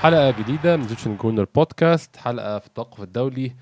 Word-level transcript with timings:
حلقة 0.00 0.30
جديدة 0.30 0.76
من 0.76 0.88
زيتشن 0.88 1.16
كورنر 1.16 1.46
بودكاست 1.54 2.16
حلقة 2.16 2.58
في 2.58 2.66
التوقف 2.66 3.02
الدولي. 3.02 3.52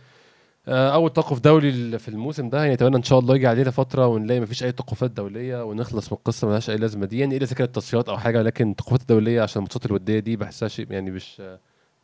آه، 0.68 0.94
أول 0.94 1.12
توقف 1.12 1.40
دولي 1.40 1.98
في 1.98 2.08
الموسم 2.08 2.48
ده. 2.48 2.58
يعني 2.58 2.72
أتمنى 2.74 2.96
إن 2.96 3.02
شاء 3.02 3.18
الله 3.18 3.36
يجي 3.36 3.46
علينا 3.46 3.70
فترة 3.70 4.06
ونلاقي 4.06 4.40
مفيش 4.40 4.62
أي 4.64 4.72
توقفات 4.72 5.10
دولية 5.10 5.64
ونخلص 5.64 6.12
من 6.12 6.18
القصة 6.18 6.48
ملهاش 6.48 6.70
أي 6.70 6.76
لازمة. 6.76 7.06
دي 7.06 7.18
يعني 7.18 7.36
إلا 7.36 7.44
اذا 7.44 7.54
كانت 7.54 7.74
تصفيات 7.74 8.08
أو 8.08 8.18
حاجة 8.18 8.42
لكن 8.42 8.70
التوقفات 8.70 9.00
الدولية 9.00 9.42
عشان 9.42 9.58
الماتشات 9.60 9.86
الودية 9.86 10.18
دي 10.18 10.36
بحسها 10.36 10.68
شيء 10.68 10.92
يعني 10.92 11.10
مش 11.10 11.42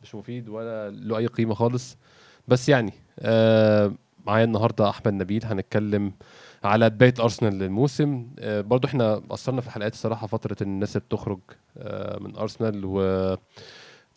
مش 0.01 0.15
مفيد 0.15 0.49
ولا 0.49 0.89
له 0.89 1.17
أي 1.17 1.27
قيمة 1.27 1.53
خالص. 1.53 1.97
بس 2.47 2.69
يعني 2.69 2.93
آه 3.19 3.91
معايا 4.25 4.43
النهارده 4.43 4.89
أحمد 4.89 5.13
نبيل 5.13 5.45
هنتكلم 5.45 6.13
على 6.63 6.89
بداية 6.89 7.13
أرسنال 7.19 7.53
للموسم. 7.59 8.27
آه 8.39 8.61
برضو 8.61 8.87
إحنا 8.87 9.15
قصرنا 9.29 9.61
في 9.61 9.67
الحلقات 9.67 9.93
الصراحة 9.93 10.27
فترة 10.27 10.57
الناس 10.61 10.95
اللي 10.95 11.05
بتخرج 11.05 11.39
من 12.21 12.35
أرسنال 12.35 12.81
و 12.85 12.99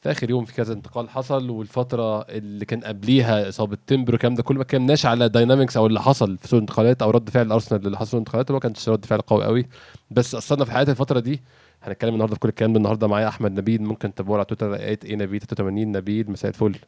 في 0.00 0.10
آخر 0.10 0.30
يوم 0.30 0.44
في 0.44 0.54
كذا 0.54 0.72
انتقال 0.72 1.10
حصل 1.10 1.50
والفترة 1.50 2.20
اللي 2.20 2.64
كان 2.64 2.80
قبليها 2.80 3.48
إصابة 3.48 3.78
تمبر 3.86 4.12
والكلام 4.12 4.34
ده 4.34 4.42
كل 4.42 4.56
ما 4.56 4.64
كناش 4.64 5.06
على 5.06 5.28
dynamics 5.28 5.76
أو 5.76 5.86
اللي 5.86 6.00
حصل 6.00 6.38
في 6.38 6.48
سوق 6.48 6.56
الانتقالات 6.56 7.02
أو 7.02 7.10
رد 7.10 7.30
فعل 7.30 7.52
ارسنال 7.52 7.86
اللي 7.86 7.98
حصل 7.98 8.08
في 8.08 8.14
الانتقالات 8.14 8.50
ما 8.52 8.58
كانش 8.58 8.88
رد 8.88 9.04
فعل 9.04 9.20
قوي 9.20 9.44
قوي. 9.44 9.68
بس 10.10 10.34
أثرنا 10.34 10.64
في 10.64 10.72
حياه 10.72 10.82
الفترة 10.88 11.20
دي 11.20 11.42
هنتكلم 11.82 12.12
النهارده 12.12 12.34
في 12.34 12.40
كل 12.40 12.48
الكلام 12.48 12.72
ده 12.72 12.78
النهارده 12.78 13.06
معايا 13.06 13.28
أحمد 13.28 13.52
نبيل 13.52 13.82
ممكن 13.82 14.14
تتابعوه 14.14 14.36
على 14.36 14.44
تويتر 14.44 14.74
A 14.74 14.98
A 15.04 15.16
نبيل 15.16 15.40
83 15.40 15.92
نبيل 15.92 16.30
مساء 16.30 16.48
الفل. 16.48 16.78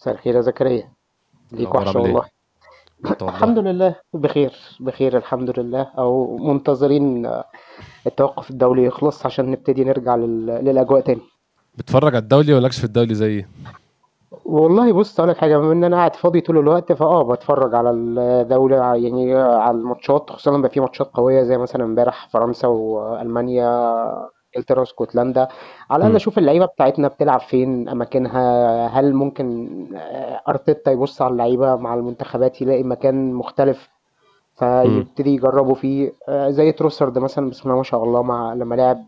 مساء 0.00 0.14
الخير 0.14 0.36
يا 0.36 0.40
زكريا. 0.40 0.92
ليك 1.52 1.74
وحشة 1.74 1.98
والله. 2.00 2.24
الحمد 3.22 3.58
لله 3.58 3.96
بخير 4.14 4.52
بخير 4.80 5.16
الحمد 5.16 5.58
لله. 5.58 5.82
أو 5.98 6.36
منتظرين 6.36 7.32
التوقف 8.06 8.50
الدولي 8.50 8.84
يخلص 8.84 9.26
عشان 9.26 9.50
نبتدي 9.50 9.84
نرجع 9.84 10.16
للأجواء 10.16 11.00
تاني. 11.00 11.22
بتتفرج 11.74 12.14
على 12.14 12.22
الدولي 12.22 12.54
ولا 12.54 12.68
في 12.68 12.84
الدولي 12.84 13.14
زيي؟ 13.14 13.46
والله 14.44 14.92
بص 14.92 15.20
أقول 15.20 15.30
لك 15.30 15.36
حاجة 15.36 15.56
بما 15.58 15.72
إن 15.72 15.84
أنا 15.84 15.96
قاعد 15.96 16.16
فاضي 16.16 16.40
طول 16.40 16.58
الوقت 16.58 16.92
فآه 16.92 17.22
بتفرج 17.22 17.74
على 17.74 17.90
الدولة 17.90 18.76
يعني 18.76 19.34
على 19.36 19.76
الماتشات 19.76 20.30
خصوصا 20.30 20.50
لما 20.50 20.68
في 20.68 20.80
ماتشات 20.80 21.10
قوية 21.14 21.42
زي 21.42 21.58
مثلا 21.58 21.84
امبارح 21.84 22.28
فرنسا 22.28 22.68
وألمانيا 22.68 24.04
إنجلترا 24.56 24.80
واسكتلندا. 24.80 25.48
على 25.90 26.00
الأقل 26.00 26.16
أشوف 26.16 26.38
اللعيبة 26.38 26.66
بتاعتنا 26.66 27.08
بتلعب 27.08 27.40
فين 27.40 27.88
أماكنها 27.88 28.86
هل 28.86 29.14
ممكن 29.14 29.68
أرتيتا 30.48 30.90
يبص 30.90 31.22
على 31.22 31.32
اللعيبة 31.32 31.76
مع 31.76 31.94
المنتخبات 31.94 32.62
يلاقي 32.62 32.82
مكان 32.82 33.32
مختلف 33.32 33.88
فيبتدي 34.54 35.34
يجربوا 35.34 35.74
فيه 35.74 36.12
زي 36.30 36.72
تروسرد 36.72 37.18
مثلا 37.18 37.50
بسم 37.50 37.62
الله 37.64 37.76
ما 37.76 37.82
شاء 37.82 38.04
الله 38.04 38.22
مع 38.22 38.54
لما 38.54 38.74
لعب 38.74 39.04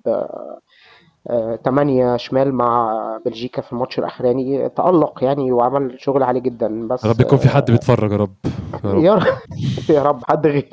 تمانية 1.65 2.17
شمال 2.17 2.55
مع 2.55 2.93
بلجيكا 3.25 3.63
في 3.63 3.73
الماتش 3.73 3.99
الأخراني. 3.99 4.69
تألق 4.69 5.25
يعني 5.25 5.53
وعمل 5.53 5.95
شغل 6.01 6.23
عالي 6.23 6.41
جدا 6.41 6.89
بس 6.89 7.05
يا 7.05 7.11
رب 7.11 7.21
يكون 7.21 7.39
في 7.39 7.49
حد 7.49 7.71
بيتفرج 7.71 8.13
يا 8.13 8.17
رب. 8.17 8.35
يا 8.85 9.15
رب. 9.15 9.27
يا 9.89 10.03
رب. 10.03 10.25
حد 10.31 10.47
غيري. 10.47 10.71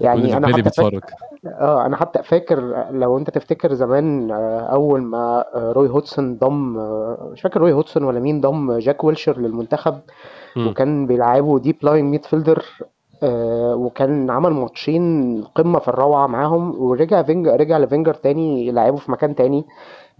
يعني 0.00 0.36
أنا 0.36 0.48
حتى 0.48 0.62
بيتفرج. 0.62 1.00
آه 1.46 1.86
أنا 1.86 1.96
حتى 1.96 2.22
فاكر 2.22 2.86
لو 2.90 3.18
أنت 3.18 3.30
تفتكر 3.30 3.74
زمان 3.74 4.30
أول 4.70 5.02
ما 5.02 5.44
روي 5.54 5.88
هودسون 5.88 6.36
ضم 6.38 6.72
مش 7.32 7.40
فاكر 7.42 7.60
روي 7.60 7.72
هودسون 7.72 8.04
ولا 8.04 8.20
مين 8.20 8.40
ضم 8.40 8.78
جاك 8.78 9.04
ويلشر 9.04 9.38
للمنتخب 9.38 10.00
م. 10.56 10.66
وكان 10.66 11.06
بيلعبوا 11.06 11.58
deep 11.58 11.76
lying 11.82 12.04
midfielder 12.04 12.64
آه 13.24 13.74
وكان 13.76 14.30
عمل 14.30 14.50
ماتشين 14.52 15.42
قمة 15.54 15.78
في 15.78 15.88
الروعة 15.88 16.26
معاهم 16.26 16.82
ورجع 16.82 17.22
فينجر 17.22 17.60
رجع 17.60 17.78
لفينجر 17.78 18.14
تاني 18.14 18.66
يلعبه 18.66 18.96
في 18.96 19.12
مكان 19.12 19.34
تاني 19.34 19.64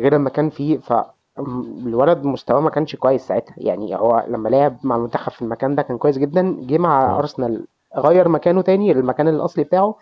غير 0.00 0.14
لما 0.14 0.30
كان 0.30 0.50
فيه 0.50 0.78
فالولد 0.78 2.24
مستواه 2.24 2.60
ما 2.60 2.70
كانش 2.70 2.96
كويس 2.96 3.26
ساعتها. 3.26 3.54
يعني 3.58 3.96
هو 3.96 4.24
لما 4.28 4.48
لعب 4.48 4.76
مع 4.82 4.96
المنتخب 4.96 5.32
في 5.32 5.42
المكان 5.42 5.74
ده 5.74 5.82
كان 5.82 5.98
كويس 5.98 6.18
جدا 6.18 6.56
جه 6.60 6.78
مع 6.78 7.18
أرسنال 7.18 7.66
غير 7.96 8.28
مكانه 8.28 8.62
تاني 8.62 8.92
للمكان 8.94 9.28
الأصلي 9.28 9.64
بتاعه 9.64 9.94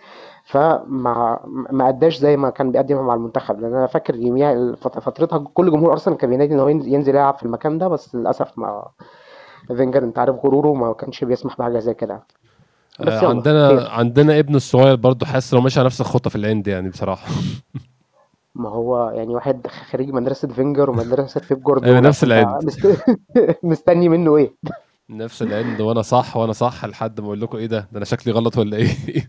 فما 0.45 1.41
ما 1.71 1.89
أداش 1.89 2.19
زي 2.19 2.37
ما 2.37 2.51
كان 2.51 2.73
بيقدم 2.73 3.07
مع 3.07 3.15
المنتخب. 3.15 3.61
لأن 3.61 3.75
أنا 3.75 3.87
فاكر 3.87 4.15
يوميها 4.17 4.75
فترتها 4.77 5.39
كل 5.55 5.71
جمهور 5.71 5.93
أرسنال 5.93 6.17
كان 6.17 6.31
بينادي 6.31 6.55
إن 6.55 6.61
هو 6.61 6.69
ينزل 6.69 7.15
يلعب 7.15 7.35
في 7.35 7.43
المكان 7.43 7.79
ده 7.79 7.89
بس 7.89 8.15
للأسف 8.15 8.59
ما 8.59 8.85
فينجر 9.77 10.05
أنت 10.05 10.19
عارف 10.19 10.37
غروره 10.45 10.73
ما 10.73 10.93
كانش 10.93 11.25
بيسمح 11.25 11.59
بحاجة 11.59 11.79
زي 11.79 11.95
كده. 11.95 12.23
آه 13.01 13.29
عندنا 13.29 13.69
خير. 13.69 13.91
عندنا 13.91 14.39
ابنه 14.39 14.57
الصغير 14.57 14.95
برضه 14.97 15.27
حاسس 15.27 15.55
لو 15.55 15.61
ماشي 15.61 15.79
على 15.81 15.87
نفس 15.87 16.01
الخطة 16.01 16.31
في 16.31 16.37
العند 16.37 16.69
يعني 16.69 16.89
بصراحة. 16.89 17.27
ما 18.55 18.69
هو 18.69 19.11
يعني 19.11 19.35
واحد 19.35 19.67
خريج 19.67 20.11
مدرسة 20.11 20.49
فينجر 20.49 20.91
ومدرسة 20.91 21.41
بيب 21.49 21.63
جوارديولا 21.63 21.85
أيوه 21.87 22.01
نفس 22.01 22.25
العند. 22.25 22.71
مستني 23.63 24.09
منه 24.09 24.37
إيه؟ 24.37 24.55
نفس 25.11 25.43
العند 25.43 25.81
وأنا 25.81 26.03
صح 26.03 26.37
وأنا 26.37 26.53
صح 26.53 26.85
لحد 26.85 27.21
ما 27.21 27.27
أقول 27.27 27.41
لكم 27.41 27.59
إيه 27.59 27.67
ده؟ 27.67 27.79
ده 27.93 27.97
أنا 27.97 28.05
شكلي 28.05 28.33
غلط 28.33 28.59
ولا 28.59 28.77
إيه؟ 28.77 28.89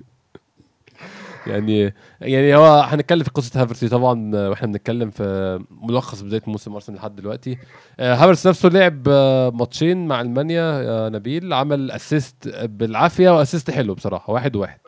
يعني 1.48 1.94
يعني 2.22 2.56
هو 2.56 2.80
هنتكلم 2.80 3.24
في 3.24 3.30
قصة 3.31 3.62
هافرتس 3.62 3.86
طبعا 3.86 4.36
وإحنا 4.50 4.68
بنتكلم 4.68 5.09
في 5.09 5.59
ملخص 5.72 6.22
بداية 6.22 6.42
موسم 6.48 6.74
أرسنال 6.74 6.98
لحد 6.98 7.16
دلوقتي. 7.16 7.58
هافرتس 8.00 8.48
نفسه 8.48 8.70
لعب 8.70 9.09
ماتشين 9.56 10.08
مع 10.08 10.22
ألمانيا 10.22 11.09
نبيل 11.09 11.53
عمل 11.53 11.92
assist 11.91 12.50
بالعافية 12.64 13.30
و 13.30 13.36
assist 13.36 13.72
حلو 13.72 13.94
بصراحة 13.94 14.34
واحد 14.34 14.56
واحد. 14.56 14.80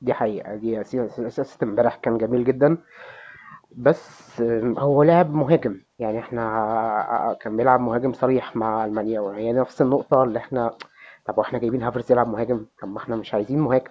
دي 0.00 0.14
حقيقة 0.14 0.54
دي 0.54 0.80
assist 0.80 1.62
امبارح 1.62 1.96
كان 1.96 2.18
جميل 2.18 2.44
جدا. 2.44 2.78
بس 3.76 4.42
هو 4.78 5.02
لعب 5.02 5.34
مهاجم 5.34 5.80
يعني 5.98 6.18
إحنا 6.18 7.36
كان 7.40 7.56
بيلعب 7.56 7.80
مهاجم 7.80 8.12
صريح 8.12 8.56
مع 8.56 8.84
ألمانيا 8.84 9.20
وهي 9.20 9.52
نفس 9.52 9.82
النقطة 9.82 10.22
اللي 10.22 10.38
إحنا 10.38 10.70
طب 11.26 11.38
وإحنا 11.38 11.58
جايبين 11.58 11.82
هافرتس 11.82 12.10
يلعب 12.10 12.28
مهاجم 12.28 12.66
طب 12.82 12.88
ما 12.88 12.98
إحنا 12.98 13.16
مش 13.16 13.34
عايزين 13.34 13.58
مهاجم. 13.58 13.90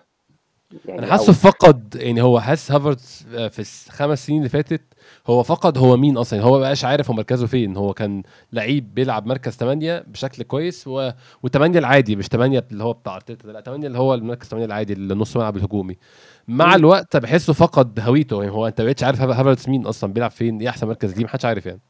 يعني 0.85 0.99
أنا 0.99 1.07
حاسه 1.11 1.33
فقد 1.33 1.95
يعني 1.95 2.21
هو 2.21 2.39
حاسس 2.39 2.71
هافرتس 2.71 3.23
في 3.23 3.59
الخمس 3.87 4.25
سنين 4.25 4.37
اللي 4.37 4.49
فاتت 4.49 4.81
هو 5.27 5.43
فقد 5.43 5.77
هو 5.77 5.97
مين 5.97 6.17
أصلا؟ 6.17 6.41
هو 6.41 6.59
بقاش 6.59 6.85
عارف 6.85 7.09
هو 7.09 7.15
مركزه 7.15 7.47
فين. 7.47 7.77
هو 7.77 7.93
كان 7.93 8.23
لعيب 8.53 8.93
بيلعب 8.93 9.25
مركز 9.25 9.51
8 9.53 10.05
بشكل 10.07 10.43
كويس 10.43 10.87
و... 10.87 11.11
و8 11.47 11.55
العادي 11.55 12.15
مش 12.15 12.27
8 12.27 12.65
اللي 12.71 12.83
هو 12.83 12.93
بتاع 12.93 13.15
ارتيتا 13.15 13.47
لا 13.47 13.61
8 13.61 13.87
اللي 13.87 13.97
هو 13.97 14.13
المركز 14.13 14.47
8 14.47 14.65
العادي 14.65 14.93
اللي 14.93 15.15
نص 15.15 15.37
ملعب 15.37 15.57
الهجومي. 15.57 15.97
مع 16.47 16.75
الوقت 16.75 17.17
بحسه 17.17 17.53
فقد 17.53 17.99
هويته. 17.99 18.43
يعني 18.43 18.55
هو 18.55 18.67
أنت 18.67 18.81
بقيتش 18.81 19.03
عارف 19.03 19.21
هافرتس 19.21 19.69
مين 19.69 19.85
أصلا 19.85 20.13
بيلعب 20.13 20.31
فين 20.31 20.59
إيه 20.61 20.69
أحسن 20.69 20.87
مركز 20.87 21.17
ليه؟ 21.17 21.25
محدش 21.25 21.45
عارف 21.45 21.65
يعني. 21.65 21.81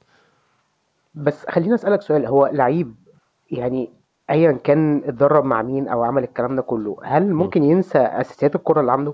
بس 1.13 1.45
خليني 1.49 1.75
أسألك 1.75 2.01
سؤال. 2.01 2.25
هو 2.25 2.49
لعيب 2.53 2.95
يعني 3.51 3.89
ايا 4.29 4.51
كان 4.51 5.01
اتدرب 5.05 5.45
مع 5.45 5.61
مين 5.61 5.87
أو 5.87 6.03
عمل 6.03 6.23
الكلام 6.23 6.55
ده 6.55 6.61
كله 6.61 6.97
هل 7.03 7.33
ممكن 7.33 7.63
ينسى 7.63 7.99
أساسيات 7.99 8.55
الكرة 8.55 8.81
اللي 8.81 8.91
عنده؟ 8.91 9.13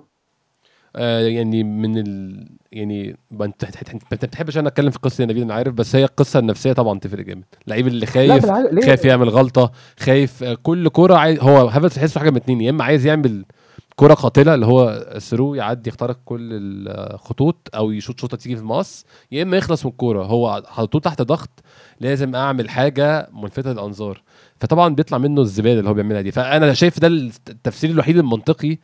آه 0.95 1.19
يعني 1.19 1.63
من 1.63 1.97
ال 1.97 2.47
يعني 2.71 3.17
أنت 3.41 3.65
ما 3.93 3.99
بتحبش 4.11 4.57
أنا 4.57 4.67
أتكلم 4.67 4.89
في 4.89 4.99
قصة 4.99 5.23
نبيل 5.23 5.43
أنا 5.43 5.53
عارف 5.53 5.73
بس 5.73 5.95
هي 5.95 6.03
القصة 6.03 6.39
النفسية 6.39 6.73
طبعا 6.73 6.99
تفرق 6.99 7.25
جامد. 7.25 7.43
اللعيب 7.65 7.87
اللي 7.87 8.05
خايف 8.05 8.45
خايف 8.85 9.05
يعمل 9.05 9.29
غلطة 9.29 9.71
خايف 9.99 10.43
كل 10.43 10.89
كوره 10.89 11.15
عايز 11.15 11.39
هو 11.39 11.67
هافرتس 11.67 11.95
تحسه 11.95 12.19
حاجة 12.19 12.29
من 12.29 12.35
اتنين 12.35 12.61
يا 12.61 12.69
إما 12.69 12.83
عايز 12.83 13.05
يعمل 13.05 13.45
كرة 13.95 14.13
قاتلة 14.13 14.53
اللي 14.53 14.65
هو 14.65 15.05
ثرو 15.19 15.55
يعدي 15.55 15.89
يخترق 15.89 16.19
كل 16.25 16.39
الخطوط 16.51 17.69
أو 17.75 17.91
يشوط 17.91 18.19
شوطة 18.19 18.37
تيجي 18.37 18.55
في 18.55 18.61
المقص 18.61 19.05
يا 19.31 19.43
إما 19.43 19.57
يخلص 19.57 19.85
من 19.85 19.91
الكورة. 19.91 20.23
هو 20.23 20.63
حاطوه 20.67 21.01
تحت 21.01 21.21
ضغط 21.21 21.49
لازم 21.99 22.35
أعمل 22.35 22.69
حاجة 22.69 23.29
ملفتة 23.33 23.71
للأنظار. 23.71 24.21
فطبعا 24.61 24.95
بيطلع 24.95 25.17
منه 25.17 25.41
الزبالة 25.41 25.79
اللي 25.79 25.89
هو 25.89 25.93
بيعملها 25.93 26.21
دي. 26.21 26.31
فأنا 26.31 26.73
شايف 26.73 26.99
ده 26.99 27.07
التفسير 27.07 27.89
الوحيد 27.89 28.17
المنطقي 28.17 28.77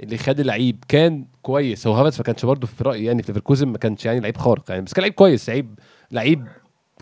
اللي 0.00 0.18
خد 0.18 0.40
اللعيب. 0.40 0.84
كان 0.88 1.24
كويس 1.42 1.86
هو 1.86 1.92
هافرتس 1.92 2.18
ما 2.18 2.24
كانش 2.24 2.44
برضه 2.44 2.66
في 2.66 2.84
رأيي 2.84 3.04
يعني 3.04 3.22
في 3.22 3.32
ليفركوزن 3.32 3.68
ما 3.68 3.78
كانش 3.78 4.04
يعني 4.04 4.20
لعيب 4.20 4.36
خارق 4.36 4.70
يعني 4.70 4.82
بس 4.82 4.92
كان 4.92 5.02
لعيب 5.02 5.14
كويس 5.14 5.48
لعيب 5.48 5.78
لعيب 6.10 6.48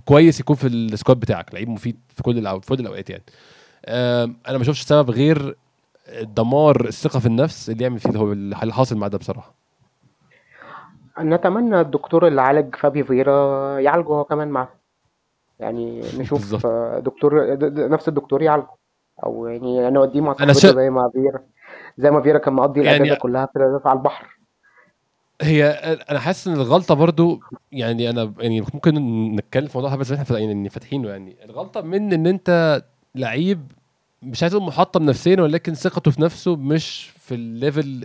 كويس 0.04 0.40
يكون 0.40 0.56
في 0.56 0.66
ال 0.66 0.75
squad 0.75 1.20
بتاعك 1.20 1.54
لعيب 1.54 1.68
مفيد 1.68 1.96
في 2.08 2.22
كل 2.22 2.38
الأوقات 2.38 2.64
في 2.64 2.76
كل 2.76 2.80
الأوقات 2.80 3.10
يعني. 3.10 3.24
أنا 4.48 4.58
ما 4.58 4.64
شفتش 4.64 4.80
سبب 4.80 5.10
غير 5.10 5.56
دمار 6.22 6.84
الثقة 6.88 7.20
في 7.20 7.26
النفس 7.26 7.70
اللي 7.70 7.82
يعمل 7.82 7.98
فيه 7.98 8.10
هو 8.10 8.32
اللي 8.32 8.56
حاصل 8.56 8.96
مع 8.96 9.08
ده 9.08 9.18
بصراحة. 9.18 9.54
نتمنى 11.20 11.80
الدكتور 11.80 12.26
اللي 12.26 12.42
عالج 12.42 12.76
فابي 12.76 13.04
فيرا 13.04 13.78
يعالجه 13.78 14.06
هو 14.08 14.24
كمان 14.24 14.48
معاه 14.48 14.68
يعني 15.60 16.00
نشوف 16.18 16.40
بالزبط. 16.40 16.66
دكتور 17.04 17.58
نفس 17.88 18.08
الدكتور 18.08 18.42
يعالجه 18.42 18.68
أو 19.24 19.46
يعني 19.46 19.90
نوديه 19.90 20.20
مع 20.20 20.32
صاحبته 20.32 20.52
شا... 20.60 20.72
زي 20.72 20.90
ما 20.90 21.10
فييرا 21.10 21.40
زي 21.98 22.10
ما 22.10 22.22
فييرا 22.22 22.38
كان 22.38 22.54
مقضي 22.54 22.84
يعني 22.84 22.96
الاجازه 22.96 23.18
كلها 23.20 23.46
في 23.46 23.80
على 23.84 23.98
البحر. 23.98 24.38
هي 25.42 25.68
أنا 26.10 26.18
حاسس 26.18 26.48
إن 26.48 26.54
الغلطة 26.54 26.94
برضو 26.94 27.40
يعني 27.72 28.10
أنا 28.10 28.32
يعني 28.38 28.60
ممكن 28.60 28.94
نتكلم 29.34 29.66
في 29.66 29.78
موضوعها 29.78 29.96
بس 29.96 30.12
إحنا 30.12 30.38
يعني 30.38 30.68
فاتحينه 30.68 31.08
يعني. 31.08 31.44
الغلطة 31.44 31.80
من 31.80 32.12
إن 32.12 32.26
أنت 32.26 32.82
لعيب 33.14 33.72
مش 34.22 34.42
عايز 34.42 34.54
محطم 34.56 35.02
نفسيا 35.02 35.40
ولكن 35.42 35.74
ثقته 35.74 36.10
في 36.10 36.22
نفسه 36.22 36.56
مش 36.56 37.10
في 37.18 37.34
ال 37.34 37.45
level 37.45 38.00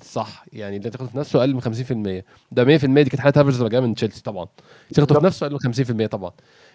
الصح. 0.00 0.44
يعني 0.52 0.76
اللي 0.76 0.90
ثقته 0.90 1.06
في 1.06 1.18
نفسه 1.18 1.40
أقل 1.40 1.54
من 1.54 1.60
50% 1.60 2.24
ده 2.52 2.64
100% 2.78 2.84
دي 2.86 3.04
كانت 3.10 3.20
حالة 3.20 3.32
هافرتس 3.36 3.60
لما 3.60 3.68
جاي 3.68 3.80
من 3.80 3.94
تشيلسي 3.94 4.22
طبعا. 4.22 4.46
ثقته 4.94 5.20
في 5.20 5.26
نفسه 5.26 5.46
أقل 5.46 5.58
من 5.64 6.04
50% 6.04 6.06
طبعا. 6.06 6.30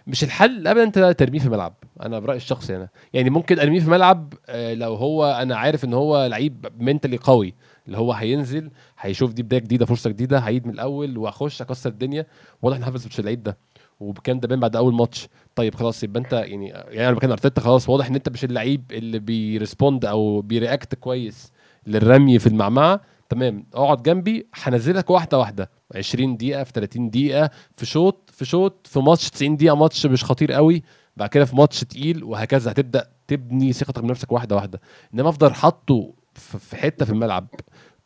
مش 0.08 0.24
الحل 0.24 0.68
ابدا 0.68 0.84
أنت 0.84 1.00
ترميه 1.18 1.40
في 1.40 1.46
الملعب. 1.46 1.74
أنا 2.04 2.20
برأيي 2.20 2.38
الشخصي 2.38 2.76
أنا. 2.76 2.90
يعني 3.14 3.30
ممكن 3.30 3.60
أرميه 3.60 3.80
في 3.80 3.86
الملعب 3.86 4.34
آه، 4.48 4.74
لو 4.74 4.96
هو 4.96 5.26
أنا 5.26 5.56
عارف 5.58 5.86
إن 5.86 5.94
هو 5.94 6.26
لعيب 6.26 6.68
mentally 6.80 7.18
قوي. 7.18 7.54
اللي 7.88 7.98
هو 7.98 8.14
هينزل 8.14 8.70
هيشوف 9.00 9.34
دي 9.34 9.44
بداية 9.44 9.60
جديدة 9.62 9.86
فرصة 9.86 10.10
جديدة 10.10 10.40
هيعيد 10.40 10.68
من 10.68 10.74
الأول 10.74 11.18
وأخش 11.18 11.62
أكسر 11.62 11.90
الدنيا. 11.90 12.26
واضح 12.62 12.78
إن 12.78 12.84
هافرتس 12.84 13.08
مش 13.08 13.20
اللعيب 13.20 13.44
ده. 13.44 13.58
وكان 14.00 14.40
ده 14.40 14.48
بين 14.48 14.60
بعد 14.60 14.76
أول 14.76 14.94
ماتش. 14.94 15.28
طيب 15.58 15.76
خلاص 15.76 16.04
يبقى 16.04 16.20
انت 16.20 16.34
يعني 16.34 16.68
يعني 16.68 17.08
أنا 17.08 17.16
مكان 17.16 17.32
ارتيتا 17.32 17.62
خلاص 17.62 17.90
واضح 17.90 18.08
إن 18.08 18.16
انت 18.16 18.30
مش 18.30 18.44
اللعيب 18.44 18.92
اللي 18.92 19.20
بي 19.20 19.39
respond 19.39 20.06
أو 20.06 20.42
بي 20.42 20.57
react 20.57 20.96
كويس 20.96 21.52
للرمي 21.88 22.40
في 22.40 22.48
المعمعة. 22.48 23.02
تمام 23.30 23.66
اقعد 23.74 24.04
جنبي 24.04 24.48
هنزلك 24.56 25.10
واحدة 25.10 25.38
واحدة. 25.38 25.70
20 25.96 26.38
دقيقة 26.38 26.64
في 26.64 26.72
30 26.74 27.10
دقيقة 27.10 27.50
في 27.72 27.86
شوط 27.86 28.30
في 28.34 28.46
شوط 28.46 28.88
في 28.88 29.00
ماتش 29.00 29.30
90 29.30 29.58
دقيقة 29.58 29.76
ماتش 29.76 30.06
مش 30.06 30.24
خطير 30.24 30.52
قوي. 30.52 30.84
بعد 31.18 31.30
كده 31.30 31.46
في 31.46 31.56
ماتش 31.56 31.80
تقيل 31.84 32.24
وهكذا. 32.24 32.72
هتبدأ 32.72 33.08
تبني 33.28 33.74
ثقتك 33.74 34.04
بنفسك 34.04 34.32
واحدة 34.32 34.56
واحدة. 34.56 34.82
إنما 35.14 35.30
أفضل 35.30 35.54
حاطه 35.54 36.14
في 36.36 36.76
حتة 36.76 37.06
في 37.06 37.12
الملعب. 37.12 37.48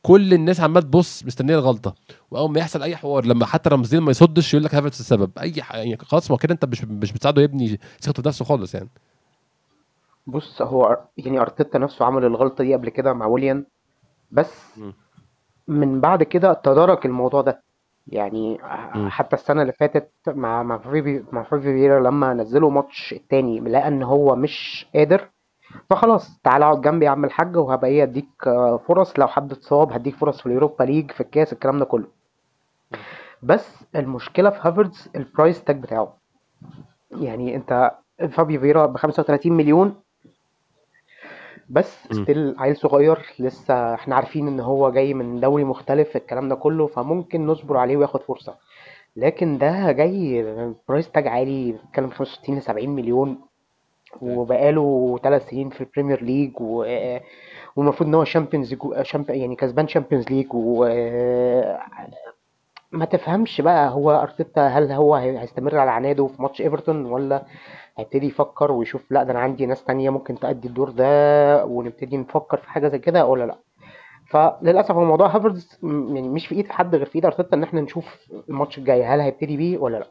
كل 0.02 0.34
الناس 0.34 0.60
عمال 0.60 0.84
تبص 0.84 1.26
مستنية 1.26 1.56
الغلطة. 1.56 1.96
وأول 2.32 2.52
ما 2.52 2.60
يحصل 2.60 2.84
أي 2.84 2.96
حوار 2.96 3.26
لما 3.26 3.46
حتى 3.46 3.70
رامسديل 3.70 4.02
ما 4.02 4.12
يصدش 4.12 4.54
يقول 4.54 4.64
لك 4.64 4.76
هافرتس 4.76 5.00
السبب. 5.00 5.32
أي 5.40 5.62
ح... 5.62 5.76
يعني 5.76 5.98
خلاص 5.98 6.32
ما 6.32 6.38
كده 6.38 6.54
أنت 6.54 6.66
مش 6.66 6.84
مش 6.84 7.12
بتساعده 7.14 7.42
يبني 7.42 7.80
ثقته 8.02 8.24
بنفسه 8.24 8.46
خالص 8.46 8.76
يعني. 8.76 8.90
بص 10.28 10.62
هو 10.62 11.00
يعني 11.18 11.40
أرتيتا 11.40 11.80
نفسه 11.80 12.06
عمل 12.06 12.26
الغلطة 12.26 12.64
دي 12.64 12.74
قبل 12.74 12.90
كده 12.90 13.14
مع 13.14 13.26
ويليان. 13.26 13.66
بس 14.32 14.78
م. 14.78 14.92
من 15.68 16.02
بعد 16.02 16.24
كده 16.24 16.54
تدارك 16.54 17.06
الموضوع 17.06 17.42
ده. 17.42 17.64
يعني 18.08 18.54
م. 18.96 19.10
حتى 19.10 19.36
السنة 19.36 19.62
اللي 19.62 19.74
فاتت 19.74 20.12
مع 20.28 20.64
مع 20.64 20.78
فريبي 20.78 21.26
مع 21.32 21.44
فريبي 21.44 21.88
لما 21.88 22.34
نزلوا 22.34 22.72
ماتش 22.72 23.14
التاني 23.14 23.60
لقى 23.60 23.88
ان 23.88 24.04
هو 24.04 24.36
مش 24.36 24.86
قادر 24.96 25.30
فخلاص 25.90 26.40
تعالى 26.44 26.66
اقعد 26.66 26.82
جنبي 26.82 27.06
يا 27.06 27.10
عم 27.10 27.26
الحاج 27.26 27.58
وهبقى 27.58 27.90
إيه 27.90 28.04
اديك 28.04 28.28
فرص. 28.88 29.20
لو 29.20 29.28
حد 29.28 29.52
اتصاب 29.52 29.92
هديك 29.94 30.16
فرص 30.16 30.40
في 30.42 30.46
ال 30.46 30.51
Europa 30.51 30.84
League 30.84 31.12
في 31.12 31.22
الكاس 31.22 31.54
الكلام 31.54 31.80
ده 31.80 31.86
كله. 31.86 32.08
بس 33.44 33.84
المشكلة 33.96 34.50
في 34.50 34.60
هافرتس 34.62 35.10
ال 35.16 35.24
price 35.24 35.64
tag 35.64 35.82
بتاعه. 35.82 36.18
يعني 37.12 37.56
انت 37.56 37.92
فابيو 38.32 38.60
فييرا 38.60 38.86
ب 38.86 38.98
35 38.98 39.54
مليون. 39.54 39.96
بس 41.70 42.08
still 42.12 42.56
عيل 42.60 42.76
صغير 42.78 43.26
لسه 43.40 43.94
إحنا 43.94 44.16
عارفين 44.16 44.48
ان 44.48 44.60
هو 44.60 44.90
جاي 44.92 45.14
من 45.14 45.40
دوري 45.40 45.64
مختلف 45.64 46.16
الكلام 46.16 46.50
ده 46.50 46.56
كله 46.56 46.88
فممكن 46.88 47.48
نصبر 47.48 47.78
عليه 47.78 47.98
وياخد 47.98 48.22
فرصة. 48.24 48.56
لكن 49.16 49.58
ده 49.58 49.92
جاي 49.92 50.44
price 50.90 51.12
tag 51.12 51.28
عالي 51.28 51.72
بيتكلم 51.72 52.10
65 52.10 52.58
ل 52.58 52.62
70 52.62 52.90
مليون. 52.90 53.40
وبقاله 54.22 55.20
ثلاث 55.24 55.50
سنين 55.50 55.70
في 55.70 55.82
ال 55.82 55.87
Premier 55.87 56.24
League 56.24 56.52
و... 56.62 56.86
والمفروض 57.76 58.10
إن 58.10 58.16
هو 58.16 58.24
Champions 58.24 58.76
Champ... 59.02 59.30
يعني 59.30 59.56
كسبان 59.56 59.88
Champions 59.88 60.30
League 60.30 60.48
و 60.54 60.86
ما 62.92 63.06
تفهمش 63.06 63.62
بقى 63.62 63.90
هو 63.90 64.12
أرتيتا 64.12 64.68
هل 64.68 64.92
هو 64.92 65.16
هيستمر 65.16 65.78
على 65.78 65.92
عناده 65.92 66.28
في 66.28 66.42
ماتش 66.42 66.62
إيفرتون 66.62 67.06
ولا 67.06 67.46
هيبتدي 67.98 68.28
يفكر 68.28 68.72
ويشوف 68.72 69.12
لأ 69.12 69.24
ده 69.24 69.32
أنا 69.32 69.40
عندي 69.40 69.66
ناس 69.66 69.84
تانية 69.84 70.10
ممكن 70.10 70.40
تأدي 70.40 70.68
الدور 70.68 70.90
ده 70.90 71.66
ونبتدي 71.66 72.18
نفكر 72.18 72.58
في 72.58 72.70
حاجة 72.70 72.88
زي 72.88 73.00
كده 73.00 73.26
ولا 73.26 73.44
لا 73.46 73.58
فللأسف 74.30 74.92
الموضوع 74.98 75.28
هافرتس 75.28 75.80
يعني 75.84 76.30
مش 76.30 76.48
في 76.48 76.56
إيد 76.56 76.72
حد 76.72 76.96
غير 76.96 77.06
في 77.06 77.16
إيد 77.16 77.26
أرتيتا 77.26 77.56
إن 77.56 77.64
إحنا 77.64 77.82
نشوف 77.82 78.28
الماتش 78.50 78.78
الجاي 78.78 79.04
هل 79.06 79.20
هيبتدي 79.20 79.58
بيه 79.58 79.78
ولا 79.78 79.98
لأ. 79.98 80.08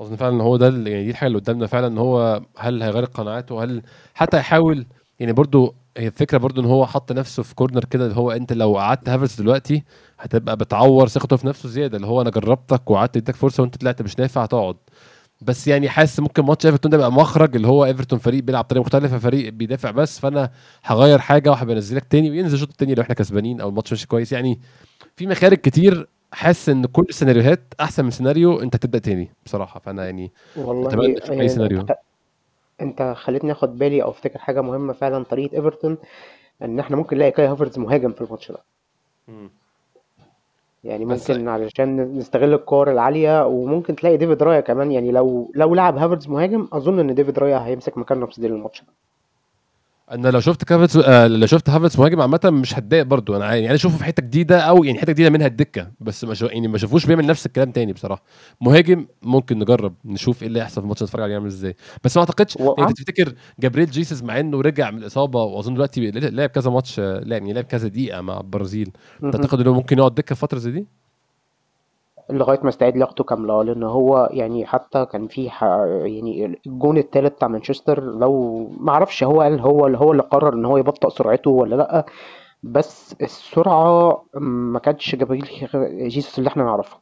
أظن 0.00 0.16
فعلا 0.16 0.42
هو 0.42 0.56
ده 0.56 0.66
يعني 0.66 1.04
دي 1.04 1.10
الحاجة 1.10 1.26
اللي 1.28 1.38
قدامنا 1.38 1.66
فعلا 1.66 1.86
إن 1.86 1.98
هو 1.98 2.42
هل 2.58 2.82
هيغير 2.82 3.04
قناعاته 3.04 3.64
هل 3.64 3.82
حتى 4.14 4.36
هيحاول 4.36 4.86
يعني 5.20 5.32
برضو 5.32 5.74
هي 5.96 6.06
الفكرة 6.06 6.38
برضو 6.38 6.60
إن 6.60 6.66
هو 6.66 6.86
حط 6.86 7.12
نفسه 7.12 7.42
في 7.42 7.54
corner 7.54 7.84
كده 7.84 8.04
اللي 8.04 8.16
هو 8.16 8.30
أنت 8.32 8.52
لو 8.52 8.78
قعدت 8.78 9.08
هافرتس 9.08 9.34
دلوقتي 9.34 9.84
هتبقى 10.18 10.56
بتعور 10.56 11.08
ثقته 11.08 11.36
في 11.36 11.46
نفسه 11.46 11.68
زيادة 11.68 11.96
اللي 11.96 12.06
هو 12.06 12.20
أنا 12.20 12.30
جربتك 12.30 12.90
وقعدت 12.90 13.16
إديتك 13.16 13.36
فرصة 13.36 13.62
وأنت 13.62 13.76
طلعت 13.76 14.02
مش 14.02 14.18
نافع 14.18 14.42
هتقعد. 14.42 14.76
بس 15.42 15.68
يعني 15.68 15.88
حاسس 15.88 16.20
ممكن 16.20 16.42
ماتش 16.44 16.66
ايفرتون 16.66 16.90
ده 16.90 16.96
يبقى 16.96 17.12
مخرج 17.12 17.56
اللي 17.56 17.68
هو 17.68 17.84
ايفرتون 17.84 18.18
فريق 18.18 18.42
بيلعب 18.44 18.64
بطريقة 18.64 18.82
مختلفة 18.82 19.18
فريق 19.18 19.48
بيدافع 19.52 19.90
بس 19.90 20.18
فأنا 20.20 20.50
هغير 20.84 21.18
حاجة 21.18 21.50
وهبقى 21.50 21.74
أنزلك 21.76 22.04
تاني 22.10 22.30
وينزل 22.30 22.54
الشوط 22.54 22.68
التاني 22.70 22.94
لو 22.94 23.02
إحنا 23.02 23.14
كسبانين 23.14 23.60
أو 23.60 23.68
الماتش 23.68 23.92
مش 23.92 24.06
كويس. 24.06 24.32
يعني 24.32 24.60
في 25.16 25.26
مخارج 25.26 25.56
كتير 25.58 26.08
حاسس 26.32 26.68
إن 26.68 26.86
كل 26.86 27.06
السيناريوهات 27.08 27.60
أحسن 27.80 28.04
من 28.04 28.10
سيناريو 28.10 28.60
أنت 28.60 28.76
تبدأ 28.76 28.98
تاني 28.98 29.30
بصراحة. 29.46 29.80
فأنا 29.80 30.04
يعني 30.04 30.32
والله 30.56 30.88
أتمنى 30.88 31.14
تشوف 31.14 31.30
أي 31.30 31.48
سيناريو. 31.48 31.86
أنت 32.80 33.14
خليتني 33.16 33.52
آخد 33.52 33.78
بالي 33.78 34.02
أو 34.02 34.10
أفتكر 34.10 34.38
حاجة 34.38 34.60
مهمة 34.60 34.92
فعلا. 34.92 35.24
طريقة 35.24 35.56
إيفرتون 35.56 35.98
إن 36.62 36.78
إحنا 36.78 36.96
ممكن 36.96 37.16
نلاقي 37.16 37.30
كاي 37.30 37.46
هافرتس 37.46 37.78
مهاجم 37.78 38.12
في 38.12 38.20
الماتش 38.20 38.52
ده. 38.52 38.58
يعني 40.84 41.04
ممكن 41.04 41.48
علشان 41.48 42.18
نستغل 42.18 42.54
الكور 42.54 42.90
العالية 42.90 43.46
وممكن 43.46 43.96
تلاقي 43.96 44.16
ديفيد 44.16 44.42
رايا 44.42 44.60
كمان. 44.60 44.92
يعني 44.92 45.10
لو 45.10 45.52
لو 45.54 45.74
لعب 45.74 45.98
هافرتس 45.98 46.28
مهاجم 46.28 46.68
أظن 46.72 46.98
إن 46.98 47.14
ديفيد 47.14 47.38
رايا 47.38 47.58
هيمسك 47.58 47.98
مكان 47.98 48.18
رامسديل 48.18 48.52
الماتش 48.52 48.80
ده. 48.82 48.92
أنا 50.10 50.28
لو 50.28 50.40
شفت 50.40 50.64
هافرتس 50.64 50.96
آه 50.96 51.26
لو 51.26 51.46
شفت 51.46 51.70
هافرتس 51.70 51.98
مهاجم 51.98 52.20
عامة 52.20 52.40
مش 52.44 52.78
هتضايق 52.78 53.02
برضو. 53.02 53.36
أنا 53.36 53.54
يعني 53.54 53.74
اشوفه 53.74 53.98
في 53.98 54.04
حتة 54.04 54.22
جديدة 54.22 54.60
أو 54.60 54.84
يعني 54.84 54.98
حتة 54.98 55.12
جديدة 55.12 55.30
منها 55.30 55.46
الدكة 55.46 55.90
بس 56.00 56.24
ما 56.24 56.34
يعني 56.42 56.68
ما 56.68 56.78
شافوش 56.78 57.06
بيعمل 57.06 57.26
نفس 57.26 57.46
الكلام 57.46 57.70
تاني 57.70 57.92
بصراحة. 57.92 58.22
مهاجم 58.60 59.06
ممكن 59.22 59.58
نجرب 59.58 59.94
نشوف 60.04 60.42
إيه 60.42 60.48
اللي 60.48 60.60
هيحصل 60.60 60.74
في 60.74 60.84
الماتش 60.84 61.02
نتفرج 61.02 61.22
عليه 61.22 61.34
عامل 61.34 61.46
إزاي. 61.46 61.76
بس 62.04 62.16
ما 62.16 62.20
أعتقدش 62.20 62.56
و... 62.56 62.74
يعني 62.78 62.92
تفتكر 62.92 63.32
جابريل 63.60 63.90
جيسس 63.90 64.22
مع 64.22 64.40
إنه 64.40 64.60
رجع 64.60 64.90
من 64.90 64.98
الإصابة 64.98 65.42
وأظن 65.42 65.74
دلوقتي 65.74 66.10
لعب 66.10 66.48
كذا 66.48 66.70
ماتش 66.70 67.00
لعب 67.00 67.22
يعني 67.32 67.52
لعب 67.52 67.64
كذا 67.64 67.88
دقيقة 67.88 68.20
مع 68.20 68.40
البرازيل. 68.40 68.90
تعتقد 69.22 69.60
إنه 69.60 69.74
ممكن 69.74 69.98
يقعد 69.98 70.14
دكة 70.14 70.34
في 70.34 70.40
فترة 70.40 70.58
زي 70.58 70.70
دي؟ 70.70 70.86
لغاية 72.30 72.58
ما 72.62 72.68
يستعيد 72.68 72.96
لياقته 72.96 73.24
كاملة 73.24 73.62
لأن 73.62 73.82
هو 73.82 74.28
يعني 74.32 74.66
حتى 74.66 75.06
كان 75.06 75.26
في 75.28 75.44
يعني 76.04 76.58
الجون 76.66 76.98
الثالث 76.98 77.32
بتاع 77.32 77.48
مانشستر 77.48 78.04
يو 78.04 78.66
ما 78.80 78.92
أعرفش 78.92 79.24
هو 79.24 79.40
قال 79.40 79.60
هو 79.60 79.86
اللي 79.86 79.98
هو 79.98 80.12
اللي 80.12 80.22
قرر 80.22 80.52
إن 80.54 80.64
هو 80.64 80.76
يبطئ 80.76 81.08
سرعته 81.10 81.50
ولا 81.50 81.76
لأ 81.76 82.06
بس 82.62 83.14
السرعة 83.22 84.22
ما 84.34 84.78
كانتش 84.78 85.14
جابريل 85.14 85.48
جيسوس 86.08 86.38
اللي 86.38 86.48
إحنا 86.48 86.64
نعرفه 86.64 86.96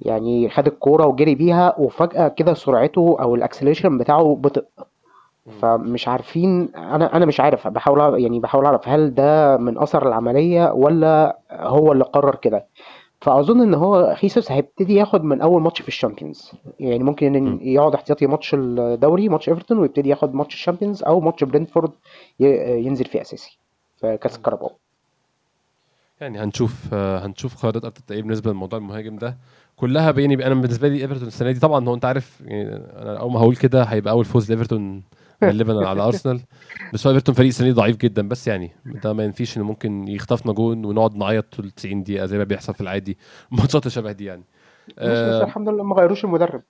يعني 0.00 0.50
خد 0.50 0.66
الكورة 0.66 1.06
وجري 1.06 1.34
بيها 1.34 1.74
وفجأة 1.78 2.28
كده 2.28 2.54
سرعته 2.54 3.16
أو 3.20 3.34
ال 3.34 3.39
acceleration 3.39 3.98
بتاعه 3.98 4.36
بطئ. 4.40 4.64
فمش 5.60 6.08
عارفين 6.08 6.68
أنا 6.74 7.16
أنا 7.16 7.26
مش 7.26 7.40
عارف 7.40 7.68
بحاول 7.68 8.20
يعني 8.22 8.40
بحاول 8.40 8.64
أعرف 8.64 8.88
هل 8.88 9.14
ده 9.14 9.56
من 9.56 9.78
أثر 9.78 10.08
العملية 10.08 10.72
ولا 10.72 11.38
هو 11.50 11.92
اللي 11.92 12.04
قرر 12.04 12.34
كده. 12.34 12.66
فأظن 13.22 13.60
إن 13.60 13.74
هو 13.74 14.14
خيسوس 14.14 14.52
هيبتدي 14.52 14.94
ياخد 14.94 15.24
من 15.24 15.40
أول 15.40 15.62
ماتش 15.62 15.82
في 15.82 15.88
ال 15.88 15.94
Champions. 15.94 16.52
يعني 16.80 17.04
ممكن 17.04 17.58
يقعد 17.62 17.94
احتياطي 17.94 18.26
ماتش 18.26 18.54
الدوري 18.54 19.28
ماتش 19.28 19.48
إيفرتون 19.48 19.78
ويبتدي 19.78 20.08
ياخد 20.08 20.34
ماتش 20.34 20.54
ال 20.54 20.59
Champions 20.59 21.02
أو 21.02 21.20
ماتش 21.20 21.44
برينتفورد 21.44 21.90
ينزل 22.40 23.04
فيه 23.04 23.20
أساسي 23.20 23.58
في 24.00 24.16
كأس 24.16 24.36
الكاراباو 24.36 24.70
يعني 26.20 26.38
هنشوف 26.38 26.94
هنشوف 26.94 27.56
خيارات 27.56 27.84
أرتيتا 27.84 28.14
إيه 28.14 28.22
بالنسبة 28.22 28.50
لموضوع 28.50 28.78
المهاجم 28.78 29.16
ده. 29.16 29.36
كلها 29.76 30.14
يعني 30.20 30.46
أنا 30.46 30.54
بالنسبة 30.54 30.88
لي 30.88 31.02
إيفرتون 31.02 31.26
السنة 31.28 31.50
دي. 31.50 31.60
طبعا 31.60 31.88
هو 31.88 31.94
أنت 31.94 32.04
عارف 32.04 32.40
يعني 32.40 32.76
أنا 32.76 33.16
أول 33.20 33.32
ما 33.32 33.40
هقول 33.40 33.56
كده 33.56 33.82
هيبقى 33.82 34.12
أول 34.12 34.24
فوز 34.24 34.52
لإيفرتون 34.52 35.02
غالبا 35.44 35.88
على 35.88 36.02
أرسنال. 36.02 36.40
بس 36.94 37.06
هو 37.06 37.12
إيفرتون 37.12 37.34
فريق 37.34 37.48
السنة 37.48 37.72
ضعيف 37.72 37.96
جدا. 37.96 38.28
بس 38.28 38.48
يعني 38.48 38.70
ده 38.86 39.12
ما 39.12 39.24
ينفيش 39.24 39.56
إنه 39.56 39.64
ممكن 39.64 40.08
يخطفنا 40.08 40.52
جون 40.52 40.84
ونقعد 40.84 41.16
نعيط 41.16 41.44
طول 41.56 41.70
90 41.70 42.02
دقيقة 42.02 42.26
زي 42.26 42.38
ما 42.38 42.44
بيحصل 42.44 42.74
في 42.74 42.80
العادي. 42.80 43.18
ماتشات 43.50 43.88
شبه 43.88 44.12
دي 44.12 44.24
يعني. 44.24 44.44
آه 44.98 45.38
بس 45.38 45.44
الحمد 45.44 45.68
لله 45.68 45.84
ما 45.84 45.94
غيروش 45.96 46.24
المدرب. 46.24 46.62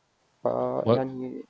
ف 0.44 0.46
يعني 0.86 1.42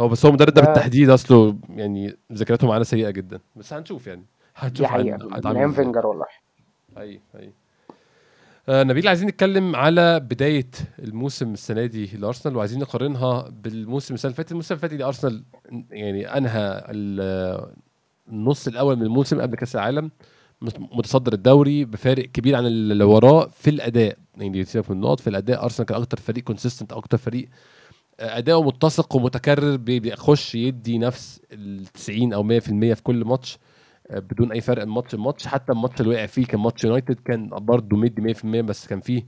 هو 0.00 0.08
بس 0.08 0.24
هو 0.24 0.28
المدرب 0.28 0.54
ده 0.54 0.62
بالتحديد 0.62 1.10
أصله 1.10 1.56
يعني 1.68 2.16
ذكرياته 2.32 2.66
معانا 2.66 2.84
سيئة 2.84 3.10
جدا. 3.10 3.40
بس 3.56 3.72
هنشوف 3.72 4.06
يعني. 4.06 4.24
هنشوف 4.56 4.78
دي 4.78 4.86
حقيقة. 4.86 5.52
من 5.52 5.72
فينجر 5.72 6.06
والله. 6.06 6.26
أيوه 6.96 7.20
أيوه 7.34 7.52
آه 8.68 8.82
نبيل 8.82 9.08
عايزين 9.08 9.28
نتكلم 9.28 9.76
على 9.76 10.20
بداية 10.20 10.70
الموسم 10.98 11.52
السنة 11.52 11.86
دي 11.86 12.06
لأرسنال 12.16 12.56
وعايزين 12.56 12.80
نقارنها 12.80 13.48
بالموسم 13.48 14.14
السنة 14.14 14.28
اللي 14.28 14.36
فاتت. 14.36 14.50
الموسم 14.52 14.74
اللي 14.74 14.80
فات 14.88 14.94
دي 14.94 15.04
ارسنال 15.04 15.44
يعني 15.90 16.36
أنهى 16.38 16.84
النص 18.28 18.66
الأول 18.68 18.96
من 18.96 19.02
الموسم 19.02 19.40
قبل 19.40 19.56
كأس 19.56 19.76
العالم 19.76 20.10
متصدر 20.78 21.32
الدوري 21.32 21.84
بفارق 21.84 22.24
كبير 22.24 22.56
عن 22.56 22.66
اللي 22.66 23.04
وراه 23.04 23.46
في 23.46 23.70
الأداء. 23.70 24.16
يعني 24.36 24.64
سيبك 24.64 24.90
من 24.90 24.96
النقط 24.96 25.20
في 25.20 25.30
الأداء 25.30 25.64
أرسنال 25.64 25.86
كان 25.86 26.00
أكتر 26.00 26.20
فريق 26.20 26.44
consistent 26.44 26.92
أكتر 26.92 27.16
فريق 27.18 27.48
اداؤه 28.20 28.62
متسق 28.66 29.16
ومتكرر 29.16 29.76
بيخش 29.76 30.54
يدي 30.54 30.98
نفس 30.98 31.40
ال 31.52 31.86
90 31.86 32.32
أو 32.32 32.42
100% 32.42 32.94
في 32.94 33.02
كل 33.02 33.24
ماتش. 33.24 33.54
آه، 33.54 33.58
بدون 34.20 34.52
أي 34.52 34.60
فرق 34.60 34.84
من 34.84 34.92
ماتش 34.92 35.14
لماتش 35.14 35.46
حتى 35.46 35.72
الماتش 35.72 36.00
اللي 36.00 36.14
وقع 36.14 36.26
فيه 36.26 36.46
كان 36.46 36.60
ماتش 36.60 36.84
يونايتد 36.84 37.20
كان 37.24 37.48
برضه 37.48 37.96
مدي 37.96 38.34
100% 38.34 38.46
بس 38.46 38.86
كان 38.86 39.00
فيه 39.00 39.22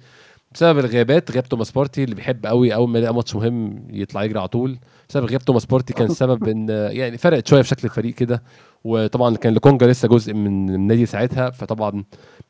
بسبب 0.53 0.79
الغيابات 0.79 1.31
غياب 1.31 1.45
توماس 1.49 1.71
بارتي 1.71 2.05
اللي 2.05 2.15
بيحب 2.15 2.47
قوي 2.47 2.75
أول 2.75 2.89
ما 2.89 2.99
يلاقي 2.99 3.15
ماتش 3.15 3.35
مهم 3.37 3.87
يطلع 3.91 4.25
يجري 4.25 4.39
على 4.39 4.49
طول. 4.49 4.79
بسبب 5.09 5.25
غياب 5.27 5.41
توماس 5.45 5.67
بارتي 5.67 5.93
كان 5.93 6.09
سبب 6.23 6.49
إن 6.49 6.69
يعني 6.69 7.19
فرقت 7.19 7.47
شوية 7.47 7.63
في 7.63 7.69
شكل 7.69 7.85
الفريق 7.85 8.15
كده 8.15 8.43
وطبعا 8.85 9.37
كان 9.37 9.55
لكونجا 9.55 9.87
لسه 9.87 10.09
جزء 10.09 10.35
من 10.35 10.75
النادي 10.75 11.07
ساعتها 11.07 11.51
فطبعا 11.51 12.05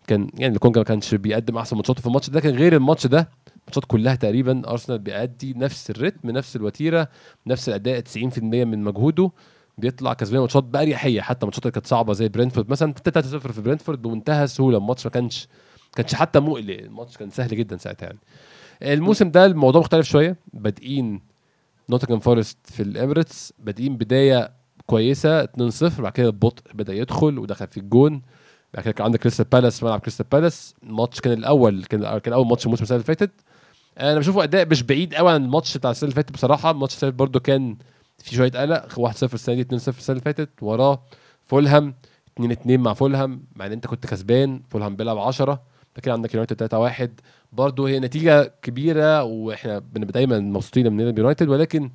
كان 0.07 0.31
يعني 0.39 0.55
لكونجا 0.55 0.81
ما 0.81 0.85
كانش 0.85 1.15
بيقدم 1.15 1.59
أحسن 1.59 1.77
ماتشاته 1.77 2.01
في 2.01 2.07
الماتش 2.07 2.31
ده 2.31 2.39
لكن 2.41 2.51
غير 2.51 2.77
الماتش 2.77 3.07
ده 3.07 3.29
الماتشات 3.57 3.85
كلها 3.85 4.15
تقريبا 4.15 4.63
أرسنال 4.71 4.99
بيأدي 4.99 5.55
نفس 5.57 5.91
الريتم 5.91 6.31
نفس 6.31 6.57
الوتيرة 6.57 7.09
نفس 7.47 7.69
الأداء 7.69 8.01
90% 8.01 8.39
من 8.43 8.83
مجهوده. 8.85 9.31
بيطلع 9.79 10.13
كسبان 10.15 10.41
ماتشات 10.41 10.65
باريحيه 10.65 11.21
حتى 11.21 11.47
ماتشات 11.47 11.69
كانت 11.69 11.87
صعبة 11.87 12.13
زي 12.13 12.29
برينتفورد 12.29 12.71
مثلا 12.71 12.93
3 12.93 13.29
0 13.29 13.53
في 13.53 13.61
برينتفورد 13.61 14.03
بمنتهى 14.03 14.45
السهولة. 14.45 14.79
الماتش 14.79 15.07
ما 15.07 15.11
كانش 15.13 15.49
كانش 15.97 16.15
حتى 16.15 16.41
مقلق. 16.41 16.77
الماتش 16.79 17.17
كان 17.17 17.31
سهل 17.31 17.49
جدا 17.49 17.77
ساعتها 17.77 18.07
يعني. 18.07 18.19
الموسم 18.83 19.31
ده 19.31 19.47
الموضوع 19.47 19.81
مختلف 19.81 20.07
شوية. 20.07 20.37
بادئين 20.53 21.21
نوتنجهام 21.91 22.19
فورست 22.21 22.59
في 22.65 22.83
الاميريتس 22.83 23.53
بادئين 23.59 23.97
بداية 23.97 24.51
كويسة. 24.87 25.45
2-0 25.45 26.01
بعد 26.01 26.13
كده 26.13 26.27
البطء 26.27 26.63
بدأ 26.75 26.95
يدخل 26.95 27.39
ودخل 27.39 27.67
في 27.67 27.77
الجون. 27.77 28.23
بعد 28.75 28.83
كده 28.85 28.93
كان 28.93 29.05
عندك 29.05 29.21
كريستال 29.21 29.45
بالاس. 29.45 29.83
ملعب 29.83 30.01
كريستال 30.01 30.27
بالاس. 30.33 30.75
الماتش 30.83 31.21
كان 31.21 31.33
الأول 31.33 31.85
كان 31.85 32.19
كان 32.19 32.33
أول 32.33 32.47
ماتش 32.47 32.65
الموسم 32.65 32.83
السنة 32.83 32.97
اللي 32.97 33.07
فاتت. 33.07 33.31
أنا 34.01 34.19
بشوفه 34.19 34.43
أداء 34.43 34.69
مش 34.69 34.83
بعيد 34.83 35.15
قوي 35.15 35.33
عن 35.33 35.45
الماتش 35.45 35.77
بتاع 35.77 35.91
السنة 35.91 36.09
اللي 36.09 36.15
فاتت 36.17 36.33
بصراحة. 36.33 36.71
الماتش 36.71 36.95
اللي 36.95 37.01
فات 37.01 37.15
برده 37.15 37.41
كان 37.41 37.77
في 38.27 38.35
شوية 38.35 38.51
قلق 38.51 38.89
1-0 39.11 39.23
السنة 39.35 39.55
دي 39.63 39.65
2-0 39.65 39.73
السنة 39.73 39.95
اللي 40.09 40.21
فاتت 40.21 40.51
وراه 40.63 41.03
فولهام 41.45 41.95
2-2 42.41 42.45
مع 42.67 42.95
فولهام 42.95 43.43
مع 43.57 43.67
إن 43.67 43.73
أنت 43.73 43.87
كنت 43.87 44.07
كسبان 44.07 44.63
فولهام 44.71 44.97
بيلعب 44.97 45.19
10 45.19 45.63
لكن 45.97 46.11
عندك 46.11 46.35
يونايتد 46.35 46.57
3 46.57 46.79
1 46.79 47.21
برضه 47.53 47.89
هي 47.89 47.99
نتيجة 48.01 48.53
كبيرة 48.63 49.23
وإحنا 49.23 49.79
بنبقى 49.79 50.13
دايما 50.13 50.39
مبسوطين 50.39 50.93
من 50.93 51.01
يونايتد 51.19 51.49
ولكن 51.49 51.91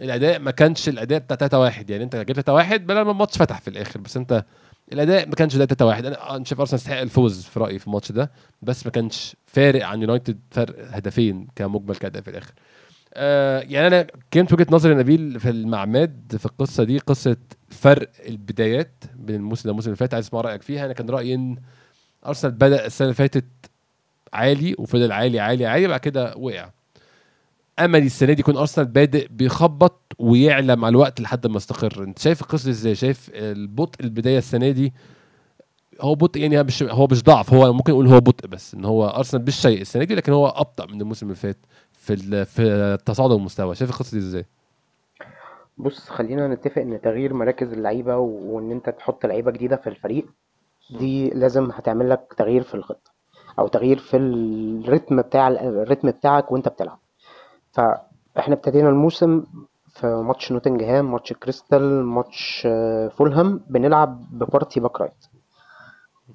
الأداء 0.00 0.38
ما 0.38 0.50
كانش 0.50 0.88
الأداء 0.88 1.18
بتاع 1.18 1.36
3 1.36 1.58
1 1.58 1.90
يعني 1.90 2.04
أنت 2.04 2.16
جبت 2.16 2.32
3 2.32 2.52
1 2.52 2.86
لما 2.86 3.10
الماتش 3.10 3.38
فتح 3.38 3.60
في 3.60 3.68
الآخر 3.68 4.00
بس 4.00 4.16
أنت 4.16 4.44
الأداء 4.92 5.28
ما 5.28 5.34
كانش 5.34 5.56
ده 5.56 5.66
3 5.66 5.86
1 5.86 6.06
أنا 6.06 6.44
شايف 6.44 6.60
أرسنال 6.60 6.80
يستحق 6.80 7.00
الفوز 7.00 7.42
في 7.44 7.60
رأيي 7.60 7.78
في 7.78 7.86
الماتش 7.86 8.12
ده 8.12 8.30
بس 8.62 8.86
ما 8.86 8.92
كانش 8.92 9.36
فارق 9.46 9.86
عن 9.86 10.00
يونايتد 10.02 10.38
فرق 10.50 10.74
هدفين 10.96 11.48
كمجمل 11.56 11.96
كأداء 11.96 12.22
في 12.22 12.30
الآخر. 12.30 12.52
آه 13.18 13.60
يعني 13.60 13.86
أنا 13.86 14.06
كانت 14.30 14.52
وجهة 14.52 14.66
نظري 14.70 14.94
نبيل 14.94 15.40
في 15.40 15.50
المعماد 15.50 16.36
في 16.38 16.46
القصة 16.46 16.84
دي 16.84 16.98
قصة 16.98 17.36
فرق 17.68 18.10
البدايات 18.28 19.04
بين 19.14 19.36
الموسم 19.36 19.62
ده 19.62 19.68
والموسم 19.70 19.88
اللي 19.88 19.96
فات. 19.96 20.14
عايز 20.14 20.26
أسمع 20.26 20.40
رأيك 20.40 20.62
فيها. 20.62 20.84
أنا 20.84 20.92
كان 20.92 21.10
رأيي 21.10 21.34
إن 21.34 21.56
أرسنال 22.26 22.52
بدأ 22.52 22.86
السنة 22.86 23.06
اللي 23.06 23.14
فاتت 23.14 23.44
عالي 24.32 24.74
وفضل 24.78 25.12
عالي 25.12 25.40
عالي 25.40 25.66
عالي 25.66 25.88
بعد 25.88 26.00
كده 26.00 26.34
وقع. 26.36 26.70
املي 27.78 28.06
السنة 28.06 28.32
دي 28.32 28.40
يكون 28.40 28.56
أرسنال 28.56 28.86
بادئ 28.86 29.28
بيخبط 29.30 30.12
ويعلى 30.18 30.76
مع 30.76 30.88
الوقت 30.88 31.20
لحد 31.20 31.46
ما 31.46 31.56
يستقر 31.56 32.04
أنت 32.04 32.18
شايف 32.18 32.42
القصة 32.42 32.70
إزاي؟ 32.70 32.94
شايف 32.94 33.30
البطء 33.34 34.04
البداية 34.04 34.38
السنة 34.38 34.70
دي؟ 34.70 34.92
هو 36.00 36.14
بطء 36.14 36.40
يعني 36.40 36.62
مش 36.62 36.82
هو 36.82 37.06
مش 37.10 37.22
ضعف 37.22 37.54
هو 37.54 37.72
ممكن 37.72 37.92
نقول 37.92 38.06
هو 38.06 38.20
بطء 38.20 38.46
بس 38.46 38.74
إن 38.74 38.84
هو 38.84 39.08
أرسنال 39.08 39.44
مش 39.44 39.56
سيء 39.60 39.80
السنة 39.80 40.04
دي 40.04 40.14
لكن 40.14 40.32
هو 40.32 40.48
أبطأ 40.48 40.86
من 40.86 41.00
الموسم 41.00 41.26
اللي 41.26 41.36
فات. 41.36 41.58
في 42.06 42.44
في 42.44 42.98
تصاعد 43.04 43.32
المستوى 43.32 43.74
شايف 43.74 43.90
القصة 43.90 44.10
دي 44.18 44.18
إزاي؟ 44.18 44.44
بص 45.78 46.08
خلينا 46.08 46.48
نتفق 46.48 46.82
إن 46.82 47.00
تغيير 47.00 47.34
مراكز 47.34 47.72
اللعيبة 47.72 48.16
وإن 48.16 48.70
أنت 48.70 48.88
تحط 48.90 49.26
لعيبة 49.26 49.50
جديدة 49.50 49.76
في 49.76 49.86
الفريق 49.86 50.26
دي 50.98 51.30
لازم 51.30 51.70
هتعمل 51.70 52.10
لك 52.10 52.34
تغيير 52.38 52.62
في 52.62 52.74
الخطة 52.74 53.10
أو 53.58 53.68
تغيير 53.68 53.98
في 53.98 54.16
الريتم 54.16 55.22
بتاع 55.22 55.48
الريتم 55.48 56.10
بتاعك 56.10 56.52
وأنت 56.52 56.68
بتلعب. 56.68 56.98
فإحنا 57.72 58.54
ابتدينا 58.54 58.88
الموسم 58.88 59.44
في 59.88 60.06
ماتش 60.06 60.52
نوتنجهام 60.52 61.12
ماتش 61.12 61.32
كريستال 61.32 62.04
ماتش 62.04 62.62
آه، 62.66 63.08
فولهام 63.08 63.60
بنلعب 63.68 64.24
ببارتي 64.30 64.80
back 64.80 65.00
right. 65.00 65.26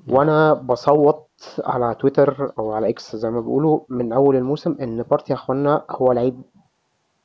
وأنا 0.08 0.54
بصوت 0.54 1.28
على 1.63 1.95
تويتر 1.95 2.51
أو 2.60 2.71
على 2.71 2.89
إكس 2.89 3.15
زي 3.15 3.29
ما 3.31 3.39
بيقولوا 3.41 3.79
من 3.89 4.13
أول 4.13 4.36
الموسم 4.36 4.75
إن 4.81 5.01
بارتي 5.03 5.33
يا 5.33 5.38
إخوانا 5.38 5.83
هو 5.89 6.12
لعيب 6.12 6.41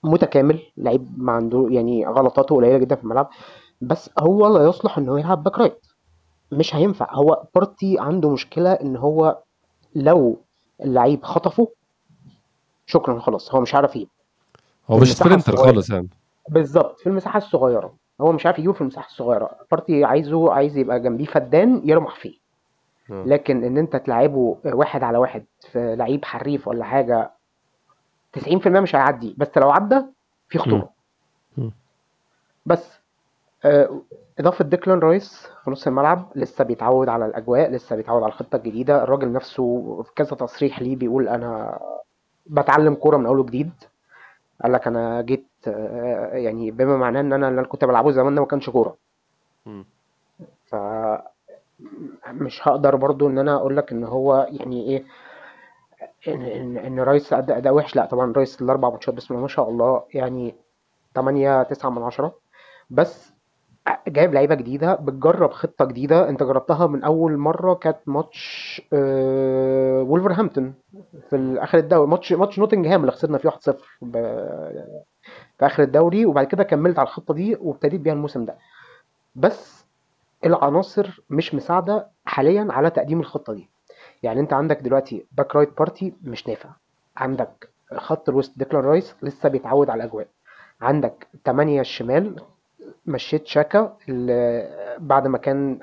متكامل 0.02 0.62
لعيب 0.76 1.08
ما 1.16 1.32
عنده 1.32 1.66
يعني 1.70 2.06
غلطاته 2.06 2.56
قليلة 2.56 2.78
جدا 2.78 2.94
في 2.96 3.04
الملعب 3.04 3.30
بس 3.80 4.10
هو 4.18 4.56
لا 4.58 4.68
يصلح 4.68 4.98
انه 4.98 5.20
يلعب 5.20 5.42
back 5.42 5.58
right. 5.58 5.86
مش 6.52 6.74
هينفع. 6.74 7.14
هو 7.14 7.42
بارتي 7.54 7.96
عنده 7.98 8.30
مشكلة 8.30 8.72
إن 8.72 8.96
هو 8.96 9.38
لو 9.94 10.36
اللعيب 10.82 11.24
خطفه 11.24 11.68
شكرا 12.86 13.18
خلاص 13.20 13.54
هو 13.54 13.60
مش 13.60 13.74
عارف 13.74 13.96
يجيب 13.96 14.08
هو 14.90 14.98
مش 14.98 15.16
sprinter 15.16 15.56
خالص 15.56 15.90
يعني. 15.90 16.08
بالظبط 16.48 17.00
في 17.00 17.06
المساحة 17.06 17.38
الصغيرة. 17.38 17.94
هو 18.20 18.32
مش 18.32 18.46
عارف 18.46 18.58
يجيبه 18.58 18.72
في 18.72 18.80
المساحة 18.80 19.06
الصغيرة. 19.06 19.50
بارتي 19.70 20.04
عايزه 20.04 20.52
عايز 20.52 20.76
يبقى 20.76 21.00
جنبيه 21.00 21.24
فدان 21.24 21.82
يرمح 21.84 22.14
فيه. 22.20 22.45
آه. 23.10 23.24
لكن 23.26 23.64
إن 23.64 23.78
أنت 23.78 23.96
تلعبه 23.96 24.56
واحد 24.64 25.02
على 25.02 25.18
واحد 25.18 25.44
في 25.72 25.96
لعيب 25.96 26.24
حريف 26.24 26.68
ولا 26.68 26.84
حاجة 26.84 27.30
90% 28.38 28.66
مش 28.66 28.94
هيعدي. 28.96 29.34
بس 29.38 29.48
لو 29.58 29.70
عدى 29.70 30.02
في 30.48 30.58
خطورة. 30.58 30.90
بس 32.66 32.98
آه، 33.64 34.00
إضافة 34.38 34.64
ديكلان 34.64 34.98
رايس 34.98 35.48
في 35.64 35.70
نص 35.70 35.86
الملعب 35.86 36.28
لسه 36.34 36.64
بيتعود 36.64 37.08
على 37.08 37.26
الأجواء 37.26 37.70
لسه 37.70 37.96
بيتعود 37.96 38.22
على 38.22 38.32
الخطة 38.32 38.56
الجديدة. 38.56 39.02
الراجل 39.02 39.32
نفسه 39.32 40.02
في 40.02 40.12
كذا 40.16 40.36
تصريح 40.36 40.82
ليه 40.82 40.96
بيقول 40.96 41.28
أنا 41.28 41.78
بتعلم 42.46 42.94
كورة 42.94 43.16
من 43.16 43.26
اول 43.26 43.38
وجديد 43.38 43.70
قال 44.62 44.72
لك 44.72 44.86
أنا 44.86 45.22
جيت 45.22 45.46
آه، 45.68 46.30
يعني 46.34 46.70
بما 46.70 46.96
معناه 46.96 47.20
إن 47.20 47.32
أنا 47.32 47.48
اللي 47.48 47.64
كنت 47.64 47.84
بلعبه 47.84 48.10
زمان 48.10 48.34
ده 48.34 48.40
ما 48.40 48.46
كانش 48.46 48.70
كورة. 48.70 48.96
ف 50.66 50.74
مش 52.32 52.68
هقدر 52.68 52.96
برضو 52.96 53.28
إن 53.28 53.38
أنا 53.38 53.54
أقول 53.56 53.76
لك 53.76 53.92
إن 53.92 54.04
هو 54.04 54.46
يعني 54.50 54.82
إيه 54.88 55.04
إن 56.28 56.42
إن, 56.42 56.76
إن 56.76 57.00
رايس 57.00 57.32
اداء 57.32 57.58
أداء 57.58 57.74
وحش. 57.74 57.96
لأ 57.96 58.06
طبعا 58.06 58.32
رايس 58.36 58.62
الأربع 58.62 58.90
ماتشات 58.90 59.14
بسم 59.14 59.34
الله 59.34 59.42
ما 59.42 59.48
شاء 59.48 59.68
الله 59.68 60.02
يعني 60.14 60.54
8 61.14 61.62
9 61.62 61.90
من 61.90 62.02
10 62.02 62.34
بس 62.90 63.32
جايب 64.08 64.34
لعيبة 64.34 64.54
جديدة 64.54 64.94
بتجرب 64.94 65.50
خطة 65.52 65.84
جديدة. 65.84 66.28
أنت 66.28 66.42
جربتها 66.42 66.86
من 66.86 67.04
أول 67.04 67.36
مرة 67.36 67.74
كانت 67.74 67.98
ماتش 68.06 68.82
آه 68.92 70.02
وولفرهامبتون 70.02 70.74
في 71.30 71.56
اخر 71.62 71.78
الدوري. 71.78 72.10
ماتش 72.10 72.32
ماتش 72.32 72.58
نوتنجهام 72.58 73.00
اللي 73.00 73.12
خسرنا 73.12 73.38
فيه 73.38 73.48
1-0 73.48 73.54
في 75.58 75.66
آخر 75.66 75.82
الدوري 75.82 76.26
وبعد 76.26 76.46
كده 76.46 76.64
كملت 76.64 76.98
على 76.98 77.06
الخطة 77.08 77.34
دي 77.34 77.56
وابتديت 77.60 78.00
بيها 78.00 78.12
الموسم 78.12 78.44
ده. 78.44 78.56
بس 79.34 79.75
العناصر 80.44 81.22
مش 81.30 81.54
مساعدة 81.54 82.06
حاليا 82.24 82.66
على 82.70 82.90
تقديم 82.90 83.20
الخطة 83.20 83.52
دي. 83.52 83.68
يعني 84.22 84.40
أنت 84.40 84.52
عندك 84.52 84.80
دلوقتي 84.80 85.26
back 85.32 85.56
right 85.56 85.78
بارتي 85.78 86.14
مش 86.22 86.48
نافع. 86.48 86.68
عندك 87.16 87.68
خط 87.94 88.28
الوسط 88.28 88.52
ديكلان 88.58 88.84
رايس 88.84 89.14
لسه 89.22 89.48
بيتعود 89.48 89.90
على 89.90 90.04
الأجواء. 90.04 90.26
عندك 90.80 91.26
8 91.44 91.80
الشمال 91.80 92.36
مشيت 93.06 93.46
شاكا 93.46 93.96
بعد 94.98 95.26
ما 95.26 95.38
كان 95.38 95.78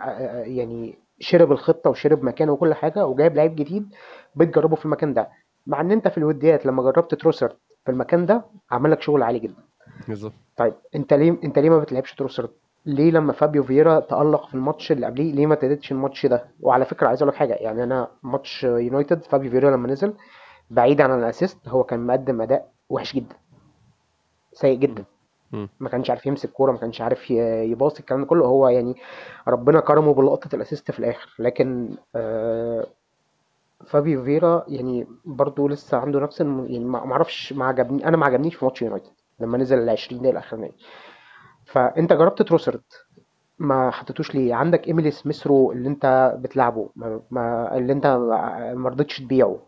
يعني 0.46 0.96
شرب 1.20 1.52
الخطة 1.52 1.90
وشرب 1.90 2.24
مكانه 2.24 2.52
وكل 2.52 2.74
حاجة 2.74 3.06
وجايب 3.06 3.36
لعيب 3.36 3.56
جديد 3.56 3.96
بتجربه 4.36 4.76
في 4.76 4.86
المكان 4.86 5.14
ده. 5.14 5.30
مع 5.68 5.82
إن 5.82 5.92
أنت 5.92 6.08
في 6.08 6.18
الوديات 6.18 6.66
لما 6.66 6.84
جربت 6.84 7.16
تروسارد 7.16 7.58
في 7.86 7.92
المكان 7.92 8.26
ده 8.26 8.46
عمل 8.72 8.92
لك 8.92 9.02
شغل 9.02 9.24
عالي 9.24 9.40
جدا. 9.40 9.62
بالظبط. 10.08 10.34
طيب 10.58 10.74
أنت 10.96 11.14
ليه 11.14 11.38
أنت 11.44 11.60
ليه 11.60 11.70
ما 11.70 11.80
بتلعبش 11.80 12.16
تروسارد 12.16 12.52
ليه 12.86 13.12
لما 13.12 13.34
فابيو 13.34 13.64
فيرا 13.64 14.00
تألق 14.00 14.48
في 14.48 14.56
الماتش 14.56 14.92
اللي 14.92 15.06
قبليه؟ 15.06 15.34
ليه 15.34 15.46
ما 15.48 15.54
ابتديتش 15.54 15.92
الماتش 15.92 16.26
ده؟ 16.26 16.46
وعلى 16.62 16.86
فكرة 16.86 17.08
عايز 17.08 17.22
أقول 17.22 17.34
لك 17.34 17.40
حاجة 17.40 17.54
يعني 17.54 17.84
أنا 17.84 18.08
ماتش 18.24 18.64
يونايتد 18.64 19.24
فابيو 19.24 19.52
فيرا 19.52 19.72
لما 19.72 19.88
نزل 19.88 20.14
بعيد 20.72 21.02
عن 21.02 21.20
ال 21.20 21.27
assist 21.27 21.68
هو 21.68 21.84
كان 21.84 22.08
مقدم 22.08 22.42
أداء 22.42 22.72
وحش 22.90 23.16
جدا 23.16 23.36
سيء 24.54 24.78
جدا. 24.78 25.04
ما 25.80 25.90
كانش 25.90 26.10
عارف 26.10 26.26
يمسك 26.26 26.50
كورة 26.52 26.72
ما 26.72 26.78
كانش 26.78 27.02
عارف 27.02 27.32
يباصي 27.32 28.00
الكلام 28.00 28.22
ده 28.22 28.28
كله. 28.28 28.46
هو 28.46 28.68
يعني 28.70 28.96
ربنا 29.48 29.80
كرمه 29.80 30.14
بلقطة 30.14 30.56
ال 30.56 30.61
assist 30.61 30.92
في 30.92 31.00
الآخر. 31.00 31.30
لكن 31.40 31.96
آه 32.16 32.88
فابيو 33.86 34.24
فيرا 34.24 34.64
يعني 34.68 35.08
برضه 35.26 35.70
لسه 35.70 35.98
عنده 35.98 36.20
نفس. 36.20 36.40
يعني 36.42 36.80
ما 36.80 36.98
أعرفش 37.12 37.54
ما 37.54 37.66
عجبني 37.66 38.08
أنا 38.08 38.18
ما 38.18 38.26
عجبنيش 38.26 38.56
في 38.56 38.66
ماتش 38.66 38.82
يونايتد 38.82 39.12
لما 39.40 39.58
نزل 39.58 39.78
ال 39.80 39.90
20 39.90 40.22
دقيقة 40.22 40.32
الاخرانيه 40.32 40.72
فأنت 41.74 42.14
جربت 42.14 42.42
تروسارد 42.42 43.06
ما 43.60 43.92
حطيتوش 43.92 44.36
ليه؟ 44.36 44.54
عندك 44.56 44.88
إيميل 44.88 45.12
سميث 45.12 45.55
رو 45.55 45.72
اللي 45.72 45.90
أنت 45.90 46.36
بتلعبه 46.40 46.90
ما, 46.96 47.20
ما 47.32 47.78
اللي 47.78 47.94
أنت 47.94 48.08
ما 48.76 48.90
رضيتش 48.90 49.20
تبيعه 49.20 49.60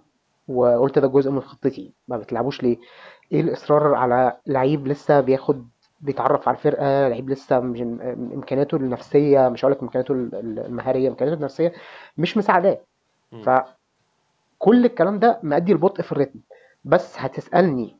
وقلت 0.47 0.99
ده 0.99 1.07
جزء 1.07 1.31
من 1.31 1.41
خطتي 1.41 1.93
ما 2.07 2.17
بتلعبوش 2.17 2.63
ليه؟ 2.63 2.77
إيه 3.31 3.41
الإصرار 3.41 3.95
على 3.95 4.37
لعيب 4.47 4.87
لسه 4.87 5.21
بياخد 5.21 5.67
بيتعرف 6.01 6.47
على 6.47 6.57
الفرقة 6.57 7.07
لعيب 7.07 7.29
لسه 7.29 7.59
مش 7.59 7.81
إمكانياته 7.81 8.75
النفسية 8.77 9.49
مش 9.49 9.65
هقول 9.65 9.71
لك 9.71 9.81
امكانياته 9.83 10.11
المهارية 10.33 11.09
إمكانياته 11.09 11.37
النفسية 11.39 11.73
مش 12.17 12.37
مساعداه. 12.37 12.77
فكل 13.43 14.85
الكلام 14.85 15.19
ده 15.19 15.39
مؤدي 15.43 15.71
البطء 15.71 16.01
في 16.01 16.11
الريتم. 16.11 16.39
بس 16.83 17.15
هتسألني 17.19 17.95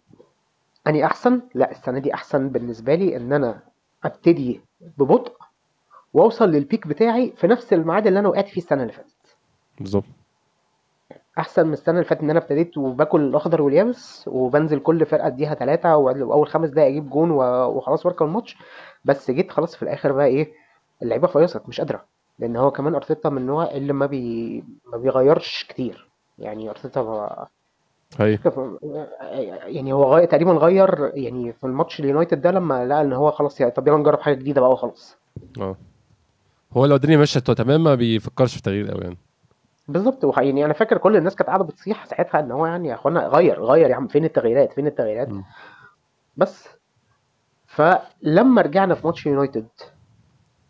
أني 0.87 1.05
أحسن؟ 1.05 1.41
لا 1.53 1.71
السنة 1.71 1.99
دي 1.99 2.13
أحسن 2.13 2.49
بالنسبة 2.49 2.95
لي 2.95 3.17
إن 3.17 3.33
أنا 3.33 3.59
أبتدي 4.05 4.61
ببطء 4.97 5.33
وأوصل 6.13 6.49
للبيك 6.49 6.87
بتاعي 6.87 7.33
في 7.37 7.47
نفس 7.47 7.73
الميعاد 7.73 8.07
اللي 8.07 8.19
أنا 8.19 8.29
وقعت 8.29 8.47
فيه 8.47 8.61
السنة 8.61 8.81
اللي 8.81 8.93
فاتت. 8.93 9.37
بالظبط. 9.79 10.03
أحسن 11.39 11.67
من 11.67 11.73
السنة 11.73 11.95
اللي 11.95 12.05
فاتت 12.05 12.21
إن 12.21 12.29
أنا 12.29 12.39
ابتديت 12.39 12.77
وباكل 12.77 13.21
الأخضر 13.21 13.61
واليابس 13.61 14.27
وبنزل 14.27 14.79
كل 14.79 15.05
فرقة 15.05 15.27
اديها 15.27 15.53
ثلاثة 15.55 15.97
وأول 15.97 16.47
خمس 16.47 16.69
دقايق 16.69 16.87
أجيب 16.89 17.09
جون 17.09 17.31
وخلاص 17.31 18.05
واركب 18.05 18.25
الماتش 18.25 18.57
بس 19.05 19.31
جيت 19.31 19.51
خلاص 19.51 19.75
في 19.75 19.83
الآخر 19.83 20.11
بقى 20.11 20.25
إيه 20.25 20.53
اللعيبة 21.03 21.27
فيصت 21.27 21.69
مش 21.69 21.79
قادرة. 21.81 22.05
لأن 22.39 22.55
هو 22.55 22.71
كمان 22.71 22.95
أرتيتا 22.95 23.29
من 23.29 23.37
النوع 23.37 23.71
اللي 23.71 23.93
ما 23.93 24.05
بي 24.05 24.63
ما 24.91 24.97
بيغيرش 24.97 25.65
كتير. 25.69 26.09
يعني 26.39 26.69
أرتيتا 26.69 27.47
هي. 28.19 28.39
يعني 29.65 29.93
هو 29.93 30.15
غير 30.15 30.25
تقريبا 30.25 30.51
غير 30.51 31.11
يعني 31.13 31.53
في 31.53 31.63
الماتش 31.63 31.99
اليونايتد 31.99 32.41
ده 32.41 32.51
لما 32.51 32.85
لقى 32.85 33.01
إن 33.01 33.13
هو 33.13 33.31
خلاص 33.31 33.59
يعني 33.59 33.71
طب 33.71 33.87
يلا 33.87 33.97
نجرب 33.97 34.19
حاجة 34.21 34.33
جديدة 34.35 34.61
بقى 34.61 34.71
وخلاص. 34.71 35.17
آه. 35.61 35.75
هو 36.73 36.85
لو 36.85 36.95
الدنيا 36.95 37.17
مشت 37.17 37.51
تمام 37.51 37.83
ما 37.83 37.95
بيفكرش 37.95 38.55
في 38.55 38.61
تغيير 38.61 38.91
قوي 38.91 39.01
يعني. 39.03 39.17
بالظبط. 39.87 40.37
يعني 40.37 40.65
أنا 40.65 40.73
فاكر 40.73 40.97
كل 40.97 41.15
الناس 41.15 41.35
كانت 41.35 41.47
قاعدة 41.49 41.63
بتصيح 41.63 42.05
ساعتها 42.05 42.39
إن 42.39 42.51
هو 42.51 42.65
يعني 42.65 42.87
يا 42.87 42.93
إخوانا 42.93 43.27
غير 43.27 43.63
غير 43.63 43.89
يا 43.89 43.95
عم 43.95 44.07
فين 44.07 44.25
التغييرات؟ 44.25 44.73
فين 44.73 44.87
التغييرات؟ 44.87 45.29
م. 45.29 45.43
بس. 46.37 46.67
فلما 47.67 48.61
رجعنا 48.61 48.95
في 48.95 49.07
ماتش 49.07 49.25
يونايتد 49.25 49.67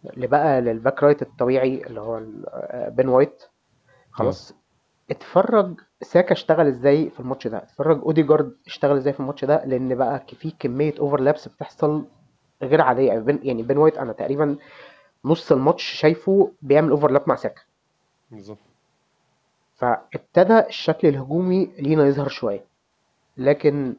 اللي 0.06 0.28
بقى 0.28 0.62
لل 0.62 0.76
back 0.76 1.04
right 1.04 1.22
الطبيعي 1.22 1.84
اللي 1.88 2.02
هو 2.02 2.22
بن 2.90 3.10
وايت 3.10 3.44
خلاص 4.12 4.54
اتفرج 5.12 5.80
ساكا 6.06 6.34
اشتغل 6.34 6.68
إزاي 6.68 7.10
في 7.10 7.20
الماتش 7.20 7.48
ده؟ 7.48 7.58
اتفرج 7.58 8.02
اوديجارد 8.02 8.56
اشتغل 8.68 8.98
إزاي 8.98 9.14
في 9.14 9.20
الماتش 9.20 9.46
ده؟ 9.46 9.66
لأن 9.66 9.96
بقى 9.96 10.24
في 10.40 10.54
كمية 10.60 10.94
overlaps 11.00 11.48
بتحصل 11.48 12.06
غير 12.62 12.82
عادية. 12.82 13.26
يعني 13.44 13.64
بن 13.64 13.78
وايت 13.78 13.98
أنا 13.98 14.14
تقريبا 14.14 14.56
نص 15.26 15.52
الماتش 15.52 15.84
شايفه 15.84 16.52
بيعمل 16.62 16.90
overlap 16.92 17.22
مع 17.28 17.36
ساكا. 17.36 17.62
بالظبط. 18.32 18.58
فابتدى 19.76 20.60
الشكل 20.60 21.08
الهجومي 21.08 21.70
لينا 21.80 22.06
يظهر 22.08 22.28
شوية. 22.28 22.64
لكن 23.38 23.94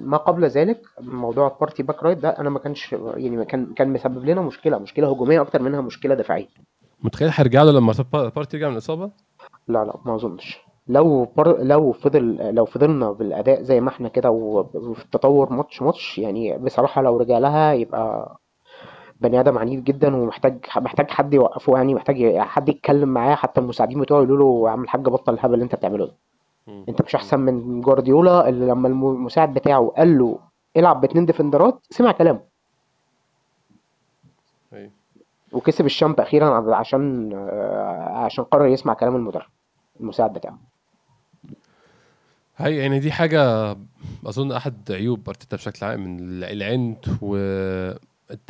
ما 0.00 0.16
قبل 0.16 0.44
ذلك 0.44 0.86
موضوع 1.00 1.46
ال 1.54 1.59
party 1.59 1.82
back 1.82 2.02
right 2.02 2.18
ده 2.18 2.28
أنا 2.28 2.50
ما 2.50 2.58
كانش 2.58 2.92
يعني 2.92 3.44
كان 3.44 3.74
كان 3.74 3.92
مسبب 3.92 4.24
لنا 4.24 4.40
مشكلة. 4.40 4.78
مشكلة 4.78 5.10
هجومية 5.12 5.40
أكتر 5.40 5.62
منها 5.62 5.80
مشكلة 5.80 6.14
دفاعية. 6.14 6.48
متخيل 7.02 7.30
هيرجع 7.32 7.62
له 7.62 7.72
لما 7.72 7.92
بارتي 8.12 8.56
يرجع 8.56 8.68
من 8.68 8.72
الإصابة؟ 8.72 9.10
لا 9.68 9.84
لا 9.84 9.94
ما 10.04 10.14
أظنش. 10.14 10.58
لو 10.88 11.24
بر... 11.36 11.62
لو 11.62 11.92
فضل 11.92 12.54
لو 12.54 12.64
فضلنا 12.64 13.12
بالأداء 13.12 13.62
زي 13.62 13.80
ما 13.80 13.88
إحنا 13.88 14.08
كده 14.08 14.30
وفي 14.30 15.04
التطور 15.04 15.52
ماتش 15.52 15.82
ماتش 15.82 16.18
يعني 16.18 16.58
بصراحة 16.58 17.02
لو 17.02 17.16
رجع 17.16 17.38
لها 17.38 17.72
يبقى 17.72 18.36
بني 19.20 19.40
آدم 19.40 19.58
عنيف 19.58 19.80
جدا 19.80 20.16
ومحتاج 20.16 20.58
محتاج 20.76 21.10
حد 21.10 21.34
يوقفه 21.34 21.76
يعني 21.76 21.94
محتاج 21.94 22.36
حد 22.38 22.68
يتكلم 22.68 23.08
معاه 23.08 23.34
حتى 23.34 23.60
المساعدين 23.60 24.00
بتوعه 24.00 24.22
يقولوا 24.22 24.62
له 24.62 24.68
يا 24.68 24.72
عم 24.72 24.82
الحاج 24.82 25.00
بطل 25.02 25.34
الهبل 25.34 25.54
اللي 25.54 25.64
انت 25.64 25.74
بتعمله 25.74 26.06
ده. 26.06 26.14
انت 26.88 27.02
مش 27.02 27.14
احسن 27.14 27.40
من 27.40 27.80
جوارديولا 27.80 28.48
اللي 28.48 28.66
لما 28.66 28.88
المساعد 28.88 29.54
بتاعه 29.54 29.92
قال 29.96 30.18
له 30.18 30.38
العب 30.76 31.00
باتنين 31.00 31.26
ديفندرات 31.26 31.86
سمع 31.90 32.12
كلامه. 32.12 32.40
وكسب 35.52 35.86
الشامب 35.86 36.20
أخيرا 36.20 36.74
عشان 36.74 37.32
عشان 38.14 38.44
قرر 38.44 38.66
يسمع 38.66 38.94
كلام 38.94 39.16
المدرب 39.16 39.46
المساعد 40.00 40.32
بتاعه. 40.32 40.58
هي 42.56 42.76
يعني 42.76 42.98
دي 43.00 43.12
حاجة 43.12 43.72
أظن 44.26 44.52
أحد 44.52 44.92
عيوب 44.92 45.28
أرتيتا 45.28 45.56
بشكل 45.56 45.86
عام 45.86 46.04
من 46.04 46.18
العند 46.44 46.96
و 47.22 47.36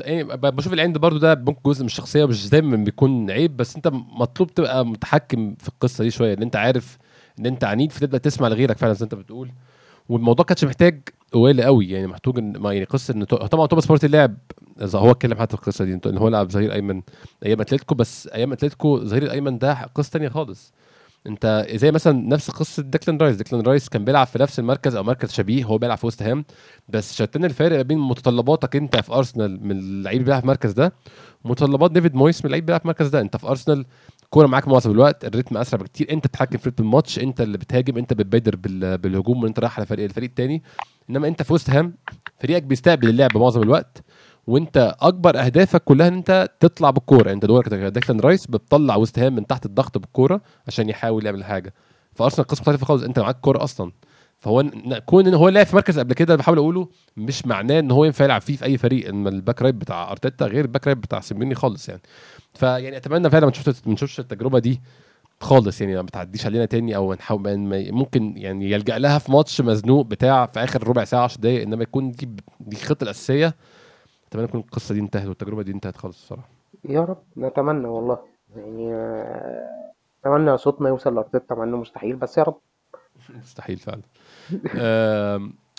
يعني 0.01 0.25
بشوف 0.25 0.73
العند 0.73 0.99
برضو 0.99 1.19
ده 1.19 1.35
ممكن 1.35 1.61
جزء 1.67 1.81
من 1.81 1.87
الشخصية 1.87 2.25
مش 2.25 2.49
دايما 2.51 2.77
بيكون 2.77 3.31
عيب 3.31 3.57
بس 3.57 3.77
أنت 3.77 3.89
مطلوب 4.19 4.55
تبقى 4.55 4.87
متحكم 4.87 5.55
في 5.59 5.69
القصة 5.69 6.05
دي 6.05 6.11
شوية 6.11 6.35
إن 6.35 6.43
أنت 6.43 6.57
عارف 6.57 6.99
إن 7.39 7.47
أنت 7.47 7.65
عنيد 7.65 7.93
فتبدا 7.93 8.19
تسمع 8.19 8.49
لغيرك 8.49 8.79
فعلا 8.79 8.93
زي 8.93 9.05
أنت 9.05 9.15
بتقول. 9.15 9.51
والموضوع 10.09 10.45
كانش 10.45 10.65
محتاج 10.65 11.01
قوالي 11.33 11.63
قوي 11.65 11.91
يعني 11.91 12.07
محتاج 12.07 12.39
ان 12.39 12.65
يعني 12.65 12.85
قصة 12.85 13.15
إن 13.15 13.25
طبعا 13.25 13.67
توماس 13.67 13.87
بارتي 13.87 14.09
لعب 14.09 14.37
هو 14.83 15.11
اتكلم 15.11 15.39
حتى 15.39 15.57
في 15.57 15.63
القصة 15.63 15.85
دي 15.85 16.01
إن 16.07 16.19
هو 16.19 16.29
لعب 16.29 16.51
ظهير 16.51 16.73
أيمن 16.73 17.03
أيام 17.47 17.61
أتلتيكو 17.61 17.95
بس 17.95 18.29
أيام 18.29 18.53
أتلتيكو 18.53 18.99
ظهير 19.05 19.23
الايمن 19.23 19.59
ده 19.59 19.73
قصة 19.95 20.11
ثانية 20.11 20.29
خالص. 20.29 20.73
انت 21.27 21.67
زي 21.75 21.91
مثلا 21.93 22.29
نفس 22.29 22.51
قصة 22.51 22.83
ديكلان 22.83 23.19
رايس. 23.19 23.37
ديكلان 23.37 23.63
رايس 23.63 23.89
كان 23.89 24.05
بيلعب 24.05 24.27
في 24.27 24.39
نفس 24.39 24.59
المركز 24.59 24.97
أو 24.97 25.03
مركز 25.03 25.33
شبيه 25.33 25.65
هو 25.65 25.79
بيلعب 25.79 25.99
في 25.99 26.07
وست 26.07 26.23
هام. 26.23 26.45
بس 26.89 27.15
شتان 27.15 27.45
الفارق 27.45 27.81
بين 27.81 27.99
متطلباتك 27.99 28.77
انت 28.77 28.97
في 28.97 29.13
أرسنال 29.13 29.67
من 29.67 29.71
اللعيب 29.79 30.17
اللي 30.17 30.25
بيلعب 30.25 30.41
في 30.41 30.45
المركز 30.45 30.73
ده 30.73 30.93
متطلبات 31.45 31.93
ديفيد 31.93 32.15
مويس 32.15 32.41
من 32.41 32.47
اللعيب 32.47 32.63
اللي 32.63 32.67
بيلعب 32.67 32.81
في 32.81 32.85
المركز 32.85 33.09
ده. 33.09 33.21
انت 33.21 33.37
في 33.37 33.47
أرسنال 33.47 33.85
الكوره 34.25 34.47
معاك 34.47 34.69
معظم 34.69 34.91
الوقت 34.91 35.25
ال 35.25 35.29
rhythm 35.29 35.57
أسرع 35.57 35.81
بكتير. 35.83 36.13
انت 36.13 36.27
بتتحكم 36.27 36.59
في 36.59 36.69
rhythm 36.69 36.85
الماتش 36.85 37.19
انت 37.19 37.41
اللي 37.41 37.59
بتهاجم 37.59 37.99
انت 37.99 38.13
بتبادر 38.13 38.57
بالهجوم 38.97 39.43
وانت 39.43 39.59
رايح 39.61 39.79
على 39.79 39.87
فريق 39.87 40.05
الفريق 40.05 40.29
الثاني 40.29 40.63
انما 41.11 41.29
انت 41.29 41.43
في 41.43 41.53
وست 41.53 41.71
هام 41.71 41.95
فريقك 42.41 42.63
بيستقبل 42.63 43.09
اللعب 43.09 43.37
معظم 43.39 43.63
الوقت. 43.63 44.04
وانت 44.47 44.97
اكبر 45.01 45.39
اهدافك 45.41 45.85
كلها 45.85 46.09
ان 46.09 46.15
انت 46.15 46.49
تطلع 46.61 46.91
بالكوره. 46.91 47.33
انت 47.33 47.45
دورك 47.45 47.69
ديكلان 47.69 48.21
رايس 48.21 48.47
بتطلع 48.47 48.97
وست 48.97 49.19
هام 49.19 49.35
من 49.37 49.47
تحت 49.47 49.67
الضغط 49.67 49.99
بالكوره 49.99 50.41
عشان 50.67 50.89
يحاول 50.89 51.27
يعمل 51.27 51.45
حاجة. 51.45 51.75
فأرسنال 52.15 52.47
قصه 52.47 52.61
مختلفة 52.61 52.87
خالص. 52.87 53.03
انت 53.03 53.19
معاك 53.19 53.41
كورة 53.41 53.65
أصلا. 53.65 53.93
فهو 54.39 54.65
كون 55.07 55.27
إن 55.27 55.35
هو 55.35 55.49
لعب 55.49 55.67
في 55.67 55.77
مركز 55.77 55.99
قبل 55.99 56.15
كده 56.15 56.37
بحاول 56.37 56.59
أقوله 56.59 56.89
مش 57.17 57.47
معناه 57.47 57.79
إن 57.79 57.91
هو 57.91 58.05
ينفع 58.05 58.25
يلعب 58.25 58.41
فيه 58.41 58.57
في 58.57 58.65
أي 58.65 58.79
فريق. 58.79 59.09
ان 59.09 59.27
ال 59.27 59.34
back 59.34 59.63
right 59.63 59.75
بتاع 59.75 60.11
أرتيتا 60.11 60.47
غير 60.47 60.65
ال 60.65 60.69
back 60.69 60.87
right 60.87 60.99
بتاع 60.99 61.21
سيميوني 61.21 61.55
خالص 61.55 61.89
يعني. 61.89 62.01
فيعني 62.55 62.97
أتمنى 62.97 63.31
فعلا 63.31 63.45
ما 63.45 63.51
نشوفش 63.51 63.87
ما 63.87 63.93
نشوفش 63.93 64.21
التجربة 64.21 64.59
دي 64.59 64.81
خالص 65.41 65.81
يعني. 65.81 65.95
ما 65.97 66.03
بتعديش 66.03 66.47
علينا 66.47 66.65
تاني 66.65 66.97
أو 66.97 67.15
نحاول 67.15 67.57
ممكن 67.93 68.35
يعني 68.37 68.71
يلجأ 68.71 68.99
لها 68.99 69.19
في 69.19 69.33
ماتش 69.33 69.61
مزنوق 69.61 70.07
بتاع 70.07 70.47
في 70.47 70.65
آخر 70.65 70.89
ربع 70.89 71.05
ساعة 71.05 71.25
10 71.25 71.41
دقائق 71.41 71.63
إنما 71.63 71.83
يكون 71.83 72.11
دي 72.13 72.29
دي 72.61 72.77
الخطة 72.77 73.05
الأساسية. 73.05 73.55
اتمنى 74.35 74.47
تكون 74.49 74.61
القصة 74.61 74.95
دي 74.95 75.01
انتهت 75.01 75.27
والتجربة 75.27 75.63
دي 75.63 75.73
انتهت 75.73 75.97
خالص 75.97 76.23
الصراحة. 76.23 76.49
يا 76.89 77.01
رب 77.01 77.23
نتمنى 77.37 77.87
والله. 77.87 78.19
يعني 78.57 78.95
اتمنى 80.25 80.59
صوتنا 80.59 80.89
يوصل 80.89 81.15
لارتيتا 81.15 81.55
مع 81.55 81.65
انه 81.65 81.77
مستحيل 81.77 82.17
بس 82.17 82.39
يا 82.39 82.43
رب. 82.43 82.57
مستحيل 83.43 83.77
فعلا. 83.79 84.03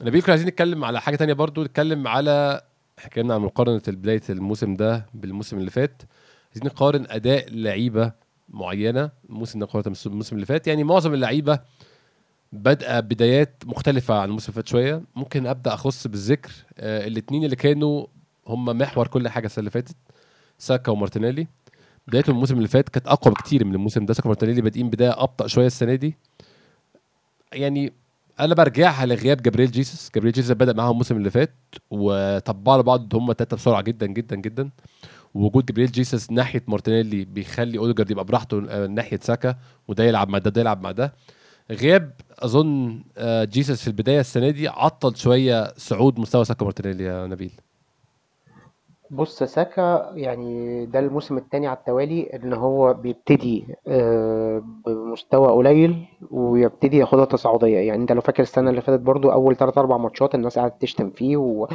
نبيل 0.04 0.22
كنا 0.22 0.30
عايزين 0.32 0.48
نتكلم 0.48 0.86
على 0.86 1.02
حاجة 1.02 1.16
تانية 1.16 1.34
برضو 1.34 1.64
نتكلم 1.64 2.08
على 2.08 2.62
اتكلمنا 3.00 3.34
عن 3.34 3.42
مقارنة 3.42 3.82
بداية 3.88 4.22
الموسم 4.30 4.74
ده 4.74 5.06
بالموسم 5.14 5.58
اللي 5.58 5.70
فات. 5.72 6.02
عايزين 6.52 6.66
نقارن 6.68 7.06
أداء 7.10 7.46
لعيبة 7.50 8.12
معينة 8.50 9.12
الموسم 9.30 9.60
ده 9.60 9.66
مقارنة 9.66 9.96
بالموسم 10.06 10.36
اللي 10.36 10.46
فات. 10.46 10.68
يعني 10.68 10.84
معظم 10.84 11.14
اللعيبة 11.14 11.60
بدأ 12.54 13.00
بدايات 13.00 13.64
مختلفة 13.66 14.14
عن 14.20 14.28
الموسم 14.28 14.46
اللي 14.52 14.56
فات 14.56 14.68
شوية. 14.68 15.02
ممكن 15.16 15.48
أبدأ 15.48 15.74
أخص 15.74 16.08
بالذكر 16.08 16.52
آه 16.80 17.08
الاثنين 17.08 17.44
اللي 17.44 17.56
كانوا 17.56 18.06
هم 18.48 18.66
محور 18.66 19.08
كل 19.08 19.28
حاجة 19.30 19.46
السنة 19.46 19.60
اللي 19.60 19.72
فاتت 19.72 19.96
ساكا 20.58 20.92
ومارتينيلي. 20.92 21.48
بدايتهم 22.08 22.36
الموسم 22.36 22.58
اللي 22.58 22.68
فات 22.68 22.90
كانت 22.90 23.08
أقوى 23.08 23.34
بكتير 23.34 23.66
من 23.66 23.76
الموسم 23.76 24.06
ده. 24.06 24.14
ساكا 24.14 24.28
ومارتينيلي 24.28 24.62
بادئين 24.62 24.90
بداية 24.90 25.24
أبطأ 25.24 25.48
شوية 25.48 25.66
السنة 25.68 25.96
دي. 25.96 26.16
يعني 27.54 27.94
أنا 28.40 28.56
برجعها 28.56 29.06
لغياب 29.06 29.42
جابريل 29.42 29.72
جيسوس 29.72 30.10
جابريل 30.16 30.34
جيسوس 30.34 30.52
بدأ 30.52 30.74
معاهم 30.74 30.92
الموسم 30.92 31.18
اللي 31.18 31.30
فات 31.30 31.56
وطبعوا 31.92 32.82
بعض 32.82 33.16
هم 33.16 33.34
ثلاثة 33.34 33.58
بسرعة 33.58 33.82
جدا 33.82 34.06
جدا 34.06 34.36
جدا. 34.36 34.70
ووجود 35.34 35.66
جابريل 35.66 35.92
جيسوس 35.92 36.32
ناحية 36.32 36.64
مارتينيلي 36.68 37.26
بيخلي 37.26 37.78
أوديجارد 37.78 38.12
يبقى 38.12 38.26
براحته 38.26 38.64
آه، 38.70 38.88
ناحية 38.88 39.20
ساكا 39.24 39.56
وده 39.88 40.04
يلعب 40.04 40.30
مع 40.30 40.38
ده 40.38 40.50
ده 40.52 40.62
يلعب 40.62 40.82
مع 40.82 40.92
ده. 40.92 41.14
غياب 41.72 42.12
أظن 42.40 43.04
آه، 43.18 43.44
جيسوس 43.44 43.82
في 43.82 43.88
البداية 43.88 44.20
السنة 44.20 44.50
دي 44.50 44.68
عطل 44.68 45.16
شوية 45.16 45.74
صعود 45.78 46.20
مستوى 46.20 46.46
ساكا 46.46 46.64
مارتينيلي 46.66 47.04
يا 47.04 47.28
نبيل. 47.28 47.52
بص 49.12 49.44
ساكا 49.44 50.12
يعني 50.16 50.86
ده 50.86 51.00
الموسم 51.00 51.38
التاني 51.38 51.68
على 51.68 51.78
التوالي 51.78 52.24
إن 52.24 52.54
هو 52.54 52.94
بيبتدي 52.94 53.76
آه، 53.88 54.64
بمستوى 54.86 55.52
قليل 55.52 56.06
ويبتدي 56.32 56.98
ياخدها 56.98 57.26
تصاعدية. 57.26 57.78
يعني 57.78 58.02
أنت 58.02 58.12
لو 58.12 58.22
فاكر 58.22 58.44
السنة 58.44 58.70
اللي 58.70 58.82
فاتت 58.82 59.00
برضو 59.02 59.32
أول 59.32 59.56
3 59.58 59.80
4 59.80 59.98
ماتشات 59.98 60.36
الناس 60.36 60.60
قاعدة 60.60 60.74
تشتم 60.80 61.10
فيه 61.10 61.38
و... 61.38 61.68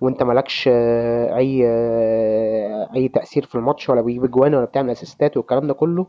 وأنت 0.00 0.22
مالكش 0.22 0.68
آه، 0.72 1.36
أي 1.36 1.62
آه، 1.66 2.88
أي 2.96 3.08
تأثير 3.08 3.44
في 3.46 3.54
الماتش 3.54 3.88
ولا 3.90 4.00
بيجيب 4.00 4.24
اجوان 4.24 4.54
ولا 4.54 4.64
بتعمل 4.64 4.90
أسيستات 4.90 5.36
والكلام 5.36 5.66
ده 5.66 5.74
كله. 5.74 6.06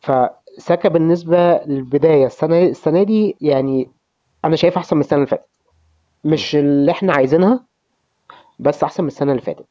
فساكا 0.00 0.88
بالنسبة 0.88 1.56
للبداية 1.66 2.26
السنة 2.26 2.62
السنة 2.62 3.02
دي 3.02 3.36
يعني 3.40 3.90
أنا 4.44 4.56
شايف 4.56 4.76
أحسن 4.76 4.96
من 4.96 5.00
السنة 5.02 5.16
اللي 5.18 5.26
فاتت. 5.30 5.48
مش 6.24 6.56
اللي 6.56 6.90
إحنا 6.92 7.12
عايزينها 7.12 7.64
بس 8.58 8.84
أحسن 8.84 9.02
من 9.02 9.08
السنة 9.08 9.30
اللي 9.32 9.42
فاتت. 9.42 9.66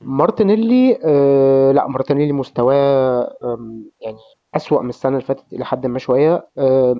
مارتينيلي 0.00 0.98
آه 1.04 1.72
لا 1.72 1.86
مارتينيلي 1.86 2.32
مستواه 2.32 3.36
يعني 4.00 4.16
أسوأ 4.56 4.82
من 4.82 4.88
السنة 4.88 5.12
اللي 5.12 5.24
فاتت 5.26 5.52
إلى 5.52 5.64
حد 5.64 5.86
ما 5.86 5.98
شوية. 5.98 6.48
آه 6.58 6.96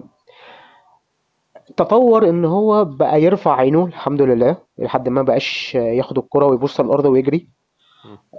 تطور 1.76 2.28
إن 2.28 2.44
هو 2.44 2.84
بقى 2.84 3.22
يرفع 3.22 3.54
عينه 3.56 3.84
الحمد 3.84 4.22
لله 4.22 4.56
لحد 4.78 5.08
ما 5.08 5.22
بقاش 5.22 5.74
ياخد 5.74 6.18
الكرة 6.18 6.46
ويبص 6.46 6.80
على 6.80 6.86
الأرض 6.86 7.04
ويجري. 7.04 7.48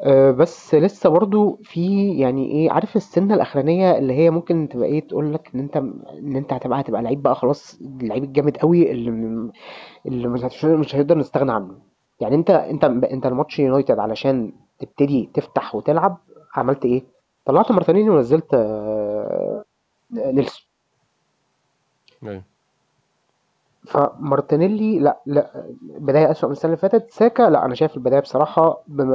آه، 0.04 0.32
بس 0.32 0.76
لسه 0.76 1.10
برضو 1.10 1.60
في 1.64 2.12
يعني 2.20 2.52
إيه 2.52 2.72
عارف 2.72 2.96
السنة 2.96 3.34
الأخرانية 3.36 3.98
اللي 3.98 4.14
هي 4.14 4.30
ممكن 4.30 4.70
تبقى 4.72 4.88
إيه 4.88 5.08
تقول 5.08 5.34
لك 5.34 5.52
إن 5.56 5.60
أنت 5.60 5.78
إن 5.78 6.36
أنت 6.36 6.54
هتبقى 6.54 6.80
هتبقى 6.82 7.02
لعيب 7.02 7.22
بقى 7.22 7.36
خلاص 7.36 7.80
اللعيب 7.82 8.24
الجامد 8.24 8.58
قوي 8.58 8.92
اللي 8.92 9.10
اللي 10.06 10.28
مش 10.64 10.96
هنقدر 10.96 11.18
نستغنى 11.18 11.52
عنه. 11.52 11.87
يعني 12.20 12.36
انت 12.36 12.50
انت 12.50 12.84
انت 12.84 13.26
الماتش 13.26 13.60
يونايتد 13.60 14.00
علشان 14.00 14.52
تبتدي 14.80 15.30
تفتح 15.34 15.76
وتلعب 15.76 16.18
عملت 16.56 16.86
إيه؟ 16.86 17.04
طلعت 17.46 17.72
مارتينيلي 17.72 18.10
ونزلت 18.10 18.54
آه، 18.54 19.64
نيلسون. 20.12 20.66
أيوه. 22.24 22.44
فمارتينيلي 23.88 25.00
لا 25.00 25.18
لا 25.26 25.64
بداية 25.82 26.32
أسوأ 26.32 26.48
من 26.50 26.54
السنة 26.54 26.70
اللي 26.72 26.78
فاتت. 26.82 27.12
ساكا 27.12 27.44
لا 27.44 27.66
أنا 27.66 27.76
شايف 27.76 27.98
البداية 27.98 28.20
بصراحة 28.20 28.82
بم... 28.88 29.12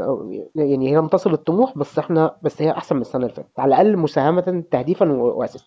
يعني 0.55 0.91
هي 0.91 0.97
لم 0.97 1.09
تصل 1.09 1.31
للطموح 1.31 1.79
بس 1.79 1.99
إحنا 1.99 2.37
بس 2.43 2.63
هي 2.63 2.71
أحسن 2.71 2.97
من 2.97 3.01
السنة 3.03 3.23
اللي 3.23 3.35
فاتت. 3.35 3.59
على 3.59 3.69
الأقل 3.69 3.97
مساهمة 3.97 4.65
تهديفا 4.71 5.13
و- 5.13 5.39
و 5.39 5.42
assist. 5.42 5.67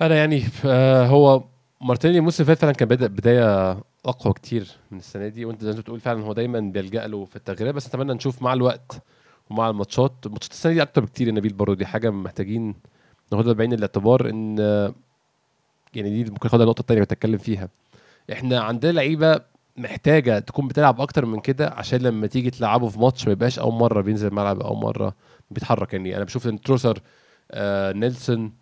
أنا 0.00 0.14
يعني 0.16 0.42
آه 0.66 1.06
هو 1.06 1.42
مارتينيلي 1.80 2.18
الموسم 2.18 2.42
اللي 2.42 2.54
فات 2.54 2.58
فعلا 2.62 2.72
كان 2.74 2.88
بدأ 2.88 3.06
بداية 3.06 3.70
أقوى 4.06 4.32
كتير 4.34 4.68
من 4.90 4.98
السنة 4.98 5.28
دي 5.28 5.44
وأنت 5.44 5.64
زي 5.64 5.72
ما 5.72 5.78
بتقول 5.78 6.00
فعلا 6.00 6.22
هو 6.24 6.32
دايما 6.32 6.60
بيلجأ 6.60 7.06
له 7.06 7.24
في 7.24 7.36
التغييرات 7.36 7.74
بس 7.74 7.86
أتمنى 7.86 8.14
نشوف 8.14 8.42
مع 8.42 8.52
الوقت 8.52 9.02
ومع 9.50 9.70
الماتشات. 9.70 10.26
ماتشات 10.26 10.52
السنة 10.52 10.72
دي 10.72 10.82
أكتر 10.82 11.04
بكتير 11.04 11.26
يا 11.26 11.32
نبيل 11.32 11.52
برضه 11.52 11.74
دي 11.74 11.86
حاجة 11.86 12.10
محتاجين 12.10 12.74
ناخدها 13.32 13.52
بعين 13.52 13.72
الاعتبار 13.72 14.30
إن 14.30 14.58
يعني 15.94 16.22
دي 16.22 16.30
ممكن 16.30 16.40
ناخدها 16.44 16.62
النقطه 16.62 16.80
الثانية 16.80 17.02
بتكلم 17.02 17.38
فيها. 17.38 17.68
إحنا 18.32 18.60
عندنا 18.60 18.92
لعيبة 18.92 19.40
محتاجة 19.76 20.38
تكون 20.38 20.68
بتلعب 20.68 21.00
أكتر 21.00 21.26
من 21.26 21.40
كده 21.40 21.68
عشان 21.68 22.00
لما 22.00 22.26
تيجي 22.26 22.50
تلعبه 22.50 22.88
في 22.88 22.98
ماتش 23.00 23.26
ما 23.26 23.32
يبقاش 23.32 23.58
أول 23.58 23.72
مرة 23.74 24.00
بينزل 24.00 24.28
الملعب 24.28 24.60
أول 24.60 24.76
مرة 24.76 25.14
بيتحرك. 25.50 25.94
يعني 25.94 26.16
أنا 26.16 26.24
بشوف 26.24 26.46
إن 26.48 26.60
تروسر 26.60 26.98
آه 27.50 27.92
نيلسون 27.92 28.52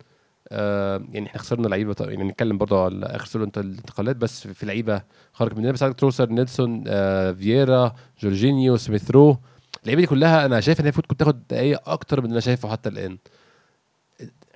آه 0.51 1.05
يعني 1.11 1.27
إحنا 1.27 1.39
خسرنا 1.39 1.67
لعيبة 1.67 1.95
يعني 1.99 2.23
نتكلم 2.23 2.57
برضه 2.57 2.85
على 2.85 3.05
آخر 3.05 3.25
سنه 3.25 3.43
انت 3.43 3.57
الانتقالات 3.57 4.15
بس 4.15 4.47
في 4.47 4.65
لعيبة 4.65 5.01
خرج 5.33 5.57
مننا 5.57 5.71
بس 5.71 5.83
عندك 5.83 5.99
تروسارد 5.99 6.29
نيلسون 6.29 6.83
آه 6.87 7.31
فييرا 7.31 7.95
جورجينيو 8.19 8.77
سميث 8.77 9.11
رو. 9.11 9.37
اللعيبة 9.83 10.01
دي 10.01 10.07
كلها 10.07 10.45
أنا 10.45 10.59
شايف 10.61 10.79
إن 10.79 10.85
هي 10.85 10.89
المفروض 10.89 11.05
كنت 11.05 11.19
تاخد 11.19 11.47
دقايق 11.47 11.89
أكتر 11.89 12.19
من 12.19 12.25
اللي 12.25 12.33
أنا 12.33 12.41
شايفه 12.41 12.69
حتى 12.69 12.89
الآن. 12.89 13.17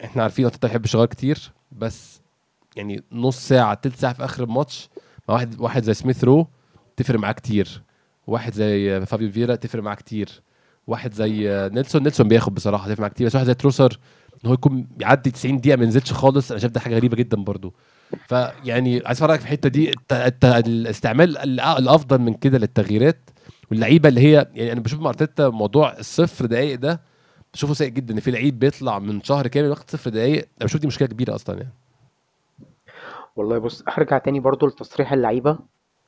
إحنا 0.04 0.24
عارفين 0.24 0.46
انت 0.46 0.56
بتحب 0.56 0.86
شغال 0.86 1.06
كتير 1.06 1.52
بس 1.72 2.22
يعني 2.76 3.04
نص 3.12 3.48
ساعة 3.48 3.74
تلت 3.74 3.96
ساعة 3.96 4.14
في 4.14 4.26
آخر 4.26 4.44
الماتش 4.44 4.90
مع 5.30 5.36
واحد 5.36 5.60
واحد 5.62 5.84
زي 5.84 5.94
سميث 5.94 6.24
رو 6.24 6.48
تفرق 6.98 7.20
معاه 7.20 7.32
كتير. 7.32 7.84
واحد 8.28 8.54
زي 8.54 9.06
فابيو 9.06 9.32
فييرا 9.32 9.56
تفرق 9.56 9.84
معاه 9.84 9.96
كتير. 9.96 10.42
واحد 10.88 11.14
زي 11.14 11.70
نيلسون 11.74 12.04
نيلسون 12.04 12.28
بياخد 12.28 12.54
بصراحة 12.56 12.86
تفرق 12.86 13.00
معاه 13.00 13.10
كتير 13.10 13.28
بس 13.28 13.36
واحد 13.36 13.46
زي 13.46 13.54
تروسارد 13.54 14.00
إن 14.44 14.48
هو 14.50 14.54
يكون 14.54 14.88
بيعدي 14.98 15.32
90 15.32 15.58
دقيقة 15.58 15.78
ما 15.78 15.84
ينزلش 15.84 16.14
خالص 16.14 16.52
أنا 16.52 16.60
شايف 16.60 16.72
ده 16.74 16.80
حاجة 16.80 16.96
غريبة 16.96 17.18
جدا 17.18 17.38
برضو. 17.44 17.74
فيعني 18.28 19.02
عايز 19.06 19.18
أفرجك 19.24 19.40
في 19.40 19.46
الحتة 19.46 19.70
دي 19.70 19.92
الاستعمال 20.44 21.38
الأفضل 21.60 22.18
من 22.18 22.34
كده 22.34 22.58
للتغييرات 22.58 23.30
واللعيبة 23.72 24.10
اللي 24.10 24.22
هي 24.22 24.48
يعني 24.54 24.72
أنا 24.72 24.80
بشوف 24.80 25.00
مع 25.00 25.10
أرتيتا 25.10 25.50
موضوع 25.50 25.98
الصفر 26.00 26.46
دقائق 26.46 26.80
ده 26.80 27.02
بشوفه 27.54 27.74
سيء 27.74 27.90
جدا. 27.90 28.14
إن 28.14 28.20
في 28.20 28.32
لعيب 28.32 28.60
بيطلع 28.60 29.00
من 29.00 29.24
شهر 29.24 29.48
كامل 29.48 29.70
واخد 29.70 29.92
صفر 29.92 30.10
دقائق 30.10 30.46
أنا 30.58 30.66
بشوف 30.66 30.82
دي 30.82 30.88
مشكلة 30.88 31.08
كبيرة 31.08 31.36
أصلا 31.36 31.58
يعني. 31.58 31.74
والله 33.36 33.58
بص 33.58 33.84
هرجع 33.88 34.18
تاني 34.18 34.40
برضو 34.40 34.68
لتصريح 34.68 35.14
اللعيبة. 35.14 35.58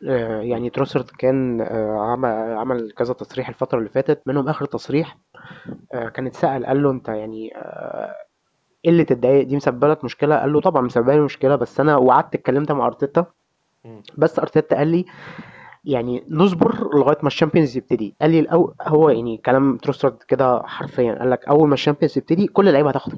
آه، 0.09 0.41
يعني 0.41 0.69
تروسرد 0.69 1.09
كان 1.19 1.61
آه، 1.61 2.17
عمل 2.59 2.91
كذا 2.97 3.13
تصريح 3.13 3.49
الفترة 3.49 3.77
اللي 3.79 3.89
فاتت 3.89 4.21
منهم 4.25 4.49
آخر 4.49 4.65
تصريح 4.65 5.17
آه، 5.93 6.09
كان 6.09 6.27
اتسأل 6.27 6.65
قال 6.65 6.83
له 6.83 6.91
أنت 6.91 7.07
يعني 7.09 7.57
آه، 7.57 8.15
قلة 8.85 9.05
الدقايق 9.11 9.47
دي 9.47 9.55
مسببة 9.55 9.87
لك 9.87 10.03
مشكلة؟ 10.03 10.35
قال 10.39 10.53
له 10.53 10.61
طبعا 10.61 10.81
مسببة 10.81 11.15
لي 11.15 11.21
مشكلة 11.21 11.55
بس 11.55 11.79
أنا 11.79 11.95
وقعدت 11.97 12.35
اتكلمت 12.35 12.71
مع 12.71 12.85
أرتيتا. 12.87 13.25
مم. 13.85 14.01
بس 14.17 14.39
أرتيتا 14.39 14.77
قال 14.77 14.87
لي 14.87 15.05
يعني 15.85 16.23
نصبر 16.29 16.89
لغاية 16.95 17.17
ما 17.21 17.27
ال 17.27 17.32
Champions 17.32 17.77
يبتدي. 17.77 18.15
قال 18.21 18.31
لي 18.31 18.39
الأول 18.39 18.73
هو 18.81 19.09
يعني 19.09 19.37
كلام 19.37 19.77
تروسرد 19.77 20.17
كده 20.27 20.61
حرفيا. 20.65 21.19
قال 21.19 21.29
لك 21.29 21.47
أول 21.47 21.67
ما 21.67 21.73
ال 21.73 21.78
Champions 21.78 22.17
يبتدي 22.17 22.47
كل 22.47 22.67
اللعيبة 22.67 22.89
هتاخد 22.89 23.13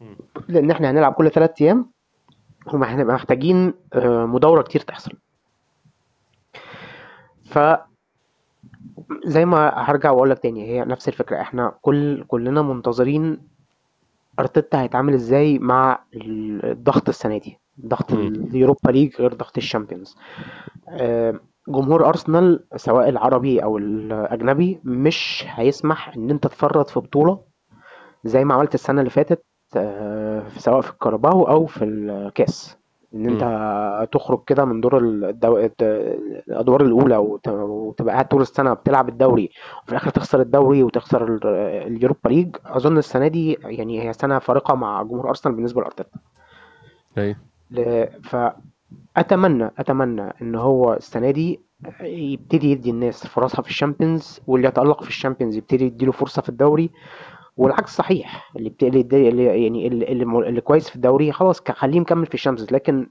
مم. 0.00 0.16
لأن 0.48 0.70
إحنا 0.70 0.90
هنلعب 0.90 1.12
كل 1.12 1.30
ثلاث 1.30 1.62
أيام 1.62 1.90
وما 2.74 2.94
هنبقى 2.94 3.14
محتاجين 3.14 3.74
آه، 3.94 4.26
مداورة 4.26 4.62
كتير 4.62 4.80
تحصل. 4.80 5.12
ف 7.44 7.58
زي 9.24 9.44
ما 9.44 9.68
هرجع 9.74 10.10
وأقول 10.10 10.30
لك 10.30 10.38
تاني 10.38 10.66
هي 10.66 10.84
نفس 10.84 11.08
الفكرة. 11.08 11.40
إحنا 11.40 11.72
كل 11.82 12.24
كلنا 12.24 12.62
منتظرين 12.62 13.40
أرتيتا 14.40 14.82
هيتعامل 14.82 15.14
إزاي 15.14 15.58
مع 15.58 15.98
ال- 16.14 16.64
الضغط 16.70 17.08
السنة 17.08 17.38
دي 17.38 17.58
ضغط 17.86 18.12
مم. 18.12 18.26
ال 18.26 18.35
Europa 18.35 18.90
League 18.90 19.16
غير 19.20 19.34
ضغط 19.34 19.56
ال 19.56 19.62
Champions. 19.62 20.16
آه، 20.88 21.40
جمهور 21.68 22.08
أرسنال 22.08 22.64
سواء 22.76 23.08
العربي 23.08 23.62
أو 23.62 23.78
الأجنبي 23.78 24.80
مش 24.84 25.44
هيسمح 25.48 26.14
إن 26.16 26.30
أنت 26.30 26.46
تفرط 26.46 26.90
في 26.90 27.00
بطولة 27.00 27.40
زي 28.24 28.44
ما 28.44 28.54
عملت 28.54 28.74
السنة 28.74 29.00
اللي 29.00 29.10
فاتت 29.10 29.42
آه، 29.76 30.48
سواء 30.56 30.80
في 30.80 30.90
الكاراباو 30.90 31.42
أو 31.48 31.66
في 31.66 31.84
الكاس. 31.84 32.77
إن 33.14 33.26
أنت 33.28 34.08
تخرج 34.12 34.44
كده 34.46 34.64
من 34.64 34.80
دور 34.80 34.98
الدو... 34.98 35.58
الد- 35.58 35.82
الأدوار 36.48 36.82
الأولى 36.82 37.16
وت- 37.16 37.48
وتبقى 37.48 38.12
قاعد 38.14 38.28
طول 38.28 38.40
السنة 38.42 38.72
بتلعب 38.74 39.08
الدوري 39.08 39.50
وفي 39.82 39.92
الآخر 39.92 40.10
تخسر 40.10 40.40
الدوري 40.40 40.82
وتخسر 40.82 41.24
ال- 41.28 41.46
ال 41.86 41.92
Europa 41.92 42.28
League. 42.28 42.56
أظن 42.66 42.98
السنة 42.98 43.28
دي 43.28 43.52
يعني 43.64 44.02
هي 44.08 44.12
سنة 44.12 44.38
فارقة 44.38 44.74
مع 44.74 45.02
جمهور 45.02 45.28
أرسنال 45.28 45.54
بالنسبة 45.54 45.80
لأرتيتا. 45.80 46.18
أيوه. 47.18 47.36
ل- 47.70 48.06
فأتمنى 48.22 49.70
أتمنى 49.78 50.32
إن 50.42 50.54
هو 50.54 50.94
السنة 50.94 51.30
دي 51.30 51.60
يبتدي 52.00 52.70
يدي 52.70 52.90
الناس 52.90 53.26
فرصها 53.26 53.62
في 53.62 53.68
ال 53.68 53.75
Champions 53.75 54.40
واللي 54.46 54.68
يتألق 54.68 55.02
في 55.02 55.08
ال 55.08 55.13
Champions 55.13 55.56
يبتدي 55.56 55.84
يديله 55.84 56.12
فرصة 56.12 56.42
في 56.42 56.48
الدوري. 56.48 56.90
والعكس 57.58 57.96
صحيح 57.96 58.52
اللي 58.56 58.70
بتقلي 58.70 59.00
اللي 59.00 59.28
اللي- 59.28 59.62
يعني 59.64 59.86
اللي, 59.86 60.06
اللي, 60.12 60.48
اللي 60.48 60.60
كويس 60.60 60.88
في 60.90 60.96
الدوري 60.96 61.32
خلاص 61.32 61.60
خليه 61.60 62.00
مكمل 62.00 62.26
في 62.26 62.34
ال 62.34 62.38
Champions 62.38 62.72
لكن 62.72 63.10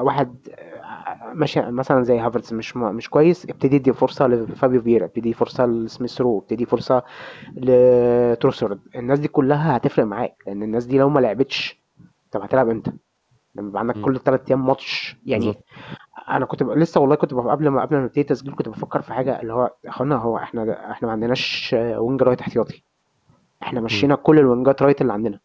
واحد 0.00 0.48
آه، 0.58 1.32
ماشي 1.34 1.60
مثلا 1.60 2.02
زي 2.04 2.18
هافرتز 2.18 2.54
مش 2.54 2.76
مش 2.76 3.10
كويس 3.10 3.50
ابتدي 3.50 3.76
يدي 3.76 3.92
فرصة 3.92 4.26
لفابيو 4.26 4.82
فييرا 4.82 5.04
ابتدي 5.04 5.32
فرصة 5.32 5.66
لسميث 5.66 6.20
رو 6.20 6.38
ابتدي 6.38 6.66
فرصة 6.66 7.02
لتروسارد 7.56 8.80
الناس 8.96 9.18
دي 9.18 9.28
كلها 9.28 9.76
هتفرق 9.76 10.04
معاك 10.04 10.36
لأن 10.46 10.62
الناس 10.62 10.84
دي 10.84 10.98
لو 10.98 11.08
ما 11.08 11.20
لعبتش 11.20 11.82
طب 12.30 12.40
هتلعب 12.42 12.68
إمتى؟ 12.68 12.92
لما 13.54 13.68
يبقى 13.68 13.80
عندك. 13.80 14.00
كل 14.00 14.18
ثلاث 14.20 14.40
أيام 14.48 14.66
ماتش 14.66 15.16
يعني 15.26 15.44
بالظبط. 15.46 15.64
أنا 16.28 16.46
كنت 16.46 16.62
ب... 16.62 16.70
لسه 16.70 17.00
والله 17.00 17.14
كنت 17.16 17.34
ب... 17.34 17.38
قبل 17.38 17.68
ما 17.68 17.82
قبل 17.82 17.96
ما 17.96 18.02
نبتدي 18.04 18.22
تسجيل 18.24 18.54
كنت 18.54 18.68
بفكر 18.68 19.02
في 19.02 19.12
حاجة 19.12 19.40
اللي 19.40 19.52
هو 19.52 19.70
يا 19.84 19.90
اخوانا 19.90 20.16
هو 20.16 20.36
إحنا 20.38 20.90
إحنا 20.90 21.06
ما 21.06 21.12
عندناش 21.12 21.74
آه، 21.78 22.00
wing 22.00 22.22
right 22.22 22.40
احتياطي 22.40 22.84
إحنا 23.62 23.80
مشينا 23.80 24.14
كل 24.14 24.38
الوينجات 24.38 24.82
right 24.82 25.00
اللي 25.00 25.12
عندنا. 25.12 25.38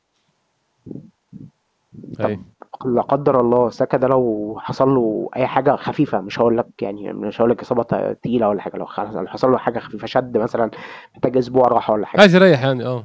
أيوه 2.19 2.39
لا 2.85 3.01
قدر 3.01 3.39
الله 3.39 3.69
ساكا 3.69 3.97
ده 3.97 4.07
لو 4.07 4.55
حصل 4.59 4.89
له 4.89 5.29
أي 5.35 5.47
حاجة 5.47 5.75
خفيفة 5.75 6.21
مش 6.21 6.39
هقول 6.39 6.57
لك 6.57 6.67
يعني 6.81 7.13
مش 7.13 7.41
هقول 7.41 7.51
لك 7.51 7.61
إصابة 7.61 7.83
تقيلة 8.13 8.49
ولا 8.49 8.61
حاجة 8.61 8.77
لو 8.77 8.85
حصل 8.87 9.51
له 9.51 9.57
حاجة 9.57 9.79
خفيفة 9.79 10.07
شد 10.07 10.37
مثلا 10.37 10.71
محتاج 11.13 11.37
أسبوع 11.37 11.67
راحة 11.67 11.93
ولا 11.93 12.05
حاجة. 12.05 12.21
عايز 12.21 12.35
يريح 12.35 12.63
يعني 12.63 12.85
آه. 12.85 13.03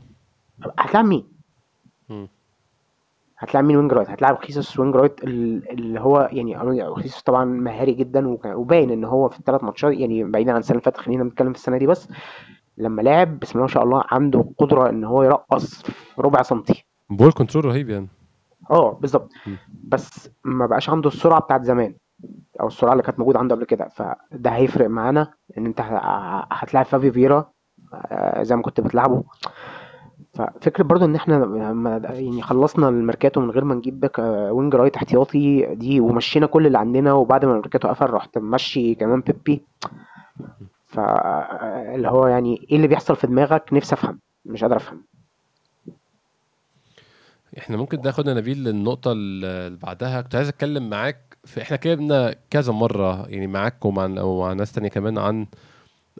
هتلعب 0.79 1.05
مين؟ 1.05 1.25
مم. 2.09 2.29
هتلعب 3.39 3.65
مين 3.65 3.77
wing 3.77 3.93
right؟ 3.93 4.11
هتلعب 4.11 4.39
خيسوس 4.39 4.79
wing 4.79 4.97
right 4.97 5.25
ال- 5.25 5.71
اللي 5.71 6.01
هو 6.01 6.29
يعني 6.33 6.95
خيسوس 6.95 7.23
طبعا 7.23 7.45
مهاري 7.45 7.93
جدا 7.93 8.29
وباين 8.45 8.91
إن 8.91 9.05
هو 9.05 9.29
في 9.29 9.39
الثلاث 9.39 9.65
ماتشات 9.65 9.93
يعني 9.95 10.25
بعيدا 10.25 10.53
عن 10.53 10.59
السنة 10.59 10.73
اللي 10.75 10.85
فاتت 10.85 10.97
خلينا 10.97 11.25
نتكلم 11.25 11.53
في 11.53 11.59
السنة 11.59 11.79
دي 11.79 11.87
بس 11.87 12.09
لما 12.79 13.03
لعب 13.03 13.39
بسم 13.39 13.53
الله 13.53 13.63
ما 13.63 13.69
شاء 13.73 13.85
الله 13.85 14.05
عنده 14.11 14.45
قدرة 14.59 14.89
إن 14.91 15.05
هو 15.05 15.23
يرقص 15.23 15.83
ربع 16.19 16.43
سنتي. 16.43 16.85
ball 17.11 17.33
control 17.33 17.65
رهيب 17.65 17.91
يعني. 17.91 18.09
آه 18.71 18.93
بالظبط. 18.93 19.33
بس 19.85 20.31
ما 20.45 20.67
بقاش 20.67 20.91
عنده 20.91 21.09
السرعة 21.09 21.41
بتاعت 21.41 21.63
زمان 21.65 21.95
أو 22.61 22.67
السرعة 22.67 22.93
اللي 22.93 23.03
كانت 23.03 23.19
موجودة 23.19 23.39
عنده 23.39 23.55
قبل 23.55 23.65
كده. 23.65 23.89
فده 23.89 24.51
هيفرق 24.51 24.89
معانا 24.89 25.33
إن 25.59 25.67
أنت 25.67 25.81
هتلاعب 26.51 26.87
فابيو 26.87 27.11
فييرا 27.11 27.51
آه، 27.95 28.43
زي 28.43 28.57
ما 28.57 28.63
كنت 28.63 28.81
بتلعبه. 28.81 29.23
ففكرة 30.35 30.85
برضو 30.85 31.05
إن 31.05 31.15
إحنا 31.15 31.47
يعني 32.05 32.43
خلصنا 32.43 32.89
الميركاتو 32.89 33.41
من 33.41 33.51
غير 33.51 33.65
ما 33.65 33.75
نجيب 33.75 34.01
back 34.01 34.21
آه، 34.21 34.53
wing 34.53 34.75
right 34.75 34.97
احتياطي 34.97 35.75
دي 35.75 36.01
ومشينا 36.01 36.47
كل 36.47 36.67
اللي 36.67 36.79
عندنا 36.79 37.13
وبعد 37.13 37.45
ما 37.45 37.51
الميركاتو 37.51 37.89
قفل 37.89 38.11
رحت 38.11 38.39
ممشي 38.39 38.95
كمان 38.95 39.21
بيبي. 39.21 39.65
فاللي 40.93 42.09
هو 42.09 42.27
يعني 42.27 42.67
إيه 42.71 42.77
اللي 42.77 42.89
بيحصل 42.89 43.17
في 43.17 43.27
دماغك 43.27 43.73
نفسي 43.73 43.95
أفهم 43.95 44.21
مش 44.45 44.63
قادر 44.63 44.77
أفهم. 44.77 45.05
إحنا 47.59 47.77
ممكن 47.77 48.03
ناخدنا 48.03 48.35
نبيل 48.35 48.65
للنقطة 48.65 49.13
اللي 49.13 49.77
بعدها. 49.77 50.21
كنت 50.21 50.35
عايز 50.35 50.49
أتكلم 50.49 50.91
معاك 50.91 51.39
في 51.45 51.63
إحنا 51.63 51.75
اتكلمنا 51.77 52.35
كذا 52.51 52.73
مرة 52.73 53.29
يعني 53.29 53.47
معاك 53.47 53.85
ومع 53.85 54.53
ناس 54.53 54.73
تانية 54.73 54.89
كمان 54.89 55.19
عن 55.19 55.47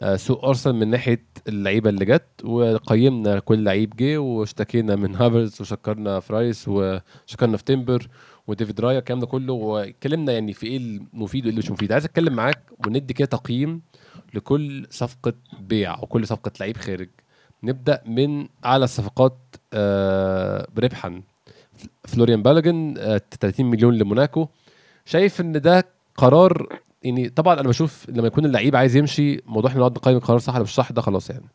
آه، 0.03 0.15
سوق 0.15 0.45
ارسنال 0.45 0.75
من 0.75 0.87
ناحية 0.87 1.25
اللعيبة 1.47 1.89
اللي 1.89 2.05
جت 2.05 2.43
وقيمنا 2.43 3.39
كل 3.39 3.63
لعيب 3.63 3.95
جه 3.95 4.17
واشتكينا 4.17 4.95
من 4.95 5.15
هافرتز 5.21 5.61
وشكرنا 5.61 6.19
في 6.19 6.33
رايس 6.33 6.67
وشكرنا 6.67 7.57
في 7.57 7.63
تيمبر. 7.63 8.07
وديفيد 8.47 8.79
رايا 8.81 8.99
الكلام 8.99 9.19
ده 9.19 9.25
كله 9.27 9.53
واتكلمنا 9.53 10.31
يعني 10.31 10.53
في 10.53 10.67
إيه 10.67 10.77
المفيد 10.77 11.45
وإيه 11.45 11.55
مش 11.57 11.71
مفيد. 11.71 11.91
عايز 11.91 12.05
أتكلم 12.05 12.33
معاك 12.33 12.59
وندي 12.87 13.13
كده 13.13 13.27
تقييم 13.27 13.81
لكل 14.33 14.87
صفقة 14.89 15.33
بيع 15.59 15.99
وكل 15.99 16.27
صفقة 16.27 16.51
لعيب 16.59 16.77
خارج. 16.77 17.09
نبدأ 17.63 18.01
من 18.05 18.47
أعلى 18.65 18.83
الصفقات 18.83 19.37
آه 19.73 20.67
ربحا 20.77 21.21
فلوريان 22.07 22.43
بالاجن 22.43 22.95
آه 22.97 23.21
30 23.41 23.65
مليون 23.65 23.97
لموناكو. 23.97 24.47
شايف 25.05 25.41
إن 25.41 25.61
ده 25.61 25.87
قرار 26.15 26.79
يعني 27.03 27.29
طبعا 27.29 27.59
أنا 27.59 27.67
بشوف 27.67 28.05
لما 28.09 28.27
يكون 28.27 28.45
اللعيب 28.45 28.75
عايز 28.75 28.95
يمشي 28.95 29.41
موضوع 29.45 29.69
إحنا 29.69 29.79
نقعد 29.79 29.91
نقيم 29.97 30.15
القرار 30.17 30.39
صح 30.39 30.53
ولا 30.53 30.63
مش 30.63 30.75
صح؟ 30.75 30.91
ده 30.91 31.01
خلاص 31.01 31.29
يعني. 31.29 31.45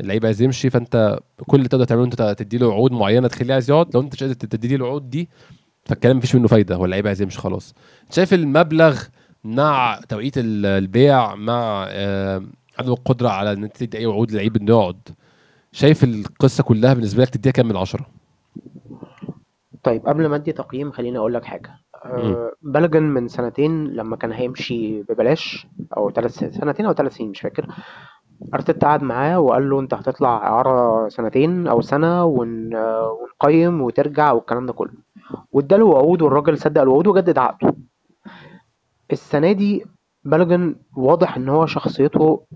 اللعيب 0.00 0.26
عايز 0.26 0.42
يمشي 0.42 0.70
فأنت 0.70 1.18
كل 1.46 1.56
اللي 1.58 1.68
تقدر 1.68 1.84
تعمله 1.84 2.04
أنت 2.04 2.22
تدي 2.38 2.58
له 2.58 2.72
عقود 2.72 2.92
معينة 2.92 3.28
تخليه 3.28 3.54
عايز 3.54 3.70
يقعد. 3.70 3.94
لو 3.94 4.00
أنت 4.00 4.12
مش 4.14 4.22
قادر 4.22 4.34
تدي 4.34 4.76
له 4.76 4.84
العقود 4.84 5.10
دي 5.10 5.28
فالكلام 5.84 6.16
مفيش 6.16 6.34
منه 6.36 6.48
فايدة 6.48 6.74
هو 6.76 6.84
اللعيب 6.84 7.06
عايز 7.06 7.22
يمشي 7.22 7.38
خلاص. 7.38 7.74
شايف 8.10 8.34
المبلغ 8.34 9.02
مع 9.44 10.00
توقيت 10.08 10.32
البيع 10.36 11.34
مع 11.34 11.86
آه، 11.88 12.42
عدم 12.78 12.92
القدرة 12.92 13.28
على 13.28 13.52
إن 13.52 13.64
أنت 13.64 13.76
تدي 13.76 13.98
أي 13.98 14.06
وعود 14.06 14.30
للعيب 14.32 14.56
إنه 14.56 14.70
يقعد 14.70 15.08
شايف 15.72 16.04
القصة 16.04 16.62
كلها 16.64 16.94
بالنسبة 16.94 17.22
لك 17.22 17.30
تديها 17.30 17.52
كام 17.52 17.68
من 17.68 17.76
عشرة؟ 17.76 18.06
طيب 19.82 20.06
قبل 20.06 20.26
ما 20.26 20.36
أدي 20.36 20.52
تقييم 20.52 20.90
خليني 20.92 21.18
أقول 21.18 21.34
لك 21.34 21.44
حاجة. 21.44 21.70
أه 22.04 22.52
بلجن 22.62 23.02
من 23.02 23.28
سنتين 23.28 23.86
لما 23.86 24.16
كان 24.16 24.32
هيمشي 24.32 25.02
ببلاش 25.02 25.66
أو 25.96 26.10
ثلاث 26.10 26.38
سنتين 26.38 26.86
أو 26.86 26.92
ثلاث 26.92 27.14
سنين 27.16 27.30
مش 27.30 27.40
فاكر. 27.40 27.66
أرتيتا 28.54 28.86
قعد 28.86 29.02
معاه 29.02 29.40
وقال 29.40 29.70
له 29.70 29.80
أنت 29.80 29.94
هتطلع 29.94 30.36
اعاره 30.36 31.08
سنتين 31.08 31.66
أو 31.66 31.80
سنة 31.80 32.24
ون... 32.24 32.74
ونقيم 32.74 33.80
وترجع 33.82 34.32
والكلام 34.32 34.66
ده 34.66 34.72
كله. 34.72 34.92
واداله 35.52 35.84
وعود 35.84 36.22
والراجل 36.22 36.58
صدق 36.58 36.80
الوعود 36.80 37.06
وجدد 37.06 37.38
عقده 37.38 37.74
السنة 39.12 39.52
دي 39.52 39.84
بالوجن 40.24 40.76
واضح 40.96 41.36
إن 41.36 41.48
هو 41.48 41.66
شخصيته 41.66 42.46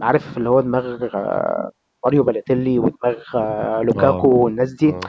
عارف 0.00 0.38
اللي 0.38 0.48
هو 0.50 0.60
دماغ 0.60 1.04
آه، 1.14 1.70
ماريو 2.04 2.22
بالوتيلي 2.22 2.78
ودماغ 2.78 3.18
آه، 3.34 3.82
لوكاكو 3.82 4.32
آه. 4.32 4.36
والناس 4.36 4.72
دي 4.72 4.90
أوه. 4.90 5.00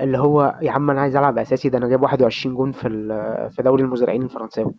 اللي 0.00 0.18
هو 0.18 0.58
يا 0.62 0.70
عم 0.70 0.90
أنا 0.90 1.00
عايز 1.00 1.16
ألعب 1.16 1.38
أساسي 1.38 1.68
ده 1.68 1.78
أنا 1.78 1.88
جايب 1.88 2.02
21 2.02 2.54
جون 2.54 2.72
في 2.72 2.88
في 3.56 3.62
دوري 3.62 3.82
المزارعين 3.82 4.22
الفرنساوي 4.22 4.74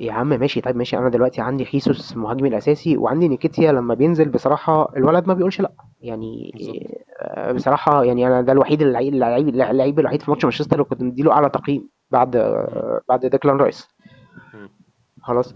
يا 0.00 0.12
عم 0.12 0.28
ماشي 0.28 0.60
طيب 0.60 0.76
ماشي 0.76 0.98
أنا 0.98 1.08
دلوقتي 1.08 1.40
عندي 1.40 1.64
خيسوس 1.64 2.16
مهاجمي 2.16 2.48
الأساسي 2.48 2.96
وعندي 2.96 3.28
نيكيتيا 3.28 3.72
لما 3.72 3.94
بينزل 3.94 4.28
بصراحة 4.28 4.92
الولد 4.96 5.26
ما 5.28 5.34
بيقولش 5.34 5.60
لأ. 5.60 5.72
يعني 6.00 6.52
آه، 7.20 7.52
بصراحة 7.52 8.04
يعني 8.04 8.26
أنا 8.26 8.40
ده 8.40 8.52
الوحيد 8.52 8.82
اللعيب 8.82 9.14
اللعيب 9.14 9.48
اللعيب 9.48 9.98
الوحيد 10.00 10.22
في 10.22 10.30
ماتش 10.30 10.44
مانشستر 10.44 10.72
اللي 10.76 10.84
كنت 10.84 11.02
مديله 11.02 11.32
أعلى 11.32 11.48
تقييم 11.50 11.88
بعد 12.10 12.30
بعد 13.08 13.26
ديكلان 13.26 13.56
رايس. 13.56 13.88
خلاص. 15.22 15.54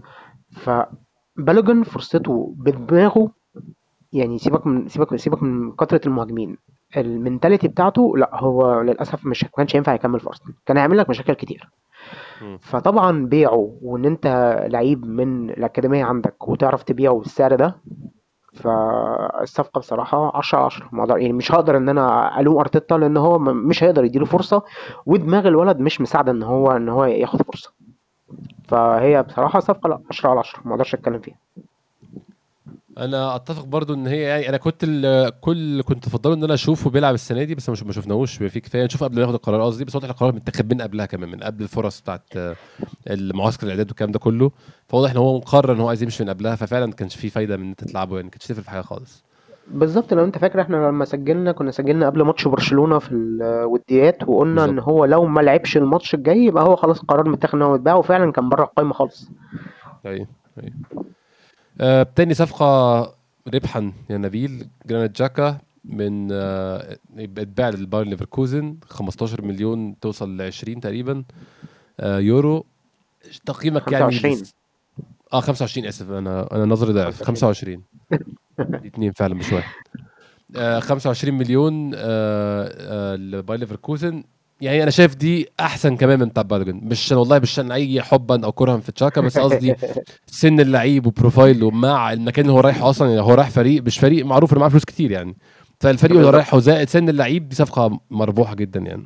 فبالوجن 0.51 1.83
فرصته 1.83 2.53
بدماغه 2.57 3.31
يعني 4.13 4.37
سيبك 4.37 4.67
من 4.67 4.87
سيبك 4.87 5.15
سيبك 5.15 5.43
من 5.43 5.71
كثرة 5.71 6.01
المهاجمين. 6.07 6.57
المنتاليتي 6.97 7.67
بتاعته 7.67 8.17
لأ 8.17 8.29
هو 8.33 8.81
للأسف 8.81 9.25
مش 9.25 9.45
كانش 9.57 9.75
ينفع 9.75 9.93
يكمل 9.93 10.19
في 10.19 10.27
أرسنال. 10.27 10.53
كان 10.65 10.77
هيعمل 10.77 10.97
لك 10.97 11.09
مشاكل 11.09 11.33
كتير. 11.33 11.69
فطبعا 12.61 13.25
بيعه 13.25 13.77
وإن 13.81 14.05
أنت 14.05 14.27
لعيب 14.69 15.05
من 15.05 15.49
الأكاديمية 15.49 16.03
عندك 16.05 16.47
وتعرف 16.47 16.83
تبيعه 16.83 17.15
بالسعر 17.19 17.55
ده 17.55 17.75
فالصفقة 18.53 19.79
بصراحة 19.79 20.37
10 20.37 20.57
على 20.57 20.65
10 20.65 20.89
ما 20.91 21.17
يعني 21.17 21.33
مش 21.33 21.51
هقدر 21.51 21.77
إن 21.77 21.89
أنا 21.89 22.39
ألوم 22.39 22.57
أرتيتا 22.57 22.93
لأن 22.95 23.17
هو 23.17 23.39
مش 23.39 23.83
هيقدر 23.83 24.03
يديله 24.03 24.25
فرصة 24.25 24.63
ودماغ 25.05 25.47
الولد 25.47 25.79
مش 25.79 26.01
مساعدة 26.01 26.31
إن 26.31 26.43
هو 26.43 26.71
إن 26.71 26.89
هو 26.89 27.05
ياخد 27.05 27.41
فرصة. 27.41 27.73
فهي 28.67 29.23
بصراحة 29.23 29.59
صفقة 29.59 29.89
لا 29.89 29.99
10 30.09 30.29
على 30.29 30.39
10 30.39 30.61
ما 30.65 30.71
أقدرش 30.71 30.93
أتكلم 30.93 31.19
فيها. 31.19 31.37
أنا 32.97 33.35
اتفق 33.35 33.65
برضو 33.65 33.93
ان 33.93 34.07
هي 34.07 34.21
يعني 34.21 34.49
أنا 34.49 34.57
كنت 34.57 34.85
كل 35.41 35.81
كنت 35.81 36.07
افضله 36.07 36.33
ان 36.33 36.43
أنا 36.43 36.53
اشوفه 36.53 36.89
بيلعب 36.89 37.13
السنة 37.13 37.43
دي 37.43 37.55
بس 37.55 37.69
ما 37.69 37.91
شفناهوش. 37.91 38.35
في 38.35 38.59
كفاية. 38.59 38.85
نشوف 38.85 39.03
قبل 39.03 39.15
ما 39.15 39.21
ياخد 39.21 39.33
القرار. 39.33 39.61
قصدي 39.61 39.85
بس 39.85 39.95
واضح 39.95 40.09
القرار 40.09 40.35
متاخد 40.35 40.73
من 40.73 40.81
قبلها 40.81 41.05
كمان 41.05 41.29
من 41.29 41.39
قبل 41.43 41.63
الفرص 41.63 42.01
بتاعت 42.01 42.33
المعسكر 43.09 43.65
الاعداد 43.65 43.87
والكلام 43.87 44.11
ده 44.11 44.19
كله. 44.19 44.51
فواضح 44.87 45.11
إن 45.11 45.17
هو 45.17 45.37
مقرر 45.37 45.73
إن 45.73 45.79
هو 45.79 45.87
عايز 45.87 46.03
يمشي 46.03 46.23
من 46.23 46.29
قبلها. 46.29 46.55
ففعلا 46.55 46.85
ما 46.85 46.93
كانش 46.93 47.15
في 47.15 47.29
فايدة 47.29 47.57
من 47.57 47.63
إن 47.63 47.69
أنت 47.69 47.83
تلعبه 47.83 48.15
يعني 48.15 48.23
ما 48.23 48.29
كانتش 48.29 48.47
تفرق 48.47 48.63
في 48.63 48.69
حاجة 48.69 48.81
خالص. 48.81 49.23
بالظبط. 49.67 50.13
لو 50.13 50.23
أنت 50.23 50.37
فاكر 50.37 50.61
إحنا 50.61 50.75
لما 50.75 51.05
سجلنا 51.05 51.51
كنا 51.51 51.71
سجلنا 51.71 52.05
قبل 52.05 52.21
ماتش 52.21 52.47
برشلونة 52.47 52.99
في 52.99 53.11
الوديات 53.11 54.23
وقلنا 54.29 54.65
بالزبط. 54.65 54.69
ان 54.69 54.79
هو 54.79 55.05
لو 55.05 55.25
ما 55.25 55.41
لعبش 55.41 55.77
الماتش 55.77 56.13
الجاي 56.13 56.45
يبقى 56.45 56.63
هو 56.63 56.75
خلاص 56.75 56.99
القرار 56.99 57.29
متاخد 57.29 57.55
إن 57.55 57.61
هو 57.61 57.75
يتباع 57.75 57.95
وفعلا 57.95 58.31
كان 58.31 58.49
بره 58.49 58.63
القايمة 58.63 58.93
خالص. 58.93 59.29
أيوه 60.05 60.27
أيوه. 60.63 60.73
آه 61.81 62.03
تاني 62.15 62.33
صفقة 62.33 63.01
ربحا 63.53 63.91
يا 64.09 64.17
نبيل 64.17 64.67
جرانيت 64.85 65.17
جاكا 65.17 65.57
من 65.85 66.29
آه 66.31 66.97
اتباع 67.17 67.69
للبايرن 67.69 68.09
ليفركوزن 68.09 68.77
15 68.89 69.41
مليون 69.41 69.99
توصل 69.99 70.37
ل 70.37 70.41
20 70.41 70.79
تقريبا 70.79 71.23
آه 71.99 72.19
يورو. 72.19 72.65
تقييمك 73.45 73.81
25. 73.83 74.33
يعني 74.33 74.47
آه 75.33 75.39
25 75.39 75.87
آسف 75.87 76.11
أنا 76.11 76.47
أنا 76.55 76.65
نظري 76.65 76.93
ضعف 76.93 77.23
25 77.23 77.83
اثنين 78.59 79.11
فعلا 79.11 79.35
مش 79.35 79.53
واحد. 79.53 79.73
آه 80.55 80.79
25 80.79 81.37
مليون 81.37 81.91
آه 81.95 82.69
آه 83.13 83.15
لباير 83.15 83.59
ليفركوزن. 83.59 84.23
يعني 84.65 84.83
أنا 84.83 84.91
شايف 84.91 85.15
دي 85.15 85.49
أحسن 85.59 85.95
كمان 85.97 86.19
من 86.19 86.25
بتاع 86.25 86.43
بالجن 86.43 86.79
مش 86.83 87.11
والله 87.11 87.39
مش 87.39 87.51
عشان 87.51 87.71
أي 87.71 88.01
حبا 88.01 88.45
أو 88.45 88.51
كرها 88.51 88.77
في 88.77 88.91
تشاكا 88.91 89.21
بس 89.21 89.37
قصدي 89.37 89.75
سن 90.27 90.59
اللعيب 90.59 91.07
وبروفايله 91.07 91.71
مع 91.71 92.13
المكان 92.13 92.45
اللي 92.45 92.55
هو 92.57 92.59
رايح 92.59 92.83
أصلا 92.83 93.09
يعني 93.09 93.21
هو 93.21 93.33
رايح 93.33 93.49
فريق 93.49 93.83
مش 93.83 93.99
فريق 93.99 94.25
معروف 94.25 94.51
إنه 94.51 94.59
معاه 94.59 94.69
فلوس 94.69 94.85
كتير 94.85 95.11
يعني. 95.11 95.37
فالفريق 95.79 96.17
اللي 96.17 96.29
رايحه 96.29 96.59
زائد 96.59 96.89
سن 96.89 97.09
اللعيب 97.09 97.49
دي 97.49 97.55
صفقة 97.55 97.99
مربوحة 98.09 98.55
جدا 98.55 98.79
يعني. 98.79 99.03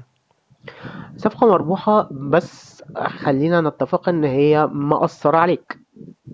صفقة 1.17 1.47
مربوحة 1.47 2.09
بس 2.11 2.83
خلينا 2.95 3.61
نتفق 3.61 4.09
إن 4.09 4.23
هي 4.23 4.67
مأثرة 4.67 5.37
عليك. 5.37 5.77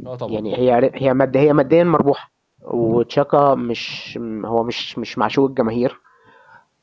آه 0.05 0.15
طبعا. 0.15 0.33
يعني 0.33 0.57
هي 0.57 0.91
هي 0.93 1.13
ماديا 1.13 1.41
هي 1.41 1.53
ماديا 1.53 1.83
مربوحة. 1.83 2.31
وتشاكا 2.61 3.55
مش 3.55 4.19
هو 4.45 4.63
مش 4.63 4.97
مش 4.97 5.17
معشوق 5.17 5.49
الجماهير. 5.49 5.99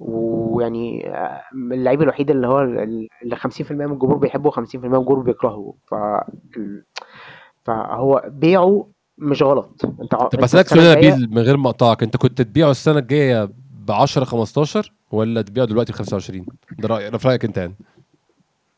ويعني 0.05 1.09
آه، 1.11 1.43
اللعيب 1.55 2.03
الوحيد 2.03 2.31
اللي 2.31 2.47
هو 2.47 2.61
اللي 2.61 3.37
50% 3.37 3.73
من 3.73 3.93
الجمهور 3.93 4.17
بيحبه 4.17 4.51
و50% 4.51 4.57
من 4.75 4.95
الجمهور 4.95 5.19
بيكرهه. 5.19 5.75
ف 5.87 5.95
فهو 7.65 8.23
بيعه 8.29 8.88
مش 9.19 9.43
غلط. 9.43 9.85
انت 10.01 10.15
طب 10.15 10.41
بسالك 10.41 10.69
سؤال 10.69 10.99
نبيل 10.99 11.31
من 11.31 11.38
غير 11.38 11.57
ما 11.57 11.71
اقطعك 11.71 12.03
انت 12.03 12.17
كنت 12.17 12.43
تبيعه 12.43 12.71
السنة 12.71 12.99
الجاية 12.99 13.45
ب 13.71 13.91
10 13.91 14.25
15 14.25 14.93
ولا 15.11 15.43
تبيعه 15.43 15.67
دلوقتي 15.67 15.93
ب 15.93 15.95
25 15.95 16.47
ده 16.79 16.88
رايك 16.88 17.17
في 17.17 17.29
رأيك 17.29 17.45
انت 17.45 17.57
يعني. 17.57 17.75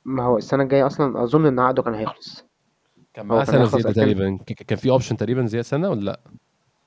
ما 0.05 0.23
هو 0.23 0.39
السنة 0.39 0.63
الجاية 0.63 0.87
أصلا 0.87 1.25
أظن 1.25 1.47
إن 1.47 1.59
عقده 1.59 1.83
كان 1.83 1.95
هيخلص. 1.95 2.45
كان 3.15 3.27
معاه 3.27 3.45
سنة 3.45 3.65
زيادة 3.65 3.93
تقريبا. 3.93 4.39
كان 4.67 4.79
في 4.79 4.91
option 4.90 5.16
تقريبا 5.17 5.47
زيادة 5.47 5.67
سنة 5.67 5.89
ولا 5.91 6.01
لأ؟ 6.01 6.21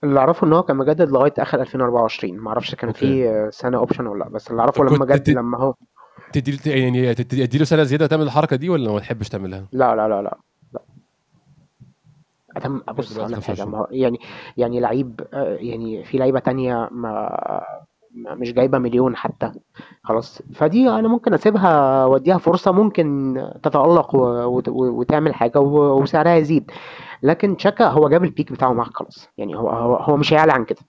اللي 0.03 0.19
أعرفه 0.19 0.47
إن 0.47 0.53
هو 0.53 0.63
كان 0.63 0.77
مجدد 0.77 1.09
لغاية 1.11 1.33
آخر 1.39 1.61
2024 1.61 2.37
ما 2.37 2.49
أعرفش 2.49 2.75
كان 2.75 2.91
في 2.91 3.47
سنة 3.51 3.77
option 3.77 4.07
ولا 4.07 4.23
لأ 4.23 4.29
بس 4.29 4.51
اللي 4.51 4.61
أعرفه 4.61 4.83
لما 4.83 5.05
جد 5.05 5.29
لما 5.29 5.57
هو 5.57 5.73
تدي 6.33 6.59
يعني 6.65 7.13
تدي 7.13 7.57
له 7.57 7.65
سنة 7.65 7.83
زيادة 7.83 8.07
تعمل 8.07 8.23
الحركة 8.23 8.55
دي 8.55 8.69
ولا 8.69 8.91
ما 8.91 8.99
تحبش 8.99 9.29
تعملها؟ 9.29 9.65
لا 9.71 9.95
لا 9.95 10.07
لا 10.07 10.21
لا 10.21 10.37
أتم 12.57 12.81
بص 12.97 13.17
أقول 13.17 13.31
لك 13.31 13.43
حاجة. 13.43 13.87
يعني 13.91 14.19
يعني 14.57 14.79
لعيب 14.79 15.21
آه، 15.33 15.57
يعني 15.59 16.03
في 16.03 16.17
لعيبة 16.17 16.39
تانية 16.39 16.89
ما 16.91 17.37
مش 18.15 18.53
جايبة 18.53 18.77
مليون 18.77 19.15
حتى. 19.15 19.51
خلاص. 20.03 20.41
فدي 20.55 20.89
أنا 20.89 21.07
ممكن 21.07 21.33
أسيبها 21.33 22.05
واديها 22.05 22.37
فرصة 22.37 22.71
ممكن 22.71 23.35
تتألق 23.63 24.15
وتعمل 24.69 25.33
حاجة 25.33 25.59
وسعرها 25.59 26.35
يزيد. 26.35 26.71
لكن 27.23 27.57
تشاكا 27.57 27.87
هو 27.87 28.09
جاب 28.09 28.23
البيك 28.23 28.51
بتاعه 28.51 28.73
معاك 28.73 28.97
خلاص. 28.97 29.29
يعني 29.37 29.55
هو 29.55 29.69
هو, 29.69 29.95
هو 29.95 30.17
مش 30.17 30.33
هيعلى 30.33 30.51
عن 30.53 30.65
كده. 30.65 30.79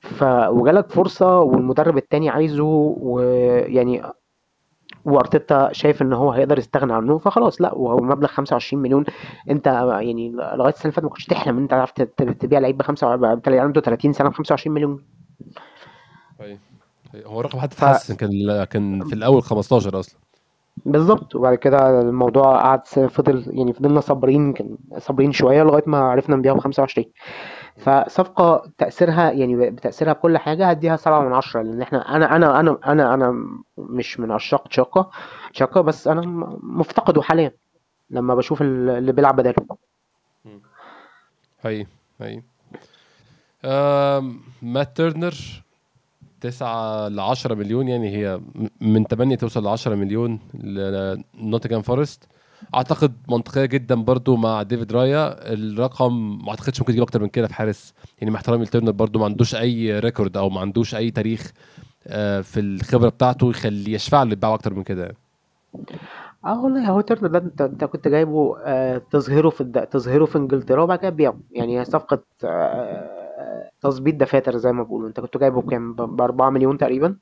ف 0.00 0.22
وجالك 0.48 0.90
فرصة 0.90 1.40
والمدرب 1.40 1.96
التاني 1.96 2.28
عايزه 2.28 2.64
ويعني 3.00 4.02
وأرتيتا 5.04 5.72
شايف 5.72 6.02
إن 6.02 6.12
هو 6.12 6.32
هيقدر 6.32 6.58
يستغنى 6.58 6.92
عنه 6.92 7.18
فخلاص 7.18 7.60
لا 7.60 7.74
وهو 7.74 7.96
مبلغ 7.96 8.28
25 8.28 8.82
مليون. 8.82 9.04
أنت 9.50 9.66
يعني 10.00 10.30
لغاية 10.30 10.72
السنة 10.72 10.82
اللي 10.82 10.92
فاتت 10.92 11.04
ما 11.04 11.10
كنتش 11.10 11.26
تحلم 11.26 11.56
إن 11.56 11.62
أنت 11.62 11.70
تعرف 11.70 11.90
تبيع 11.90 12.58
لعيب 12.58 12.76
ب 12.76 12.82
5 12.82 13.06
عنده 13.46 13.80
30 13.80 14.12
سنة 14.12 14.28
ب 14.28 14.32
25 14.32 14.74
مليون. 14.74 15.04
أيوة. 16.40 16.58
هو 17.26 17.40
الرقم 17.40 17.60
حتى 17.60 17.76
ف 17.76 17.84
اتحسن 17.84 18.14
كان 18.14 18.64
كان 18.64 19.04
في 19.04 19.14
الأول 19.14 19.42
15 19.42 20.00
أصلا. 20.00 20.20
بالظبط. 20.86 21.34
وبعد 21.36 21.54
كده 21.54 22.00
الموضوع 22.00 22.60
قعد 22.62 22.86
س- 22.86 22.98
فضل 22.98 23.44
يعني 23.58 23.72
فضلنا 23.72 24.00
صابرين 24.00 24.52
كان 24.52 24.76
صابرين 24.98 25.32
شوية 25.32 25.62
لغاية 25.62 25.82
ما 25.86 25.98
عرفنا 25.98 26.36
نبيعه 26.36 26.54
ب 26.54 26.58
25 26.58 27.06
فصفقة 27.76 28.70
تأثيرها 28.78 29.30
يعني 29.30 29.70
بتأثيرها 29.70 30.12
بكل 30.12 30.38
حاجة 30.38 30.70
هديها 30.70 30.96
7 30.96 31.20
من 31.28 31.32
10 31.32 31.62
لأن 31.62 31.82
إحنا 31.82 32.16
أنا 32.16 32.36
أنا 32.36 32.60
أنا 32.60 32.78
أنا 32.86 33.14
أنا 33.14 33.44
مش 33.78 34.20
من 34.20 34.30
عشاق 34.30 34.68
تشاكا 34.68 35.10
تشاكا 35.52 35.80
بس 35.80 36.08
أنا 36.08 36.20
م- 36.20 36.58
مفتقده 36.62 37.22
حاليا 37.22 37.52
لما 38.10 38.34
بشوف 38.34 38.62
ال- 38.62 38.90
اللي 38.90 39.12
بيلعب 39.12 39.36
بداله. 39.36 39.56
هي 41.62 41.86
هي 42.20 42.42
آم، 43.64 44.40
مات 44.62 44.96
تيرنر 44.96 45.34
9 46.40 47.08
ل 47.08 47.20
10 47.20 47.54
مليون 47.54 47.88
يعني 47.88 48.16
هي 48.16 48.40
من 48.80 49.04
8 49.04 49.36
توصل 49.36 49.64
ل 49.64 49.68
10 49.68 49.94
مليون 49.94 50.38
لنوتنجهام 50.54 51.82
فورست 51.82 52.24
أعتقد 52.74 53.12
منطقية 53.28 53.64
جدا 53.64 53.94
برضو 53.94 54.36
مع 54.36 54.62
ديفيد 54.62 54.92
رايا 54.92 55.52
الرقم 55.52 56.38
ما 56.44 56.50
أعتقدش 56.50 56.80
ممكن 56.80 56.92
يجيب 56.92 57.02
أكتر 57.02 57.22
من 57.22 57.28
كده 57.28 57.46
في 57.46 57.54
حارس 57.54 57.94
يعني 58.18 58.30
مع 58.30 58.36
احترامي 58.36 58.64
لتيرنر 58.64 58.90
برضو 58.90 59.18
ما 59.18 59.24
عندوش 59.24 59.54
أي 59.54 59.98
record 60.00 60.36
أو 60.36 60.50
ما 60.50 60.60
عندوش 60.60 60.94
أي 60.94 61.10
تاريخ 61.10 61.52
آه، 62.06 62.40
في 62.40 62.60
الخبرة 62.60 63.08
بتاعته 63.08 63.50
يخلي 63.50 63.92
يشفع 63.92 64.22
له 64.22 64.32
يتباع 64.32 64.54
أكتر 64.54 64.74
من 64.74 64.82
كده 64.82 65.02
يعني. 65.02 65.16
آه 66.44 66.64
والله 66.64 66.88
هو 66.90 67.00
تيرنر 67.00 67.26
ده 67.26 67.38
أنت 67.38 67.60
أنت 67.60 67.84
كنت 67.84 68.08
جايبه 68.08 68.56
آه 68.64 69.02
تظهره 69.10 69.50
في. 69.50 69.64
تظهره 69.90 70.24
في 70.24 70.38
إنجلترا 70.38 70.82
وبعد 70.82 70.98
كده 70.98 71.34
يعني 71.52 71.80
هي 71.80 71.84
صفقة 71.84 72.22
آه 72.44 73.19
تظبيط 73.80 74.14
دفاتر 74.14 74.56
زي 74.56 74.72
ما 74.72 74.82
بيقولوا. 74.82 75.08
انت 75.08 75.20
كنت 75.20 75.36
جايبه 75.36 75.60
بكام؟ 75.62 75.92
ب 75.94 76.20
4 76.22 76.50
مليون 76.50 76.78
تقريبا. 76.78 77.16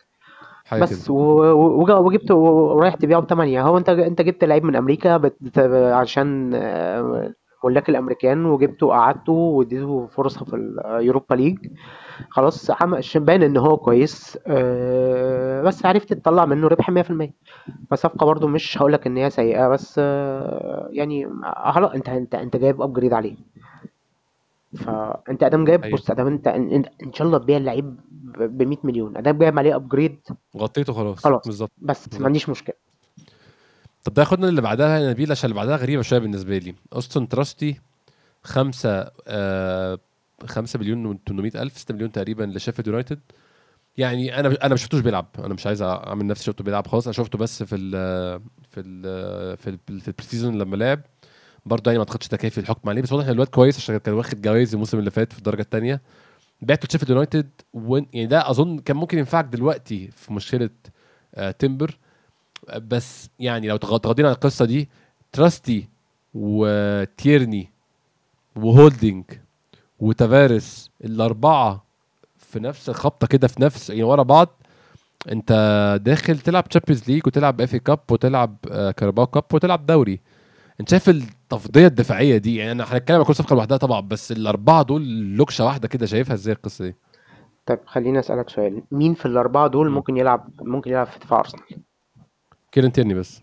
حاجة 0.64 0.79
كده. 0.85 0.88
بس 0.99 1.11
و- 1.11 1.14
و- 1.42 1.83
وجا- 1.83 1.94
وجبته 1.94 2.35
ورايح 2.35 2.94
تبيعه 2.94 3.21
بثمانية 3.21 3.62
هو 3.62 3.79
انت 3.79 3.88
انت 3.88 4.23
جبت 4.23 4.44
لعيب 4.44 4.64
من 4.64 4.77
أمريكا 4.77 5.16
بت... 5.16 5.59
عشان 5.92 6.51
آه، 6.55 7.35
ملاك 7.64 7.88
الأمريكان 7.88 8.47
وجبته 8.47 8.87
وقعدته 8.87 9.33
واديته 9.33 10.07
فرصة 10.07 10.44
في 10.44 10.57
ال 10.57 10.68
Europa 10.68 11.35
League. 11.35 11.59
خلاص 12.31 12.71
باين 13.16 13.42
إن 13.42 13.57
هو 13.57 13.77
كويس. 13.77 14.38
آه، 14.47 15.62
بس 15.62 15.87
عرفت 15.87 16.12
تطلع 16.12 16.44
منه 16.44 16.68
ربح 16.68 16.90
100% 16.90 17.31
فصفقة 17.90 18.27
برضو 18.27 18.47
مش 18.47 18.79
هقول 18.79 18.92
لك 18.92 19.07
إن 19.07 19.16
هي 19.16 19.31
سيئة 19.31 19.68
بس 19.68 19.94
آه، 19.99 20.88
يعني 20.92 21.27
انت 21.94 22.09
انت 22.09 22.35
انت 22.35 22.57
جايب 22.57 22.83
upgrade 22.83 23.12
عليه. 23.12 23.37
فأنت 24.76 25.42
أدام 25.42 25.64
جايب 25.64 25.85
أيوه. 25.85 25.96
بص 25.98 26.11
أدام 26.11 26.26
أنت 26.26 26.46
إن, 26.48 26.85
إن 27.04 27.12
شاء 27.12 27.26
الله 27.26 27.38
تبيع 27.38 27.57
اللعيب 27.57 27.96
ب 28.38 28.62
100 28.62 28.78
مليون. 28.85 29.16
أدام 29.16 29.38
جايب 29.38 29.59
عليه 29.59 29.76
upgrade 29.76 30.18
غطيته 30.57 30.92
خلاص. 30.92 31.18
خلاص. 31.18 31.42
بالظبط. 31.46 31.70
بس 31.78 32.00
ما 32.00 32.07
بالظبط. 32.09 32.26
عنديش 32.26 32.48
مشكلة. 32.48 32.74
طب 34.04 34.14
ده 34.14 34.22
ياخدنا 34.22 34.48
اللي 34.48 34.61
بعدها 34.62 34.98
يا 34.98 35.11
نبيل 35.11 35.31
عشان 35.31 35.50
اللي 35.50 35.61
بعدها 35.61 35.76
غريبة 35.76 36.02
شوية 36.02 36.18
بالنسبة 36.18 36.59
لي. 36.59 36.74
أوستن 36.92 37.28
تراستي 37.28 37.81
خمسة 38.42 39.11
آه 39.26 39.98
خمسة 40.46 40.78
مليون 40.78 41.07
و 41.07 41.18
800 41.28 41.62
ألف 41.62 41.78
6 41.78 41.94
مليون 41.94 42.12
تقريبا 42.12 42.44
لشيفيلد 42.44 42.87
يونايتد. 42.88 43.20
يعني 43.96 44.40
أنا 44.40 44.48
أنا 44.48 44.68
ما 44.68 44.76
شفتوش 44.76 45.00
بيلعب. 45.00 45.26
أنا 45.38 45.54
مش 45.54 45.66
عايز 45.66 45.83
أعمل 45.83 46.26
نفسي 46.26 46.44
شفته 46.44 46.64
بيلعب 46.64 46.87
خلاص 46.87 47.07
أنا 47.07 47.12
شفته 47.12 47.38
بس 47.38 47.62
في 47.62 47.76
ال 47.76 47.90
في 48.70 48.81
ال 48.81 49.57
في 49.57 49.70
ال 49.70 49.81
في 50.00 50.09
ال 50.09 50.24
pre-season 50.26 50.59
لما 50.59 50.76
لعب. 50.76 51.00
برضه 51.66 51.90
يعني 51.90 51.99
ما 51.99 52.05
أعتقدش 52.09 52.29
ده 52.29 52.37
كافي 52.37 52.59
الحكم 52.59 52.88
عليه 52.88 53.03
بس 53.03 53.12
واضح 53.12 53.25
إن 53.27 53.31
الواد 53.31 53.47
كويس 53.49 53.77
عشان 53.77 53.97
كان 53.99 54.14
واخد 54.14 54.42
جوائز 54.42 54.73
الموسم 54.75 54.99
اللي 54.99 55.11
فات 55.11 55.33
في 55.33 55.38
الدرجة 55.38 55.61
الثانية 55.62 56.01
بعته 56.62 56.87
لشيفيلد 56.88 57.11
يونايتد 57.11 57.49
يعني 58.12 58.27
ده 58.27 58.51
أظن 58.51 58.79
كان 58.79 58.97
ممكن 58.97 59.18
ينفعك 59.18 59.44
دلوقتي 59.44 60.11
في 60.16 60.33
مشكلة 60.33 60.71
آه 61.35 61.51
تمبر 61.51 61.99
بس 62.79 63.29
يعني 63.40 63.68
لو 63.68 63.77
تغ- 63.77 63.99
تغضينا 63.99 64.29
عن 64.29 64.35
القصة 64.35 64.64
دي 64.64 64.88
تراستي 65.33 65.88
وتيرني 66.35 67.68
وهولدنج 68.57 69.25
وتافاريس 70.01 70.90
الأربعة 71.05 71.85
في 72.38 72.61
نفس 72.61 72.88
الخبطه 72.88 73.27
كده 73.27 73.49
في 73.49 73.62
نفس 73.62 73.90
يعني 73.90 74.03
ورا 74.03 74.23
بعض 74.23 74.49
أنت 75.33 75.53
داخل 76.05 76.38
تلعب 76.38 76.68
Champions 76.68 77.09
League 77.11 77.26
وتلعب 77.27 77.61
FA 77.61 77.76
Cup 77.76 77.98
وتلعب 78.11 78.57
آه، 78.71 78.90
Carabao 78.90 79.26
Cup 79.26 79.44
وتلعب 79.53 79.87
دوري. 79.87 80.21
انت 80.80 80.88
شايف 80.90 81.08
التفضيه 81.08 81.86
الدفاعية 81.86 82.36
دي؟ 82.38 82.56
يعني 82.56 82.72
أنا 82.72 82.84
هنتكلم 82.84 83.16
عن 83.18 83.24
كل 83.24 83.34
صفقه 83.34 83.54
لوحدها 83.54 83.76
طبعا 83.76 84.00
بس 84.00 84.32
الأربعة 84.32 84.82
دول 84.82 85.02
لوكشة 85.36 85.64
واحدة 85.64 85.88
كده 85.88 86.06
شايفها 86.06 86.34
إزاي 86.34 86.54
القصة 86.54 86.84
دي؟ 86.84 86.94
طيب 87.66 87.78
خليني 87.86 88.18
أسألك 88.18 88.48
سؤال. 88.50 88.82
مين 88.92 89.14
في 89.14 89.26
الأربعة 89.26 89.66
دول 89.66 89.88
مم. 89.88 89.94
ممكن 89.94 90.16
يلعب 90.16 90.48
ممكن 90.60 90.90
يلعب 90.90 91.06
في 91.06 91.18
دفاع 91.18 91.40
أرسنال؟ 91.40 91.62
كيرن 92.72 92.92
تيرني 92.92 93.14
بس. 93.14 93.42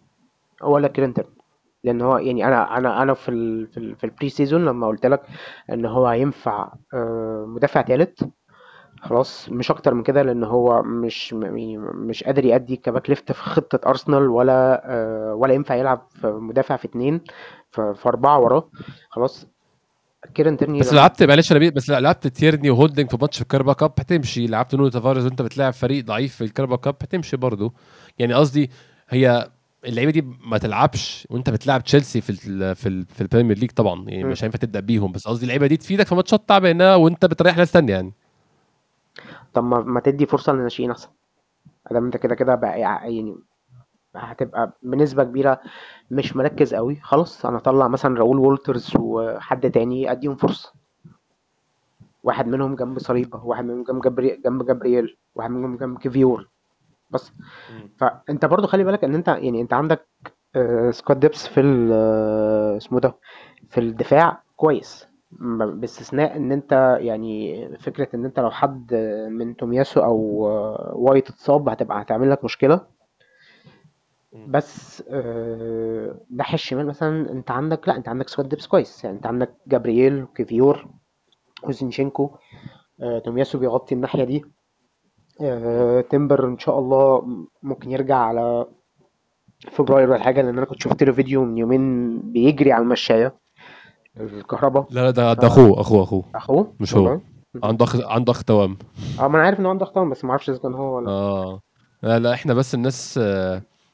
ولا 0.61 0.87
كرينتون 0.87 1.25
لأن 1.83 2.01
هو 2.01 2.17
يعني 2.17 2.47
أنا 2.47 2.77
أنا 2.77 3.01
أنا 3.01 3.13
في 3.13 3.29
ال 3.31 3.67
في, 3.67 3.77
ال 3.77 3.95
في 3.95 4.03
البري 4.03 4.29
سيزون 4.29 4.65
لما 4.65 4.87
قلت 4.87 5.05
لك 5.05 5.21
إن 5.69 5.85
هو 5.85 6.07
هينفع 6.07 6.73
آه، 6.93 7.45
مدافع 7.47 7.81
ثالث 7.81 8.23
خلاص 9.05 9.49
مش 9.49 9.71
أكتر 9.71 9.93
من 9.93 10.03
كده 10.03 10.21
لأن 10.21 10.43
هو 10.43 10.83
مش 10.83 11.33
مش 11.93 12.23
قادر 12.23 12.45
يأدي 12.45 12.75
ك 12.75 12.82
back 12.82 13.09
left 13.09 13.31
في 13.31 13.41
خطة 13.43 13.89
أرسنال 13.89 14.27
ولا 14.29 14.81
آه، 14.85 15.33
ولا 15.33 15.53
ينفع 15.53 15.75
يلعب 15.75 16.07
في 16.21 16.27
مدافع 16.27 16.75
في 16.75 16.85
اتنين 16.85 17.21
في, 17.71 17.95
أربعة 18.05 18.39
وراه. 18.39 18.69
خلاص 19.09 19.47
كيرن 20.35 20.57
تيرني 20.57 20.79
بس 20.79 20.93
لعبت 20.93 21.23
معلش 21.23 21.51
أنا 21.51 21.69
بس 21.69 21.89
لعبت 21.89 22.27
تيرني 22.27 22.69
وهولدنج 22.69 23.09
في 23.09 23.17
ماتش 23.21 23.35
في 23.35 23.41
الكاراباو 23.41 23.73
كاب 23.73 23.91
هتمشي. 23.99 24.47
لعبت 24.47 24.75
نونو 24.75 24.89
تافاريز 24.89 25.25
وأنت 25.25 25.41
بتلاعب 25.41 25.73
فريق 25.73 26.05
ضعيف 26.05 26.35
في 26.35 26.43
الكاراباو 26.43 26.75
كاب 26.75 26.95
هتمشي 27.01 27.37
برضه. 27.37 27.73
يعني 28.19 28.33
قصدي 28.33 28.69
هي 29.09 29.49
اللعيبة 29.85 30.11
دي 30.11 30.25
ما 30.45 30.57
تلعبش 30.57 31.27
وأنت 31.29 31.49
بتلعب 31.49 31.83
تشيلسي 31.83 32.21
في 32.21 32.29
ال 32.29 32.75
في 32.75 32.89
ال 32.89 33.05
في 33.05 33.21
البريمير 33.21 33.57
ليج 33.57 33.71
طبعا. 33.71 34.09
يعني. 34.09 34.23
مش 34.23 34.43
هينفع 34.43 34.57
تبدأ 34.57 34.79
بيهم. 34.79 35.11
بس 35.11 35.27
قصدي 35.27 35.43
اللعيبة 35.43 35.67
دي 35.67 35.77
تفيدك 35.77 36.07
في 36.07 36.15
ماتشات 36.15 36.49
تعبانة 36.49 36.97
وأنت 36.97 37.25
بتريح 37.25 37.57
ناس 37.57 37.71
تانية 37.71 37.93
يعني. 37.93 38.13
طب 39.55 39.63
ما, 39.63 39.79
ما 39.79 39.99
تدي 39.99 40.25
فرصة 40.25 40.53
للناشئين 40.53 40.91
أحسن. 40.91 41.09
ادام 41.87 42.05
أنت 42.05 42.17
كده 42.17 42.35
كده 42.35 42.55
بقى 42.55 42.79
يعني 42.79 43.35
هتبقى 44.15 44.71
بنسبة 44.83 45.23
كبيرة 45.23 45.59
مش 46.11 46.35
مركز 46.35 46.73
قوي 46.75 46.95
خلاص 46.95 47.45
أنا 47.45 47.57
أطلع 47.57 47.87
مثلا 47.87 48.17
راؤول 48.17 48.39
وولترز 48.39 48.93
وحد 48.99 49.71
تاني 49.71 50.11
أديهم 50.11 50.35
فرصة. 50.35 50.73
واحد 52.23 52.47
منهم 52.47 52.75
جنب 52.75 52.99
صليبة 52.99 53.45
واحد 53.45 53.65
منهم 53.65 53.83
جنب 53.83 54.01
جبري... 54.01 54.41
جنب 54.45 54.65
جبريل 54.65 55.17
واحد 55.35 55.49
منهم 55.51 55.77
جنب 55.77 55.97
كيفيور. 55.99 56.49
بس. 57.09 57.31
فأنت 57.97 58.45
برضو 58.45 58.67
خلي 58.67 58.83
بالك 58.83 59.03
إن 59.03 59.15
أنت 59.15 59.27
يعني 59.27 59.61
أنت 59.61 59.73
عندك 59.73 60.07
آه، 60.55 60.91
squad 60.91 61.19
depth 61.19 61.47
في 61.47 61.61
آه، 61.93 62.77
اسمه 62.77 62.99
ده 62.99 63.15
في 63.69 63.79
الدفاع 63.79 64.41
كويس. 64.55 65.07
باستثناء 65.31 66.37
إن 66.37 66.51
أنت 66.51 66.97
يعني 67.01 67.67
فكرة 67.77 68.07
إن 68.15 68.25
أنت 68.25 68.39
لو 68.39 68.51
حد 68.51 68.93
من 69.31 69.55
تومياسو 69.55 69.99
أو 69.99 70.47
آه، 70.47 70.91
وايت 70.95 71.29
اتصاب 71.29 71.69
هتبقى 71.69 72.01
هتعمل 72.01 72.31
لك 72.31 72.43
مشكلة. 72.43 72.81
بس 74.47 75.03
آه، 75.09 76.19
ناحية 76.31 76.53
الشمال 76.53 76.87
مثلا 76.87 77.31
أنت 77.31 77.51
عندك 77.51 77.87
لا 77.87 77.95
أنت 77.95 78.07
عندك 78.07 78.29
squad 78.29 78.49
depth 78.49 78.67
كويس. 78.67 79.03
يعني 79.03 79.17
أنت 79.17 79.25
عندك 79.25 79.53
جابرييل 79.67 80.23
وكيفيور 80.23 80.87
وزينشينكو 81.63 82.29
آه، 83.01 83.19
تومياسو 83.19 83.59
بيغطي 83.59 83.95
الناحية 83.95 84.23
دي. 84.23 84.45
آه، 85.41 86.01
تمبر 86.01 86.47
إن 86.47 86.57
شاء 86.59 86.79
الله 86.79 87.27
ممكن 87.63 87.91
يرجع 87.91 88.15
على 88.17 88.65
فبراير 89.71 90.09
ولا 90.09 90.23
حاجة 90.23 90.41
لأن 90.41 90.57
أنا 90.57 90.65
كنت 90.65 90.81
شفت 90.81 91.03
له 91.03 91.11
فيديو 91.11 91.45
من 91.45 91.57
يومين 91.57 92.19
بيجري 92.31 92.71
على 92.71 92.83
المشاية. 92.83 93.44
الكهرباء؟ 94.19 94.87
لا 94.91 95.01
لا 95.01 95.11
ده 95.11 95.33
ده 95.33 95.47
أخوه 95.47 95.81
أخوه 95.81 96.03
أخوه. 96.03 96.23
أخوه؟ 96.35 96.73
مش 96.79 96.95
هو. 96.95 97.19
عنده 97.63 97.85
أخ 97.85 97.95
عنده 98.01 98.31
أخ 98.31 98.43
توأم. 98.43 98.77
آه 99.19 99.27
ما 99.27 99.37
أنا 99.37 99.45
عارف 99.45 99.59
ان 99.59 99.65
هو 99.65 99.71
عنده 99.71 99.83
أخ 99.85 99.96
توأم 99.96 100.09
بس 100.09 100.23
ما 100.25 100.29
أعرفش 100.31 100.49
إذا 100.49 100.57
كان 100.57 100.73
هو 100.73 100.97
ولا 100.97 101.09
آه. 101.09 101.59
لا 102.03 102.19
لا 102.19 102.33
إحنا 102.33 102.53
بس 102.53 102.75
الناس 102.75 103.19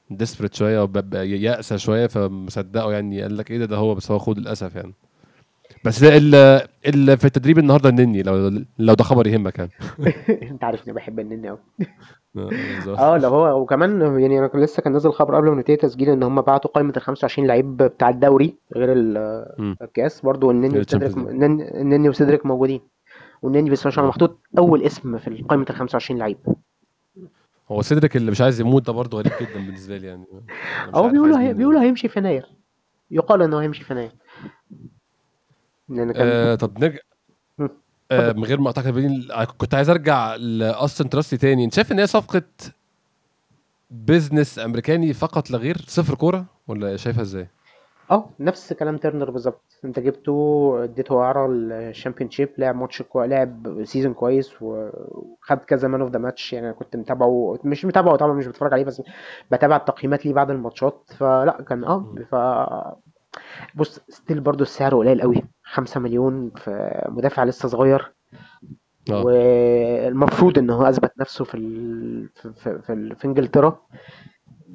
desperate 0.09 0.53
شوية 0.53 0.83
وب- 0.83 1.13
يأسى 1.13 1.77
شوية 1.77 2.07
فمصدقوا 2.07 2.93
يعني. 2.93 3.21
قال 3.21 3.37
لك 3.37 3.51
إيه 3.51 3.57
ده 3.57 3.65
ده 3.65 3.77
هو 3.77 3.95
بس 3.95 4.11
هو 4.11 4.17
أخوه 4.17 4.35
للأسف 4.35 4.75
يعني. 4.75 4.93
بس 5.85 6.03
ده 6.03 6.17
ال 6.17 6.35
ال 6.87 7.17
في 7.17 7.25
التدريب 7.25 7.59
النهارده 7.59 7.89
النني 7.89 8.23
لو 8.23 8.63
لو 8.79 8.93
ده 8.93 9.03
خبر 9.03 9.27
يهمك 9.27 9.59
يعني. 9.59 9.71
أنت 10.51 10.63
عارف 10.63 10.83
إني 10.87 10.93
بحب 10.93 11.19
النني 11.19 11.49
قوي 11.49 11.57
آه،. 11.81 11.85
آه 12.37 13.17
لو 13.17 13.29
هو 13.29 13.61
وكمان 13.61 14.01
يعني 14.19 14.39
أنا 14.39 14.47
كان 14.47 14.61
لسه 14.61 14.83
كان 14.83 14.93
نازل 14.93 15.11
خبر 15.11 15.35
قبل 15.35 15.49
ما 15.49 15.55
نبتدي 15.55 15.75
تسجيل 15.75 16.09
إن 16.09 16.23
هم 16.23 16.41
بعتوا 16.41 16.71
قائمة 16.71 16.93
ال 16.97 17.01
25 17.01 17.47
لعيب 17.47 17.77
بتاع 17.77 18.09
الدوري 18.09 18.55
غير. 18.75 18.93
الكاس. 19.81 20.21
برضو 20.21 20.51
النني 20.51 20.79
وسيدريك. 20.79 21.17
النني 21.17 22.09
وسيدريك 22.09 22.45
موجودين. 22.45 22.81
ما 23.43 23.75
شاء 23.75 23.89
الله 23.89 24.07
محطوط 24.07 24.39
أول 24.57 24.83
اسم 24.83 25.17
في 25.17 25.45
قائمة 25.49 25.65
ال 25.69 25.75
25 25.75 26.19
لعيب. 26.19 26.37
هو 27.71 27.81
سيدريك 27.81 28.15
اللي 28.15 28.31
مش 28.31 28.41
عايز 28.41 28.61
يموت 28.61 28.87
ده 28.87 28.93
برضه 28.93 29.17
غريب 29.17 29.33
جدا 29.41 29.65
بالنسبة 29.65 29.97
لي 29.97 30.07
يعني. 30.07 30.25
مش 30.87 30.95
هو 30.95 31.09
بيقولوا 31.09 31.39
هي... 31.39 31.53
بيقولوا 31.53 31.81
هيمشي 31.81 32.07
في 32.07 32.19
يناير. 32.19 32.45
يقال 33.11 33.41
انه 33.41 33.61
هيمشي 33.61 33.83
في 33.83 33.93
يناير. 33.93 34.11
لأن 35.89 36.11
كان 36.11 36.27
آه 36.27 36.55
طب 36.55 36.79
نرجع 36.79 36.99
من 38.11 38.43
غير 38.43 38.59
ما 38.61 38.69
اقطعك 38.69 38.87
بين 38.87 39.27
كنت 39.57 39.73
عايز 39.73 39.89
ارجع 39.89 40.35
لأوستن 40.35 41.09
تراستي 41.09 41.37
تاني. 41.37 41.65
انت 41.65 41.73
شايف 41.73 41.91
إن 41.91 41.99
هي 41.99 42.07
صفقة 42.07 42.43
business 43.89 44.59
أمريكاني 44.59 45.13
فقط 45.13 45.51
لا 45.51 45.57
غير 45.57 45.77
صفر 45.87 46.15
كورة 46.15 46.45
ولا 46.67 46.97
شايفها 46.97 47.21
إزاي؟ 47.21 47.47
أه 48.11 48.29
نفس 48.39 48.73
كلام 48.73 48.97
تيرنر 48.97 49.31
بالظبط. 49.31 49.61
أنت 49.85 49.99
جبته 49.99 50.83
اديته 50.83 51.21
اعاره 51.21 51.47
الشامبيون 51.51 52.31
شيب 52.31 52.49
لعب 52.57 52.75
ماتش 52.75 53.01
كويس 53.01 53.29
لعب 53.29 53.83
season 53.83 54.13
كويس 54.13 54.51
وخد 54.61 55.57
كذا 55.67 55.87
man 55.87 56.01
of 56.01 56.11
the 56.11 56.19
match 56.19 56.53
يعني 56.53 56.65
أنا 56.65 56.75
كنت 56.75 56.95
متابعه 56.95 57.59
مش 57.63 57.85
متابعه 57.85 58.15
طبعا 58.15 58.33
مش 58.33 58.47
بتفرج 58.47 58.73
عليه 58.73 58.83
بس 58.83 59.01
بتابع 59.51 59.75
التقييمات 59.75 60.25
ليه 60.25 60.33
بعد 60.33 60.51
الماتشات. 60.51 61.09
فلا 61.17 61.65
كان 61.67 61.83
أه 61.83 62.15
ف 62.31 62.35
بص 63.75 63.99
still 64.09 64.39
برضو 64.39 64.63
السعر 64.63 64.95
قليل 64.97 65.21
قوي 65.21 65.43
5 65.63 65.99
مليون 65.99 66.51
في 66.57 67.01
مدافع 67.09 67.43
لسه 67.43 67.67
صغير. 67.69 68.11
آه. 69.11 69.23
والمفروض 69.25 70.57
إن 70.57 70.69
هو 70.69 70.83
أثبت 70.83 71.11
نفسه 71.19 71.45
في 71.45 71.55
ال... 71.55 72.29
في, 72.35 72.53
في, 72.53 72.81
في, 72.81 72.93
ال... 72.93 73.15
في 73.15 73.25
إنجلترا. 73.25 73.79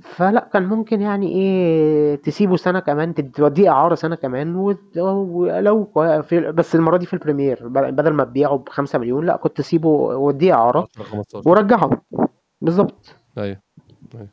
فلا 0.03 0.49
كان 0.53 0.63
ممكن 0.67 1.01
يعني 1.01 1.29
إيه 1.33 2.17
تسيبه 2.17 2.57
سنة 2.57 2.81
كمان 2.81 3.15
توديه 3.33 3.71
إعارة 3.71 3.95
سنة 3.95 4.17
كمان 4.17 4.57
وت- 4.57 4.99
ولو 4.99 5.85
في 6.23 6.53
بس 6.53 6.75
المرة 6.75 6.97
دي 6.97 7.07
في 7.07 7.15
البريمير 7.15 7.69
بدل 7.69 8.11
ما 8.13 8.25
تبيعه 8.25 8.57
ب 8.59 8.69
5 8.69 8.99
مليون 8.99 9.27
لا 9.27 9.37
كنت 9.37 9.57
تسيبه 9.57 9.89
وديه 9.89 10.53
إعارة 10.53 10.89
10 10.99 11.05
15 11.05 11.49
ورجعه. 11.49 11.91
بالظبط. 12.61 13.15
أيوه 13.39 13.61
أيوه. 14.15 14.29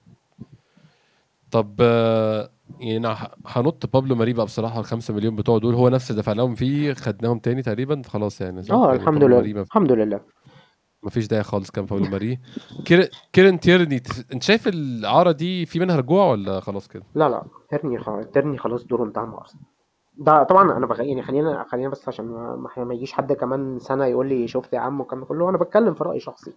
طب 1.51 1.75
آه، 1.81 2.49
يعني 2.79 2.97
أنا 2.97 3.13
ه- 3.13 3.31
هنط 3.45 3.85
بابلو 3.93 4.15
ماري 4.15 4.33
بقى 4.33 4.45
بصراحة 4.45 4.79
ال 4.79 4.85
5 4.85 5.13
مليون 5.13 5.35
بتوع 5.35 5.57
دول. 5.57 5.75
هو 5.75 5.89
نفس 5.89 6.11
دفعناهم 6.11 6.55
فيه 6.55 6.93
خدناهم 6.93 7.39
تاني 7.39 7.61
تقريبا 7.61 8.01
خلاص 8.05 8.41
يعني؟ 8.41 8.59
آه 8.71 8.85
يعني 8.87 8.99
الحمد 9.01 9.23
لله. 9.23 9.39
الحمد 9.39 9.91
لله. 9.91 10.19
ما 11.03 11.09
فيش 11.09 11.27
داعي 11.27 11.43
خالص 11.43 11.71
كان 11.71 11.85
بابلو 11.85 12.09
ماري 12.09 12.39
كير- 12.85 13.09
كيرن 13.33 13.59
تيرني 13.59 14.01
انت 14.33 14.43
شايف 14.43 14.67
الاعاره 14.67 15.31
دي 15.31 15.65
في 15.65 15.79
منها 15.79 15.95
رجوع 15.95 16.25
ولا 16.31 16.59
خلاص 16.59 16.87
كده؟ 16.87 17.03
لا 17.15 17.29
لا 17.29 17.43
ترني 17.69 17.97
خلاص 17.99 18.25
ترني 18.25 18.57
خلاص 18.57 18.83
دوره 18.85 19.03
انتهى 19.03 19.25
مع 19.25 19.37
ارسنال 19.37 19.63
ده 20.17 20.43
طبعا 20.43 20.77
أنا 20.77 20.85
بغ... 20.85 21.01
يعني 21.01 21.21
خلينا 21.21 21.65
خلينا 21.69 21.89
بس 21.89 22.07
عشان 22.07 22.25
ما, 22.25 22.83
ما 22.83 22.93
يجيش 22.93 23.13
حد 23.13 23.33
كمان 23.33 23.79
سنة 23.79 24.05
يقول 24.05 24.29
لي 24.29 24.47
شفت 24.47 24.73
يا 24.73 24.79
عم 24.79 24.99
والكلام 24.99 25.23
كله. 25.23 25.49
أنا 25.49 25.57
بتكلم 25.57 25.93
في 25.93 26.03
رأي 26.03 26.19
شخصي. 26.19 26.53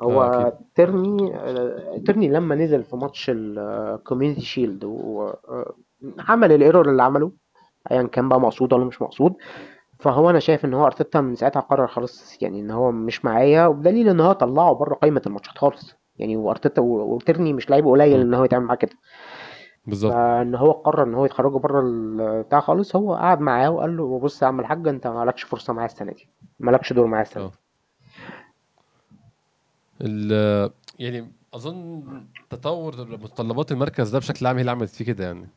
هو 0.00 0.22
آه، 0.22 0.48
أكيد. 0.48 0.58
ترني 0.74 1.36
آه، 1.36 1.98
ترني 2.06 2.28
لما 2.28 2.54
نزل 2.54 2.84
في 2.84 2.96
ماتش 2.96 3.30
الكوميونتي 3.34 4.40
شيلد 4.40 4.84
وعمل 4.84 6.52
ال 6.52 6.58
error 6.58 6.90
اللي 6.90 7.02
عمله 7.02 7.32
ايا 7.90 8.02
كان 8.02 8.28
بقى 8.28 8.40
مقصود 8.40 8.72
ولا 8.72 8.84
مش 8.84 9.02
مقصود. 9.02 9.34
فهو 9.98 10.30
أنا 10.30 10.38
شايف 10.38 10.64
إن 10.64 10.74
هو 10.74 10.86
أرتيتا 10.86 11.20
من 11.20 11.34
ساعتها 11.34 11.60
قرر 11.60 11.86
خلاص 11.86 12.42
يعني 12.42 12.60
إن 12.60 12.70
هو 12.70 12.92
مش 12.92 13.24
معايا 13.24 13.66
وبدليل 13.66 14.08
إن 14.08 14.20
هو 14.20 14.32
طلعه 14.32 14.72
بره 14.72 14.94
قائمة 14.94 15.22
الماتشات 15.26 15.58
خالص. 15.58 15.94
يعني 16.16 16.36
وأرتيتا 16.36 16.82
وترني 16.82 17.52
مش 17.52 17.70
لعيب 17.70 17.86
قليل 17.88 18.20
إن 18.20 18.34
هو 18.34 18.44
يتعامل 18.44 18.66
معاه 18.66 18.76
كده. 18.76 18.92
بالظبط. 19.86 20.12
فإن 20.12 20.54
هو 20.54 20.70
قرر 20.70 21.02
إن 21.02 21.14
هو 21.14 21.24
يخرجه 21.24 21.58
بره 21.58 21.82
بتاع 22.42 22.60
خالص 22.60 22.96
هو 22.96 23.14
قعد 23.14 23.40
معاه 23.40 23.70
وقال 23.70 23.96
له 23.96 24.18
بص 24.18 24.42
يا 24.42 24.46
عم 24.46 24.60
الحاج 24.60 24.88
أنت 24.88 25.06
مالكش 25.06 25.42
فرصة 25.42 25.72
معايا 25.72 25.86
السنة 25.88 26.12
دي. 26.12 26.28
مالكش 26.60 26.92
دور 26.92 27.06
معايا 27.06 27.22
السنة 27.22 27.44
آه. 27.44 27.46
دي. 27.48 27.52
يعني 30.98 31.32
أظن 31.54 32.02
تطور 32.50 33.04
متطلبات 33.06 33.72
المركز 33.72 34.10
ده 34.10 34.18
بشكل 34.18 34.46
عام 34.46 34.56
هي 34.56 34.60
اللي 34.60 34.70
عملت 34.70 34.90
فيه 34.90 35.04
كده 35.04 35.24
يعني. 35.24 35.48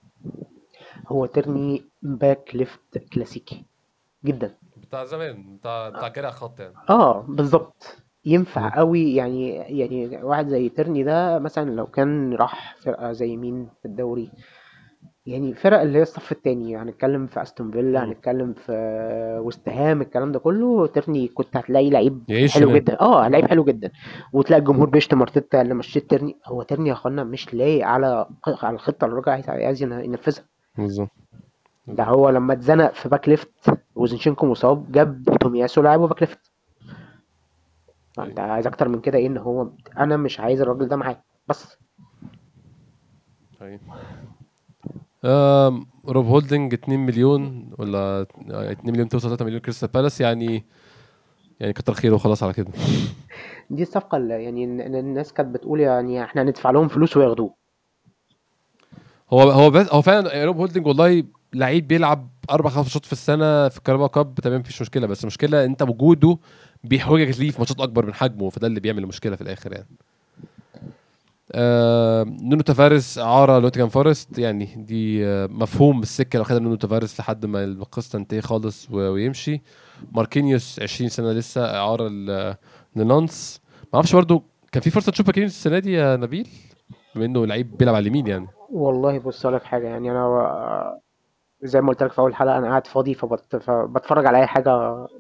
هو 1.08 1.26
ترني 1.26 1.84
back 2.02 2.56
left 2.56 2.98
كلاسيكي. 3.14 3.66
جدا. 4.26 4.56
بتاع 4.78 5.06
زمان 5.06 5.58
بتاع 5.58 5.90
بتاع 5.90 6.08
جري 6.08 6.26
ع 6.26 6.32
خط 6.32 6.60
يعني. 6.60 6.74
آه 6.90 7.26
بالظبط 7.28 7.96
ينفع. 8.26 8.76
قوي 8.76 9.16
يعني 9.16 9.56
يعني 9.56 10.24
واحد 10.24 10.48
زي 10.48 10.70
ترني 10.70 11.04
ده 11.04 11.40
مثلا 11.40 11.70
لو 11.72 11.88
كان 11.88 12.34
راح 12.34 12.76
فرقة 12.80 13.12
زي 13.12 13.38
مين 13.38 13.70
في 13.82 13.86
الدوري 13.88 14.32
يعني 15.26 15.54
فرق 15.54 15.82
اللي 15.82 15.98
هي 15.98 16.02
الصف 16.02 16.32
التاني. 16.32 16.78
هنتكلم 16.78 17.28
في 17.28 17.42
أستون 17.42 17.72
فيلا 17.72 18.04
مم. 18.04 18.10
هنتكلم 18.10 18.54
في 18.54 18.72
وست 19.44 19.70
هام 19.70 20.02
الكلام 20.02 20.32
ده 20.32 20.40
كله. 20.40 20.88
ترني 20.88 21.28
كنت 21.28 21.58
هتلاقي 21.58 21.90
لعيب 21.90 22.24
يعيش 22.28 22.54
حلو 22.54 22.70
هناك. 22.70 22.82
جدا. 22.82 23.02
آه 23.02 23.28
لعيب 23.28 23.46
حلو 23.48 23.64
جدا. 23.64 23.92
وتلاقي 24.34 24.60
الجمهور 24.60 24.90
بيشتم 24.90 25.22
أرتيتا 25.22 25.62
اللي 25.62 25.74
مشيت 25.74 26.10
ترني 26.10 26.38
هو 26.46 26.62
ترني 26.62 26.90
يا 26.90 26.94
أخوانا 26.94 27.24
مش 27.24 27.54
لايق 27.54 27.88
على 27.88 28.26
على 28.48 28.74
الخطة 28.76 29.06
اللي 29.06 29.20
الراجل 29.20 29.50
عايز 29.64 29.84
ينفذها. 29.84 30.44
بالظبط. 30.78 31.10
ده 31.88 32.04
هو 32.04 32.30
لما 32.30 32.54
اتزنق 32.54 32.94
في 32.94 33.10
back 33.10 33.30
left 33.30 33.52
وزنشينكو 33.96 34.46
مصاب 34.46 34.92
جاب 34.92 35.38
تومياسو 35.40 35.82
لعبه 35.82 36.08
back 36.08 36.22
left. 36.22 36.52
انت 38.20 38.40
عايز 38.40 38.68
أكتر 38.68 38.88
من 38.90 39.00
كده 39.02 39.18
إيه 39.18 39.28
إن 39.28 39.38
هو 39.38 39.68
أنا 39.98 40.18
مش 40.18 40.40
عايز 40.40 40.62
الراجل 40.62 40.88
ده 40.88 40.96
معايا. 40.96 41.22
بس. 41.48 41.78
أيوة. 43.62 43.80
روب 45.26 46.26
هولدنج 46.26 46.74
2 46.74 47.00
مليون 47.00 47.72
ولا 47.78 48.22
2 48.50 48.78
مليون 48.92 49.10
توصل 49.10 49.28
3 49.30 49.46
مليون 49.46 49.60
كريستال 49.62 49.90
بالاس 49.90 50.22
يعني 50.22 50.66
يعني 51.60 51.74
كتر 51.74 51.94
خيره 51.94 52.14
وخلاص 52.16 52.44
على 52.44 52.54
كده. 52.54 52.72
دي 53.70 53.82
الصفقة 53.84 54.18
اللي 54.18 54.44
يعني 54.44 54.66
ال- 54.66 54.82
ال- 54.82 54.96
الناس 54.96 55.34
كانت 55.34 55.54
بتقول 55.56 55.80
يعني 55.80 56.24
إحنا 56.24 56.42
هندفع 56.42 56.72
لهم 56.72 56.88
فلوس 56.88 57.18
وياخدوه. 57.18 57.54
هو 59.34 59.42
هو 59.42 59.70
بس 59.70 59.90
هو 59.94 60.02
فعلا 60.02 60.46
روب 60.46 60.58
هولدنج 60.58 60.88
والله 60.88 61.24
لعيب 61.54 61.88
بيلعب 61.88 62.30
أربع 62.52 62.70
خمس 62.70 62.78
ماتشات 62.84 63.06
في 63.06 63.12
السنة 63.14 63.70
في 63.70 63.78
الكاراباو 63.78 64.10
كاب 64.10 64.36
تمام 64.36 64.60
مفيش 64.60 64.82
مشكلة. 64.82 65.08
بس 65.08 65.24
المشكلة 65.24 65.66
أنت 65.66 65.82
وجوده 65.82 66.38
بيحوجك 66.84 67.40
ليه 67.40 67.52
في 67.52 67.60
ماتشات 67.60 67.80
أكبر 67.82 68.06
من 68.06 68.14
حجمه 68.14 68.50
فده 68.50 68.68
اللي 68.68 68.80
بيعمل 68.80 69.04
المشكلة 69.04 69.36
في 69.36 69.42
الآخر 69.42 69.72
يعني. 69.74 69.88
آه 71.54 72.24
نونو 72.24 72.62
تافاريس 72.62 73.18
اعاره 73.20 73.60
لنوتينجهام 73.60 73.90
فورست 73.90 74.40
يعني 74.40 74.66
دي 74.78 75.26
آه 75.28 75.48
مفهوم 75.48 76.02
السكه 76.02 76.38
لو 76.40 76.44
خدها 76.44 76.60
نونو 76.60 76.76
تافاريس 76.76 77.20
لحد 77.20 77.46
ما 77.46 77.64
القصة 77.64 78.12
تنتهي 78.20 78.42
خالص 78.42 78.88
ويمشي. 78.92 79.62
ماركينيوس 80.12 80.80
20 80.80 81.10
سنة 81.10 81.32
لسه 81.32 81.66
اعاره 81.76 82.08
لنانس 82.96 83.62
ما 83.84 83.90
أعرفش 83.96 84.16
برضو 84.16 84.44
كان 84.72 84.82
في 84.84 84.90
فرصة 84.90 85.12
تشوف 85.12 85.26
ماركينيوس 85.28 85.52
السنة 85.52 85.80
دي 85.80 85.94
يا 85.94 86.16
نبيل؟ 86.16 86.48
بما 87.16 87.26
إنه 87.26 87.46
لعيب 87.46 87.78
بيلعب 87.78 87.96
على 87.96 88.02
اليمين 88.02 88.28
يعني. 88.28 88.48
والله 88.70 89.20
بص 89.20 89.46
لك 89.46 89.64
حاجة 89.64 89.88
يعني 89.88 90.12
أنا 90.12 91.00
زي 91.64 91.82
ما 91.82 91.90
قلت 91.90 92.04
لك 92.04 92.12
في 92.12 92.20
أول 92.20 92.36
حلقة 92.36 92.58
أنا 92.58 92.68
قاعد 92.68 92.88
فاضي 92.88 93.14
فبت... 93.14 93.56
فبتفرج 93.56 94.26
على 94.26 94.38
أي 94.38 94.48
حاجة 94.48 94.72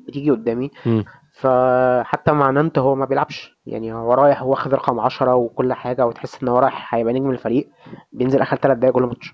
بتيجي 0.07 0.31
قدامي. 0.31 0.71
مم. 0.85 1.05
فحتى 1.41 2.31
مع 2.31 2.49
نانت 2.49 2.79
هو 2.79 2.95
ما 2.95 3.05
بيلعبش. 3.05 3.57
يعني 3.65 3.93
هو 3.93 4.13
رايح 4.13 4.43
واخد 4.43 4.73
رقم 4.73 4.99
عشرة 4.99 5.35
وكل 5.35 5.73
حاجة 5.73 6.05
وتحس 6.05 6.43
إن 6.43 6.47
هو 6.47 6.59
رايح 6.59 6.95
هيبقى 6.95 7.13
نجم 7.13 7.31
الفريق 7.31 7.69
بينزل 8.13 8.41
آخر 8.41 8.57
ثلاث 8.57 8.77
دقايق 8.77 8.93
كل 8.93 9.03
ماتش. 9.03 9.33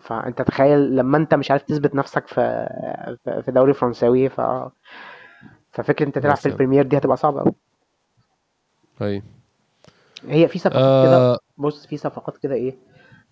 فأنت 0.00 0.42
تخيل 0.42 0.96
لما 0.96 1.18
أنت 1.18 1.34
مش 1.34 1.50
عارف 1.50 1.62
تثبت 1.62 1.94
نفسك 1.94 2.26
في 2.28 2.66
في 3.44 3.52
دوري 3.52 3.72
فرنساوي 3.74 4.28
ف 4.28 4.40
ففكرة 5.72 6.06
أنت 6.06 6.18
تلعب 6.18 6.36
في. 6.36 6.46
ال 6.46 6.51
Premier 6.51 6.86
دي 6.86 6.98
هتبقى 6.98 7.16
صعبة 7.16 7.40
قوي 7.40 7.52
اي 9.02 9.22
هي 10.28 10.48
في 10.48 10.58
صفقات 10.58 11.06
كده؟ 11.06 11.16
آه. 11.16 11.38
بص 11.58 11.86
في 11.86 11.96
صفقات 11.96 12.36
كده 12.38 12.54
إيه؟ 12.54 12.76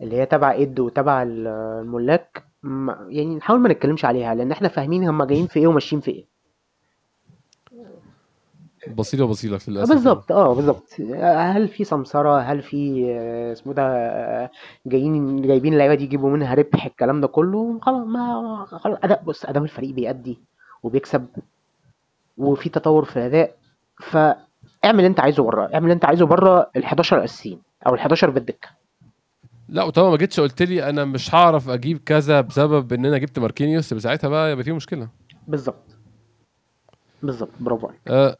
اللي 0.00 0.16
هي 0.16 0.26
تبع 0.26 0.52
إيدو 0.52 0.80
تبع 0.80 1.22
ال- 1.22 1.46
الملاك 1.82 2.44
ما- 2.62 3.06
يعني 3.08 3.36
نحاول 3.36 3.60
ما 3.60 3.68
نتكلمش 3.68 4.04
عليها 4.04 4.34
لأن 4.34 4.52
إحنا 4.52 4.68
فاهمين 4.68 5.08
هم 5.08 5.24
جايين 5.24 5.46
في 5.46 5.60
إيه 5.60 5.66
وماشيين 5.66 6.00
في 6.00 6.10
إيه. 6.10 6.24
بصيلة 8.96 9.24
وبصيلة 9.24 9.58
للاسف 9.68 9.92
بالظبط 9.92 10.32
آه 10.32 10.54
بالظبط. 10.54 10.82
هل 11.20 11.68
في 11.68 11.84
سمسرة؟ 11.84 12.38
هل 12.40 12.62
في 12.62 13.06
آه، 13.10 13.52
اسمه 13.52 13.72
ده 13.72 13.82
آه، 13.82 14.50
جايين 14.86 15.42
جايبين 15.42 15.72
اللعيبة 15.72 15.94
دي 15.94 16.04
يجيبوا 16.04 16.30
منها 16.30 16.54
ربح 16.54 16.86
الكلام 16.86 17.20
ده 17.20 17.28
كله؟ 17.28 17.78
خلاص 17.82 18.06
ما 18.06 18.64
خلاص 18.68 18.98
أداء 19.02 19.22
بص 19.24 19.44
أداء 19.44 19.62
الفريق 19.62 19.90
بيأدي 19.90 20.38
وبيكسب 20.82 21.26
وفي 22.38 22.68
تطور 22.68 23.04
في 23.04 23.16
الأداء 23.16 23.54
فاعمل 23.98 24.36
اللي 24.84 25.06
أنت 25.06 25.20
عايزه 25.20 25.42
بره 25.42 25.62
اعمل 25.74 25.84
اللي 25.84 25.92
أنت 25.92 26.04
عايزه 26.04 26.26
بره 26.26 26.70
ال 26.76 26.84
11 26.84 27.18
الاساسيين 27.18 27.60
أو 27.86 27.94
ال 27.94 27.98
11 27.98 28.30
بالدكة. 28.30 28.68
لا 29.68 29.84
وطبعا 29.84 30.10
ما 30.10 30.16
جيتش 30.16 30.40
قلت 30.40 30.62
لي 30.62 30.88
أنا 30.88 31.04
مش 31.04 31.34
هعرف 31.34 31.68
أجيب 31.68 31.98
كذا 31.98 32.40
بسبب 32.40 32.92
إن 32.92 33.06
أنا 33.06 33.18
جبت 33.18 33.38
ماركينيوس 33.38 33.94
ساعتها 33.94 34.28
بقى 34.28 34.52
يبقى 34.52 34.64
في 34.64 34.72
مشكلة. 34.72 35.08
بالظبط. 35.48 35.96
بالظبط. 37.22 37.50
برافو 37.60 37.86
عليك. 37.86 38.00
آه 38.08 38.36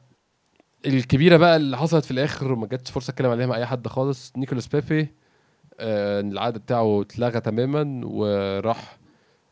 الكبيرة 0.86 1.36
بقى 1.36 1.56
اللي 1.56 1.76
حصلت 1.78 2.04
في 2.04 2.10
الآخر 2.10 2.52
وما 2.52 2.66
جاتش 2.66 2.90
فرصة 2.90 3.10
أتكلم 3.10 3.30
عليها 3.30 3.46
مع 3.46 3.56
أي 3.56 3.66
حد 3.66 3.88
خالص 3.88 4.32
نيكولاس 4.36 4.66
بيبي. 4.66 5.08
آه 5.80 6.20
العقد 6.20 6.58
بتاعه 6.58 7.00
اتلغى 7.02 7.40
تماما 7.40 8.00
وراح 8.06 8.98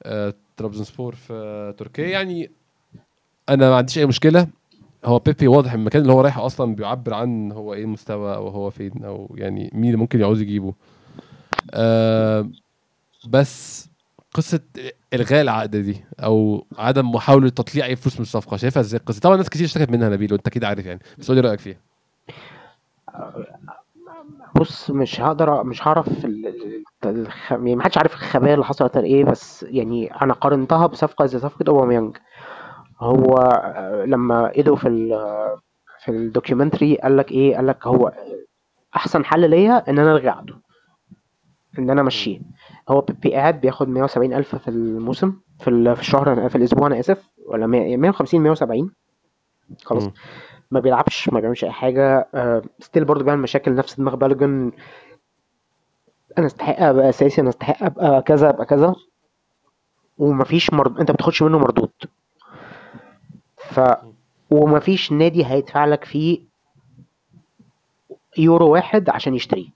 آه 0.02 0.34
ترابزونسبور 0.56 1.14
في 1.14 1.74
تركيا. 1.78 2.08
يعني 2.08 2.50
أنا 3.48 3.70
ما 3.70 3.76
عنديش 3.76 3.98
أي 3.98 4.06
مشكلة. 4.06 4.48
هو 5.04 5.18
بيبي 5.18 5.48
واضح 5.48 5.72
المكان 5.72 6.02
اللي 6.02 6.12
هو 6.12 6.20
رايحه 6.20 6.46
أصلا 6.46 6.74
بيعبر 6.74 7.14
عن 7.14 7.52
هو 7.52 7.74
إيه 7.74 7.84
المستوى 7.84 8.34
أو 8.34 8.48
هو 8.48 8.70
فين 8.70 9.04
أو 9.04 9.34
يعني 9.38 9.70
مين 9.74 9.84
اللي 9.84 9.96
ممكن 9.96 10.20
يعوز 10.20 10.40
يجيبه. 10.40 10.74
آه 11.74 12.48
بس 13.28 13.88
قصة 14.34 14.60
إلغاء 15.14 15.40
العقد 15.40 15.76
دي 15.76 16.04
أو 16.20 16.66
عدم 16.78 17.10
محاولة 17.10 17.48
تطليع 17.48 17.86
أي 17.86 17.96
فلوس 17.96 18.14
من 18.16 18.22
الصفقة 18.22 18.56
شايفها 18.56 18.80
إزاي 18.80 19.00
القصة؟ 19.00 19.20
طبعا 19.20 19.36
ناس 19.36 19.48
كتير 19.48 19.64
اشتكت 19.66 19.90
منها 19.90 20.08
نبيل 20.08 20.32
وأنت 20.32 20.46
أكيد 20.46 20.64
عارف 20.64 20.86
يعني 20.86 21.00
بس 21.18 21.28
قول 21.28 21.36
لي 21.36 21.48
رأيك 21.48 21.60
فيها. 21.60 21.76
بص 24.56 24.90
مش 24.90 25.20
هقدر 25.20 25.64
مش 25.64 25.86
هعرف 25.88 26.24
ال... 26.24 26.46
ال- 26.46 26.84
الخ... 27.04 27.52
يعني 27.52 27.76
محدش 27.76 27.98
عارف 27.98 28.14
الخبايا 28.14 28.54
اللي 28.54 28.64
حصلت 28.64 28.96
إيه 28.96 29.24
بس 29.24 29.62
يعني 29.68 30.14
أنا 30.22 30.32
قارنتها 30.34 30.86
بصفقة 30.86 31.26
زي 31.26 31.38
صفقة 31.38 31.64
أوباميانج. 31.68 32.16
هو 33.00 33.36
آه، 33.36 34.04
لما 34.04 34.54
إيدو 34.56 34.76
في 34.76 34.88
ال... 34.88 35.08
في 36.04 36.10
ال 36.10 36.17
documentary 36.17 36.96
قال 36.96 37.16
لك 37.16 37.32
إيه؟ 37.32 37.56
قال 37.56 37.66
لك 37.66 37.86
هو 37.86 38.12
أحسن 38.96 39.24
حل 39.24 39.50
ليا 39.50 39.90
إن 39.90 39.98
أنا 39.98 40.12
ألغي 40.12 40.28
عقده. 40.28 40.63
إن 41.78 41.90
أنا 41.90 42.00
أمشيه. 42.00 42.40
هو 42.88 43.00
بيبي 43.00 43.34
قاعد 43.34 43.60
بياخد 43.60 43.88
170 43.88 44.32
ألف 44.32 44.56
في 44.56 44.68
الموسم 44.68 45.34
في 45.58 45.94
في 45.94 46.00
الشهر 46.00 46.48
في 46.48 46.56
الأسبوع 46.56 46.86
أنا 46.86 47.00
آسف 47.00 47.28
ولا 47.46 47.66
100 47.66 47.96
150 47.96 48.40
170 48.40 48.90
خلاص. 49.84 50.08
ما 50.70 50.80
بيلعبش 50.80 51.28
ما 51.28 51.40
بيعملش 51.40 51.64
أي 51.64 51.70
حاجة. 51.70 52.28
still 52.80 53.04
برضه 53.04 53.24
بيعمل 53.24 53.42
مشاكل 53.42 53.74
نفس 53.74 53.94
دماغ 53.96 54.14
بالوجون. 54.16 54.72
أنا 56.38 56.46
أستحق 56.46 56.80
أبقى 56.82 57.08
أساسي 57.08 57.40
أنا 57.40 57.48
أستحق 57.50 57.82
أبقى 57.82 58.22
كذا 58.22 58.50
أبقى 58.50 58.66
كذا. 58.66 58.94
ومفيش 60.18 60.72
مرض 60.72 61.00
أنت 61.00 61.10
بتاخدش 61.10 61.42
منه 61.42 61.58
مردود. 61.58 61.90
ف 63.56 63.80
ومفيش 64.50 65.12
نادي 65.12 65.46
هيدفع 65.46 65.84
لك 65.84 66.04
فيه 66.04 66.40
يورو 68.38 68.72
واحد 68.72 69.10
عشان 69.10 69.34
يشتريه. 69.34 69.68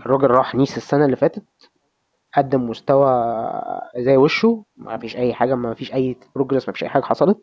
الراجل 0.00 0.30
راح 0.30 0.54
نيس 0.54 0.76
السنة 0.76 1.04
اللي 1.04 1.16
فاتت 1.16 1.44
قدم 2.36 2.70
مستوى 2.70 3.32
زي 3.96 4.16
وشه 4.16 4.64
ما 4.76 4.98
فيش 4.98 5.16
أي 5.16 5.34
حاجة 5.34 5.54
ما 5.54 5.74
فيش 5.74 5.94
أي 5.94 6.16
بروجرس 6.34 6.68
ما 6.68 6.72
فيش 6.72 6.82
أي 6.84 6.88
حاجة 6.88 7.02
حصلت. 7.02 7.38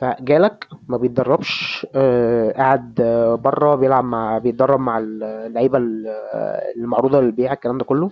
فجالك 0.00 0.68
ما 0.88 0.96
بيتدربش 0.96 1.86
آه، 1.94 2.52
قاعد 2.52 3.00
آه، 3.00 3.34
بره 3.34 3.74
بيلعب 3.74 4.04
مع 4.04 4.38
بيتدرب 4.38 4.80
مع 4.80 4.98
اللعيبة 4.98 5.78
ال- 5.78 6.06
آه، 6.34 6.72
للبيع 7.20 7.52
الكلام 7.52 7.78
ده 7.78 7.84
كله. 7.84 8.10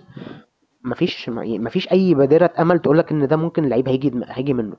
مفيش 0.85 1.29
مفيش 1.29 1.91
أي 1.91 2.13
بادرة 2.13 2.51
امل 2.59 2.79
تقول 2.79 2.97
لك 2.97 3.11
إن 3.11 3.27
ده 3.27 3.35
ممكن 3.37 3.69
لعيب 3.69 3.89
هيجي 3.89 4.11
هيجي 4.27 4.53
منه. 4.53 4.75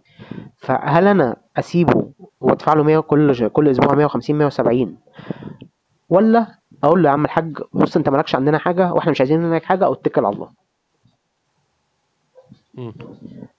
فهل 0.56 1.06
أنا 1.06 1.36
أسيبه 1.56 2.12
وأدفع 2.40 2.72
له 2.74 2.82
100 2.82 2.98
كل 2.98 3.48
كل 3.48 3.68
أسبوع 3.68 3.94
150 3.94 4.36
170 4.38 4.98
ولا 6.08 6.59
أقول 6.84 7.02
له 7.02 7.08
يا 7.08 7.12
عم 7.14 7.24
الحاج 7.24 7.58
بص 7.72 7.96
انت 7.96 8.08
مالكش 8.08 8.34
عندنا 8.34 8.58
حاجة 8.58 8.92
وإحنا 8.92 9.10
مش 9.10 9.20
عايزين 9.20 9.40
منك 9.40 9.62
حاجة 9.64 9.84
أو 9.84 9.92
اتكل 9.92 10.24
على 10.24 10.34
الله. 10.34 10.50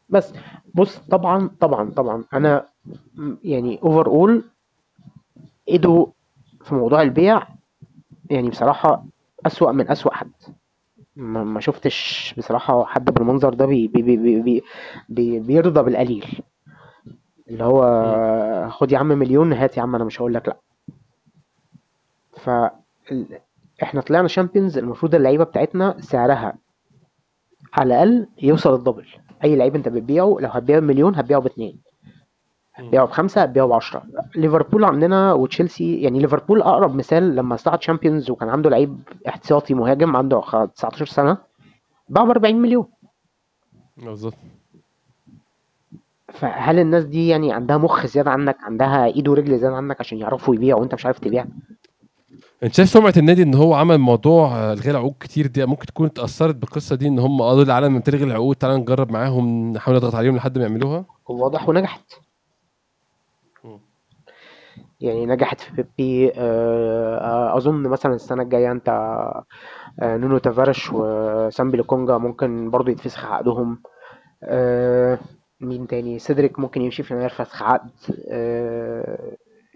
بس 0.10 0.34
بص 0.76 0.98
طبعا 0.98 1.50
طبعا 1.60 1.90
طبعا 1.92 2.24
أنا 2.34 2.66
يعني 3.44 3.80
اوفر 3.84 4.08
اول 4.08 4.44
إيدو 5.68 6.08
في 6.64 6.76
موضوع 6.76 7.02
البيع 7.02 7.48
يعني 8.30 8.50
بصراحة 8.50 9.06
أسوأ 9.46 9.72
من 9.72 9.90
أسوأ 9.92 10.14
حد. 10.14 10.32
ما 11.16 11.44
ما 11.44 11.60
شفتش 11.60 12.34
بصراحة 12.38 12.86
حد 12.86 13.06
بالمنظر 13.06 13.54
ده 13.54 13.66
بي 13.66 13.88
بي 13.88 14.02
بي 14.02 14.18
بي 14.18 14.42
بي 14.42 14.64
بي 15.10 15.40
بيرضى 15.40 15.84
بالقليل. 15.84 16.26
اللي 17.50 17.64
هو 17.64 18.70
خد 18.70 18.92
يا 18.92 18.98
عم 18.98 19.08
مليون 19.08 19.54
هات 19.54 19.78
يا 19.78 19.82
عم 19.82 19.96
أنا 19.96 20.04
مش 20.04 20.22
هقول 20.22 20.34
لك 20.34 20.48
لأ. 20.48 20.58
ف 22.38 22.50
ال- 23.12 23.40
إحنا 23.84 24.02
طلعنا 24.02 24.28
Champions 24.28 24.78
المفروض 24.78 25.16
اللعيبة 25.16 25.44
بتاعتنا 25.44 25.96
سعرها 26.00 26.54
على 27.74 27.94
الأقل 27.94 28.28
يوصل 28.42 28.74
ال 28.74 28.78
double. 28.78 29.06
أي 29.44 29.56
لعيب 29.56 29.76
أنت 29.76 29.90
بتبيعه 29.90 30.38
لو 30.40 30.50
هتبيعه 30.50 30.80
بمليون 30.80 31.16
هتبيعه 31.16 31.42
باتنين. 31.42 31.82
هتبيعه 32.74 33.06
بخمسة 33.06 33.42
هتبيعه 33.42 33.68
بعشرة. 33.68 34.04
ليفربول 34.36 34.84
عندنا 34.84 35.34
وتشيلسي 35.34 36.02
يعني 36.02 36.20
ليفربول 36.20 36.62
أقرب 36.62 36.96
مثال 36.96 37.36
لما 37.36 37.56
صعد 37.56 37.82
Champions 37.82 38.30
وكان 38.32 38.50
عنده 38.50 38.70
لعيب 38.70 39.00
احتياطي 39.28 39.74
مهاجم 39.74 40.16
عنده 40.16 40.42
خ- 40.42 40.66
19 40.66 41.06
سنة 41.06 41.38
باعه 42.10 42.28
ب 42.28 42.30
40 42.30 42.56
مليون. 42.62 42.86
بالظبط. 43.98 44.34
فهل 46.34 46.80
الناس 46.80 47.06
دي 47.06 47.28
يعني 47.28 47.54
عندها 47.54 47.78
مخ 47.78 48.06
زيادة 48.06 48.32
عنك 48.32 48.58
عندها 48.64 49.06
إيد 49.06 49.28
ورجل 49.28 49.58
زيادة 49.60 49.76
عنك 49.76 50.00
عشان 50.00 50.18
يعرفوا 50.18 50.56
يبيعوا 50.56 50.80
وأنت 50.82 50.94
مش 50.94 51.06
عارف 51.06 51.20
تبيع؟ 51.20 51.46
انت 52.64 52.74
شايف 52.74 52.90
سمعة 52.90 53.14
النادي 53.18 53.44
ان 53.44 53.56
هو 53.56 53.74
عمل 53.74 53.98
موضوع 53.98 54.56
آه، 54.58 54.74
الغاء 54.74 54.90
العقود 54.90 55.16
كتير 55.20 55.48
دي؟ 55.48 55.66
ممكن 55.66 55.86
تكون 55.86 56.06
اتاثرت 56.06 56.56
بالقصة 56.56 56.96
دي 56.96 57.08
ان 57.08 57.20
هم 57.20 57.42
قالوا 57.42 57.64
العالم 57.64 58.00
بتلغي 58.00 58.24
العقود؟ 58.24 58.56
تعالى 58.56 58.78
نجرب 58.78 59.12
معاهم 59.12 59.74
نحاول 59.74 59.98
نضغط 59.98 60.16
عليهم 60.16 60.36
لحد 60.36 60.58
ما 60.58 60.64
يعملوها. 60.64 61.06
واضح 61.28 61.70
ونجحت. 61.70 62.14
يعني 65.02 65.26
نجحت 65.26 65.62
في 65.62 65.72
بيبي 65.98 66.32
آه، 66.36 67.58
أظن 67.58 67.84
مثلا 67.88 68.14
السنة 68.14 68.44
الجاية 68.44 68.72
انت 68.72 68.90
آه، 70.00 70.18
نونو 70.18 70.38
تافارش 70.38 70.90
وسامبي 70.94 71.78
لوكونجا 71.78 72.18
ممكن 72.18 72.70
برضو 72.70 72.92
يتفسخ 72.92 73.26
عقدهم. 73.26 73.82
آه، 74.44 75.20
مين 75.60 75.88
تاني؟ 75.88 76.20
سيدريك 76.20 76.60
ممكن 76.60 76.82
يمشي 76.82 77.04
في 77.04 77.14
يناير 77.14 77.30
فسخ 77.30 77.64
عقد. 77.64 77.90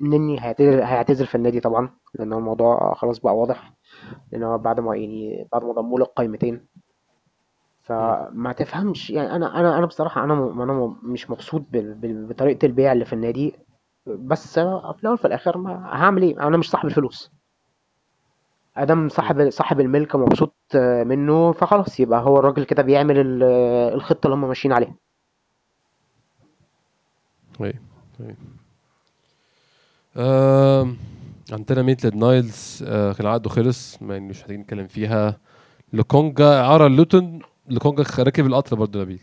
نني 0.02 0.42
هيعتزل 0.44 0.82
هيعتزل 0.82 1.26
في 1.28 1.36
النادي 1.36 1.60
طبعا 1.60 1.90
لأن 2.14 2.34
الموضوع 2.34 2.94
خلاص 2.94 3.20
بقى 3.20 3.38
واضح 3.38 3.74
لأن 4.32 4.44
هو 4.44 4.58
بعد 4.58 4.80
ما 4.80 4.96
يعني 4.96 5.48
بعد 5.52 5.64
ما 5.64 5.72
ضموا 5.74 6.00
له 6.00 6.06
القايمتين 6.06 6.66
فما 7.84 8.54
تفهمش 8.58 9.10
يعني 9.10 9.36
أنا 9.36 9.60
أنا 9.60 9.78
أنا 9.78 9.86
بصراحة 9.86 10.24
أنا 10.24 10.36
م- 10.36 10.62
أنا 10.62 10.74
م- 10.74 10.98
مش 11.04 11.30
مبسوط 11.30 11.62
بال- 11.72 11.94
بال- 11.94 12.26
بطريقة 12.26 12.66
البيع 12.66 12.92
اللي 12.92 13.06
في 13.06 13.14
النادي. 13.14 13.56
بس 14.08 14.60
في 14.60 14.96
الأول 15.04 15.18
في 15.18 15.26
الآخر 15.28 15.58
ما 15.58 15.86
هعمل 15.86 16.22
إيه؟ 16.22 16.48
أنا 16.48 16.58
مش 16.58 16.70
صاحب 16.70 16.86
الفلوس. 16.86 17.32
مادام 18.78 19.10
صاحب 19.10 19.50
صاحب 19.50 19.80
الملك 19.80 20.16
مبسوط 20.16 20.54
منه 21.06 21.52
فخلاص 21.52 22.00
يبقى 22.00 22.22
هو 22.24 22.40
الراجل 22.40 22.64
كده 22.64 22.84
بيعمل 22.84 23.18
ال- 23.20 23.44
الخطة 23.94 24.28
اللي 24.28 24.36
هم 24.36 24.48
ماشيين 24.48 24.74
عليها. 24.74 24.96
أيوه 27.62 27.74
أيوه 28.20 28.36
آم، 30.18 30.98
عندنا 31.52 31.82
ميتلاند 31.82 32.16
نايلز 32.16 32.84
آه، 32.88 33.14
كان 33.14 33.28
عقده 33.28 33.50
خلص 33.50 34.02
ما 34.02 34.14
يعني 34.14 34.28
مش 34.30 34.40
محتاجين 34.40 34.62
نتكلم 34.62 34.88
فيها. 34.88 35.38
لوكونجا 35.94 36.60
اعاره 36.62 36.88
لوتون 36.88 37.40
لوكونجا 37.70 38.04
راكب 38.20 38.46
القطر 38.46 38.76
برضه 38.76 39.02
نبيل 39.02 39.20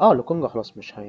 آه 0.00 0.14
لوكونجا 0.14 0.48
خلاص 0.48 0.76
مش 0.76 0.98
هي 0.98 1.06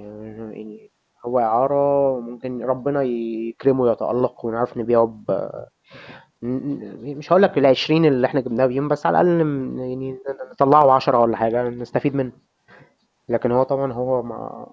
يعني 0.53 0.91
هو 1.25 1.39
إعارة 1.39 2.19
ممكن 2.19 2.61
ربنا 2.63 3.01
يكرمه 3.01 3.81
ويتألق 3.81 4.45
ونعرف 4.45 4.77
نبيعه 4.77 5.05
ب 5.05 5.49
مش 6.41 7.31
هقول 7.31 7.41
لك 7.41 7.57
العشرين 7.57 8.05
اللي 8.05 8.27
إحنا 8.27 8.39
جبناه 8.41 8.65
بيهم 8.65 8.87
بس 8.87 9.05
على 9.05 9.21
الأقل 9.21 9.45
ن- 9.47 9.79
يعني 9.79 10.17
نطلعه 10.51 10.91
عشرة 10.91 11.19
ولا 11.19 11.37
حاجة 11.37 11.69
نستفيد 11.69 12.15
منه. 12.15 12.31
لكن 13.29 13.51
هو 13.51 13.63
طبعا 13.63 13.93
هو 13.93 14.23
ما 14.23 14.67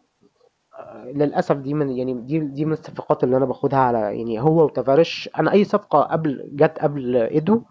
للأسف 1.05 1.57
دي 1.57 1.75
من 1.75 1.91
يعني 1.91 2.15
دي 2.15 2.39
دي 2.39 2.65
من 2.65 2.73
الصفقات 2.73 3.25
اللي 3.25 3.37
أنا 3.37 3.45
باخدها 3.45 3.79
على 3.79 3.99
يعني 3.99 4.41
هو 4.41 4.65
وتافاريش 4.65 5.31
أنا 5.39 5.53
أي 5.53 5.65
صفقة 5.65 6.01
قبل 6.03 6.51
جت 6.53 6.79
قبل 6.79 7.17
إيدو 7.17 7.63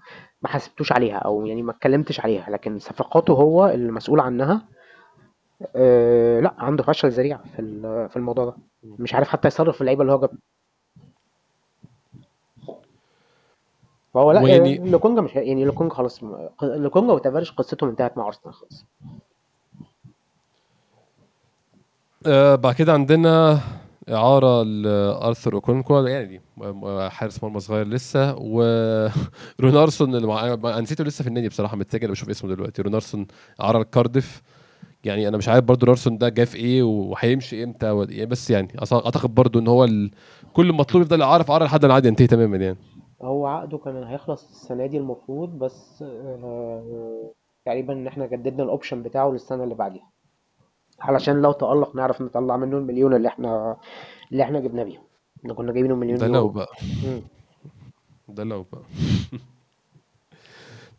ما 0.41 0.49
حسبتوش 0.49 0.91
عليها 0.91 1.18
أو 1.18 1.45
يعني 1.45 1.62
ما 1.64 1.72
اتكلمتش 1.72 2.20
عليها 2.20 2.49
لكن 2.49 2.80
صفقاته 2.80 3.34
هو 3.34 3.66
المسؤول 3.68 4.20
عنها. 4.20 4.62
آه 5.76 6.39
لا 6.39 6.53
عنده 6.57 6.84
فشل 6.84 7.09
ذريع 7.09 7.38
في 7.38 7.62
في 8.09 8.18
الموضوع 8.18 8.45
ده. 8.45 8.53
مش 8.84 9.14
عارف 9.14 9.30
حتى 9.30 9.47
يصرف 9.47 9.82
اللعيبة 9.82 10.01
اللي 10.01 10.14
هو 10.14 10.20
جابها. 10.20 10.38
فهو 14.14 14.32
لا 14.32 14.41
ويعني- 14.41 14.76
يعني 14.76 14.91
لوكونجا 14.91 15.22
مش 15.22 15.36
يعني 15.36 15.66
لوكونجا 15.66 15.93
خلاص 15.93 16.24
لوكونجا 16.64 17.14
وتافاريش 17.14 17.51
قصتهم 17.51 17.89
انتهت 17.89 18.18
مع 18.18 18.28
أرسنال 18.28 18.53
خلاص. 18.53 18.86
آه 22.28 22.56
بعد 22.56 22.76
كده 22.76 22.94
عندنا 22.94 23.60
إعارة 24.10 24.64
لأرثر 24.64 25.54
أوكونكوا 25.54 26.10
يعني 26.10 26.42
حارس 27.10 27.44
مرمى 27.44 27.60
صغير 27.60 27.88
لسه 27.88 28.36
ورونارسون 29.60 30.16
اللي 30.16 30.28
مع... 30.28 30.80
نسيته 30.80 31.04
لسه 31.04 31.22
في 31.24 31.28
النادي 31.28 31.48
بصراحة 31.50 31.78
متجه 31.78 32.08
بشوف 32.08 32.30
اسمه 32.30 32.56
دلوقتي. 32.56 32.82
رونارسون 32.82 33.28
إعارة 33.62 33.80
لكارديف. 33.80 34.42
يعني 35.04 35.28
أنا 35.28 35.38
مش 35.38 35.50
عارف 35.50 35.66
برضو 35.66 35.86
رونارسون 35.86 36.18
ده 36.18 36.30
جه 36.30 36.44
في 36.44 36.58
إيه 36.58 36.84
وهيمشي 36.84 37.64
إمتى 37.64 37.90
ولا 37.90 38.10
إيه 38.10 38.26
بس 38.26 38.50
يعني 38.50 38.68
أعتقد 38.94 39.36
برضو 39.36 39.60
إن 39.60 39.68
هو 39.68 39.84
ال... 39.84 40.12
كل 40.54 40.74
مطلوب 40.74 41.04
يفضل 41.04 41.22
إعارة 41.22 41.44
في 41.44 41.52
إعارة 41.52 41.66
لحد 41.66 41.86
ما 41.86 42.02
ينتهي 42.06 42.28
تماما 42.28 42.58
يعني. 42.58 42.78
هو 43.22 43.48
عقده 43.48 43.78
كان 43.78 44.04
هيخلص 44.04 44.50
السنة 44.50 44.86
دي 44.86 44.98
المفروض 44.98 45.50
بس 45.60 46.04
آه، 46.04 47.34
تقريبا 47.66 47.94
إن 47.94 48.08
إحنا 48.08 48.26
جددنا 48.26 48.64
ال 48.64 48.69
option 48.69 49.04
بتاعه 49.04 49.32
للسنة 49.32 49.64
اللي 49.64 49.76
بعديها. 49.76 50.12
علشان 51.02 51.41
لو 51.41 51.52
تألق 51.52 51.95
نعرف 51.95 52.22
نطلع 52.22 52.58
منه 52.58 52.78
المليون 52.78 53.14
اللي 53.14 53.28
إحنا 53.28 53.78
اللي 54.32 54.43
إحنا 54.43 54.60
جبناه 54.60 54.84
بيهم. 54.84 55.02
إحنا 55.39 55.54
كنا 55.54 55.72
جايبينه 55.72 55.95
مليون 55.95 56.18
ده 56.18 56.28
لو 56.28 56.47
بقى. 56.49 56.70
مم. 57.06 57.22
ده 58.30 58.43
لو 58.43 58.66
بقى. 58.72 58.82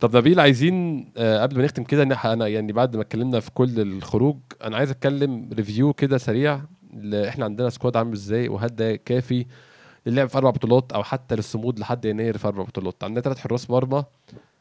طب 0.00 0.16
نبيل 0.16 0.40
عايزين 0.40 1.06
آه، 1.16 1.42
قبل 1.42 1.56
ما 1.58 1.64
نختم 1.64 1.84
كده 1.84 2.02
أنا 2.02 2.46
يعني 2.46 2.72
بعد 2.72 2.96
ما 2.96 3.02
اتكلمنا 3.02 3.40
في 3.40 3.50
كل 3.50 3.80
الخروج 3.80 4.36
أنا 4.64 4.76
عايز 4.76 4.90
أتكلم 4.90 5.50
review 5.52 5.92
كده 5.92 6.18
سريع 6.18 6.60
إحنا 7.28 7.44
عندنا 7.44 7.70
squad 7.70 7.96
عامل 7.96 8.12
إزاي 8.12 8.48
وهل 8.48 8.68
ده 8.68 8.96
كافي 8.96 9.46
للعب 10.06 10.28
في 10.28 10.38
أربع 10.38 10.50
بطولات 10.50 10.92
أو 10.92 11.02
حتى 11.02 11.36
للصمود 11.36 11.78
لحد 11.78 12.04
يناير 12.04 12.38
في 12.38 12.48
أربع 12.48 12.62
بطولات. 12.62 13.04
عندنا 13.04 13.20
ثلاث 13.20 13.38
حراس 13.38 13.70
مرمى 13.70 14.04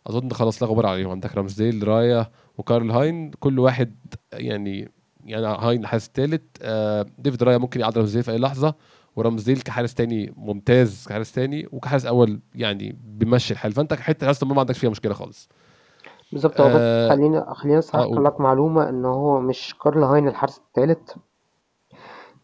أظن 0.08 0.30
خلاص 0.32 0.64
لا 0.64 0.70
غبار 0.70 0.86
عليهم. 0.86 1.10
عندك 1.12 1.36
رامزديل 1.36 1.88
رايا 1.88 2.32
وكارل 2.58 2.92
هاين 2.92 3.32
كل 3.32 3.60
واحد 3.60 3.96
يعني 4.34 4.92
يعني 5.26 5.46
هاين 5.46 5.82
الحارس 5.82 6.08
الثالث 6.08 6.42
آه 6.62 7.06
ديفيد 7.18 7.44
رايا 7.44 7.58
ممكن 7.58 7.80
يعدل 7.80 7.98
رامزديل 7.98 8.24
في 8.24 8.32
أي 8.32 8.38
لحظة 8.38 8.76
ورامزديل 9.16 9.62
كحارس 9.62 9.94
تاني 9.94 10.34
ممتاز 10.38 11.06
كحارس 11.10 11.32
تاني 11.32 11.68
وكحارس 11.72 12.06
أول 12.06 12.40
يعني 12.56 12.98
بيمشي 13.04 13.54
الحال. 13.54 13.72
فأنت 13.72 13.94
حتة 13.94 14.26
المرمى 14.32 14.56
ما 14.56 14.60
عندكش 14.60 14.78
فيها 14.80 14.90
مشكلة 14.90 15.14
خالص. 15.14 15.50
بالظبط 16.32 16.62
هو 16.62 16.68
بس 16.68 16.74
آه 16.76 17.10
خلينا 17.10 17.54
خلينا 17.54 17.78
آه 17.78 17.80
أصحح 17.80 18.00
قول 18.00 18.26
لك 18.26 18.40
معلومة 18.40 18.90
إن 18.90 19.06
هو 19.06 19.40
مش 19.40 19.76
كارل 19.84 20.04
هاين 20.04 20.28
الحارس 20.28 20.58
الثالث 20.58 21.12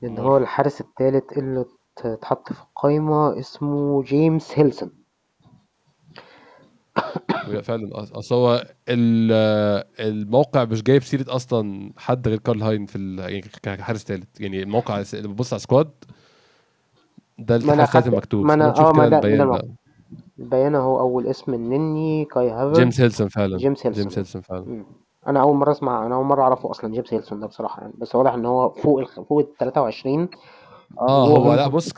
لأن 0.01 0.17
هو 0.19 0.37
الحارس 0.37 0.81
الثالث 0.81 1.37
اللي 1.37 1.61
ات- 1.61 2.05
اتحط 2.05 2.53
في 2.53 2.61
القايمة 2.61 3.39
اسمه 3.39 4.03
جيمس 4.03 4.51
هيلسون. 4.59 4.91
فعلا. 7.61 7.89
أصل 7.93 8.35
هو 8.35 8.65
ال- 8.89 9.83
الموقع 9.99 10.65
مش 10.65 10.83
جايب 10.83 11.03
سيرة 11.03 11.35
أصلا 11.35 11.91
حد 11.97 12.27
غير 12.27 12.37
كارل 12.39 12.61
هاين 12.63 12.85
في 12.85 12.95
ال- 12.97 13.19
يعني 13.19 13.41
كحارس 13.41 14.03
ثالث 14.03 14.41
يعني 14.41 14.63
الموقع 14.63 15.03
اللي 15.13 15.27
بتبص 15.27 15.53
على 15.53 15.59
squad 15.59 15.91
ده 17.39 17.55
الحارس 17.55 17.79
الثالث 17.79 18.07
المكتوب. 18.07 18.45
ما 18.45 18.53
أنا 18.53 18.79
آه 18.79 18.91
ما 18.91 19.07
ده 19.07 19.61
البيان 20.39 20.75
أهو 20.75 20.99
أول 20.99 21.27
اسم 21.27 21.53
النني 21.53 22.25
كاي 22.25 22.43
جيمس 22.49 22.53
هافرتز 22.53 23.01
هيلسون 23.01 23.27
فعلا. 23.27 23.57
جيمس 23.57 23.83
جيمس 23.83 23.97
هيلسون 23.97 24.13
هيلسون 24.17 24.41
فعلا. 24.41 24.61
مم. 24.65 24.85
أنا 25.27 25.41
أول 25.41 25.55
مرة 25.55 25.71
اسمع 25.71 26.05
أنا 26.05 26.15
أول 26.15 26.25
مرة 26.25 26.41
أعرفه 26.41 26.71
أصلا 26.71 26.91
جيمس 26.91 27.13
هيلسون 27.13 27.39
ده 27.39 27.47
بصراحة 27.47 27.81
يعني. 27.81 27.93
بس 27.97 28.15
واضح 28.15 28.33
إن 28.33 28.45
هو 28.45 28.69
فوق 28.69 28.99
ال 28.99 29.05
فوق 29.07 29.39
ال 29.39 29.57
23 29.57 30.29
آه 30.99 31.27
هو 31.27 31.53
لا 31.53 31.67
بص 31.67 31.93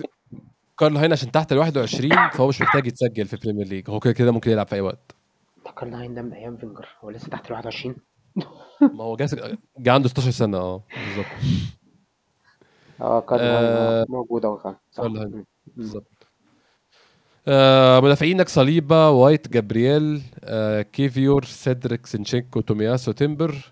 كارل 0.80 0.98
هاين 0.98 1.12
عشان 1.12 1.32
تحت 1.32 1.52
ال 1.52 1.58
21 1.58 2.30
فهو 2.30 2.48
مش 2.48 2.62
محتاج 2.62 2.88
يتسجل 2.88 3.26
في 3.26 3.34
ال 3.34 3.38
Premier 3.38 3.68
League 3.68 3.90
هو 3.90 4.00
كده 4.00 4.14
كده 4.14 4.32
ممكن 4.32 4.52
يلعب 4.52 4.68
في 4.68 4.76
أي 4.76 4.82
وقت. 4.82 5.16
كارل 5.80 5.94
هاين 5.94 6.16
ده 6.16 6.22
من 6.22 6.34
أيام 6.34 6.58
فينجر. 6.58 6.88
هو 7.04 7.10
لسه 7.10 7.28
تحت 7.28 7.48
ال 7.48 7.54
21 7.54 7.96
ما 8.98 9.04
هو 9.04 9.16
جاس 9.16 9.36
جه 9.80 9.92
عنده 9.92 10.10
16 10.10 10.32
سنة 10.32 10.58
آه. 10.58 10.84
بالظبط. 11.06 11.26
آه 13.02 13.20
كارل 13.22 13.42
هاين 13.42 13.66
آه 13.66 14.06
موجود 14.10 14.46
أهو 14.46 14.76
كارل 14.98 15.18
هاين. 15.18 15.46
بالظبط. 15.78 16.28
آه 17.48 18.00
مدافعينك 18.00 18.50
صليبا 18.50 19.08
وايت 19.08 19.48
جابرييل 19.48 20.22
آه 20.44 20.82
كيفيور 20.82 21.44
سيدريك 21.44 22.06
زينشينكو 22.06 22.62
تومياسو 22.62 23.12
تيمبر 23.12 23.72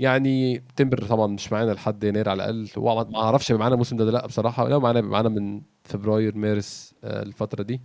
يعني 0.00 0.62
تيمبر 0.76 1.04
طبعا 1.04 1.26
مش 1.26 1.52
معانا 1.52 1.70
لحد 1.72 2.04
يناير 2.04 2.28
على 2.28 2.36
الأقل. 2.44 2.68
هو 2.78 3.04
ما 3.10 3.18
أعرفش 3.22 3.52
معانا 3.52 3.72
الموسم 3.74 3.96
ده 3.96 4.04
لأ 4.04 4.26
بصراحة. 4.26 4.68
لو 4.68 4.80
معانا 4.80 5.00
معانا 5.00 5.28
من 5.28 5.62
فبراير 5.90 6.36
مارس 6.36 6.94
آه 7.04 7.22
الفترة 7.22 7.62
دي. 7.62 7.80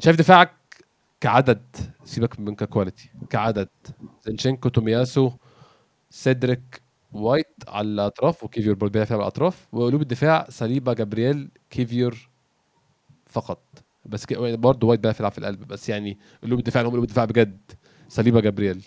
شايف 0.00 0.16
دفاعك 0.16 0.50
كعدد 1.20 1.62
سيبك 2.04 2.40
من 2.40 2.54
ك 2.54 2.61
quality 2.61 3.10
كعدد. 3.30 3.68
زينشينكو 4.26 4.68
تومياسو 4.68 5.30
سيدريك 6.10 6.82
وايت 7.12 7.46
على 7.68 7.88
الأطراف 7.88 8.44
وكيفيور 8.44 8.74
برضه 8.74 8.92
بيلعب 8.92 9.12
على 9.12 9.20
الأطراف 9.20 9.66
وقلوب 9.72 10.02
الدفاع 10.02 10.46
صليبا 10.50 10.92
جابرييل 10.92 11.48
كيفيور 11.70 12.28
فقط. 13.26 13.62
بس 14.06 14.26
كي- 14.26 14.56
برضه 14.56 14.86
وايت 14.86 15.00
بيعرف 15.00 15.20
يلعب 15.20 15.32
في 15.32 15.38
القلب 15.38 15.68
بس 15.68 15.88
يعني 15.88 16.18
قلوب 16.42 16.58
الدفاع 16.58 16.80
اللي 16.80 16.88
هم 16.88 16.92
قلوب 16.92 17.04
الدفاع 17.04 17.24
بجد. 17.24 17.58
صليبا 18.08 18.40
جابرييل. 18.40 18.84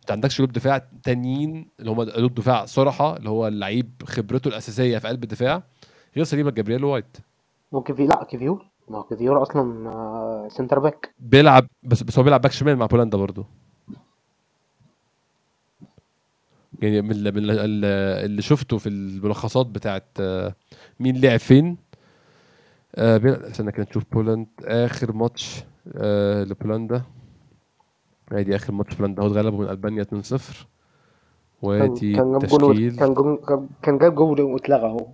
انت 0.00 0.10
عندكش 0.10 0.38
قلوب 0.38 0.52
دفاع 0.52 0.78
تانيين 1.02 1.68
اللي 1.80 1.90
هم 1.90 2.00
قلوب 2.00 2.34
دفاع 2.34 2.64
صراحة 2.64 3.16
اللي 3.16 3.28
هو 3.30 3.48
اللعيب 3.48 3.90
خبرته 4.06 4.48
الأساسية 4.48 4.98
في 4.98 5.08
قلب 5.08 5.22
الدفاع 5.22 5.62
غير 6.16 6.24
صليبا 6.24 6.50
جابرييل 6.50 6.84
ووايت. 6.84 7.16
وكيفي 7.72 8.06
لا 8.06 8.24
كيفيور. 8.24 8.66
ما 8.88 8.98
هو 8.98 9.02
كيفيور 9.02 9.42
أصلا 9.42 9.90
آه، 9.90 10.48
center 10.48 10.78
back 10.78 11.14
بيلعب 11.18 11.66
بس 11.82 12.02
بس 12.02 12.18
هو 12.18 12.24
بيلعب 12.24 12.40
back 12.40 12.52
شمال 12.52 12.76
مع 12.76 12.86
بولندا 12.86 13.18
برضه 13.18 13.46
يعني 16.82 17.02
من 17.02 17.10
اللي, 17.10 17.30
من 17.30 17.38
اللي 17.38 17.60
اللي 18.24 18.42
شفته 18.42 18.78
في 18.78 18.88
الملخصات 18.88 19.66
بتاعت 19.66 20.06
آه، 20.20 20.54
مين 21.00 21.20
لعب 21.20 21.38
فين. 21.38 21.76
آه 22.94 23.20
استنى 23.50 23.72
كده 23.72 23.86
نشوف 23.90 24.04
بولند. 24.12 24.46
آخر 24.64 25.12
ماتش 25.12 25.64
آه 25.94 26.44
لبولندا. 26.44 27.02
ادي 28.32 28.56
آخر 28.56 28.72
ماتش 28.72 28.94
بولندا. 28.94 29.22
هو 29.22 29.26
اتغلبوا 29.26 29.64
من 29.64 29.70
ألبانيا 29.70 30.02
2-0 30.02 30.06
كان 31.62 31.90
وادي 31.90 32.12
كان 32.16 32.38
جاب 32.38 32.46
جول 32.48 32.96
كان 33.82 33.98
جاب 33.98 34.14
جول 34.14 34.40
واتلغى 34.40 34.86
اهو 34.86 35.06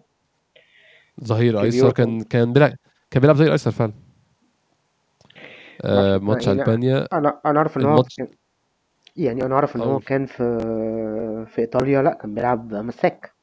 ظهير 1.25 1.63
أيسر 1.63 1.91
كان 1.91 2.23
كان 2.23 2.53
بيلعب 2.53 2.73
كان 3.11 3.21
بيلعب 3.21 3.37
ظهير 3.37 3.53
أيسر 3.53 3.71
فعلا. 3.71 3.93
آه 5.85 6.19
ماتش 6.19 6.47
يعني 6.47 6.61
ألبانيا. 6.61 7.07
أنا 7.13 7.41
أنا 7.47 7.59
عارف 7.59 7.79
إن 7.79 7.85
هو 7.85 8.05
يعني 9.17 9.45
أنا 9.45 9.57
عارف 9.57 9.77
إن 9.77 9.81
هو 9.81 9.99
كان 9.99 10.27
في 10.27 10.59
في 11.53 11.59
إيطاليا 11.59 12.03
لا 12.03 12.19
كان 12.23 12.35
بيلعب 12.35 12.75
مساك. 12.75 13.35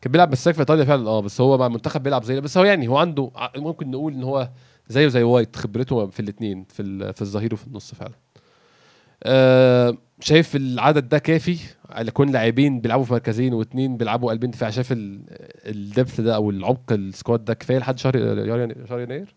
كان 0.00 0.12
بيلعب 0.12 0.32
مساك 0.32 0.54
في 0.54 0.60
إيطاليا 0.60 0.84
فعلا 0.84 1.08
آه 1.08 1.20
بس 1.20 1.40
هو 1.40 1.58
مع 1.58 1.66
المنتخب 1.66 2.02
بيلعب 2.02 2.22
زي 2.24 2.40
بس 2.40 2.58
هو 2.58 2.64
يعني 2.64 2.88
هو 2.88 2.98
عنده 2.98 3.30
ممكن 3.56 3.90
نقول 3.90 4.12
إن 4.12 4.22
هو 4.22 4.50
زيه 4.88 5.08
زي 5.08 5.22
وايت 5.22 5.56
خبرته 5.56 6.06
في 6.06 6.20
الاثنين 6.20 6.64
في 6.64 7.12
في 7.12 7.22
الظهير 7.22 7.54
وفي 7.54 7.66
النص 7.66 7.94
فعلا. 7.94 8.14
شايف 10.20 10.56
العدد 10.56 11.08
ده 11.08 11.18
كافي؟ 11.18 11.58
على 11.90 12.10
كون 12.10 12.30
لاعبين 12.30 12.80
بيلعبوا 12.80 13.04
في 13.04 13.12
مركزين 13.12 13.54
واثنين 13.54 13.96
بيلعبوا 13.96 14.30
قلبين 14.30 14.50
دفاع 14.50 14.70
شايف 14.70 14.92
ال- 14.92 15.24
ال 15.66 15.75
depth 15.75 16.20
ده 16.20 16.34
أو 16.36 16.50
العمق 16.50 16.92
ال 16.92 17.01
squad 17.01 17.44
ده 17.44 17.54
كفاية 17.54 17.78
لحد 17.78 17.98
شهر 17.98 18.12
شهر 18.86 19.00
يناير؟ 19.00 19.34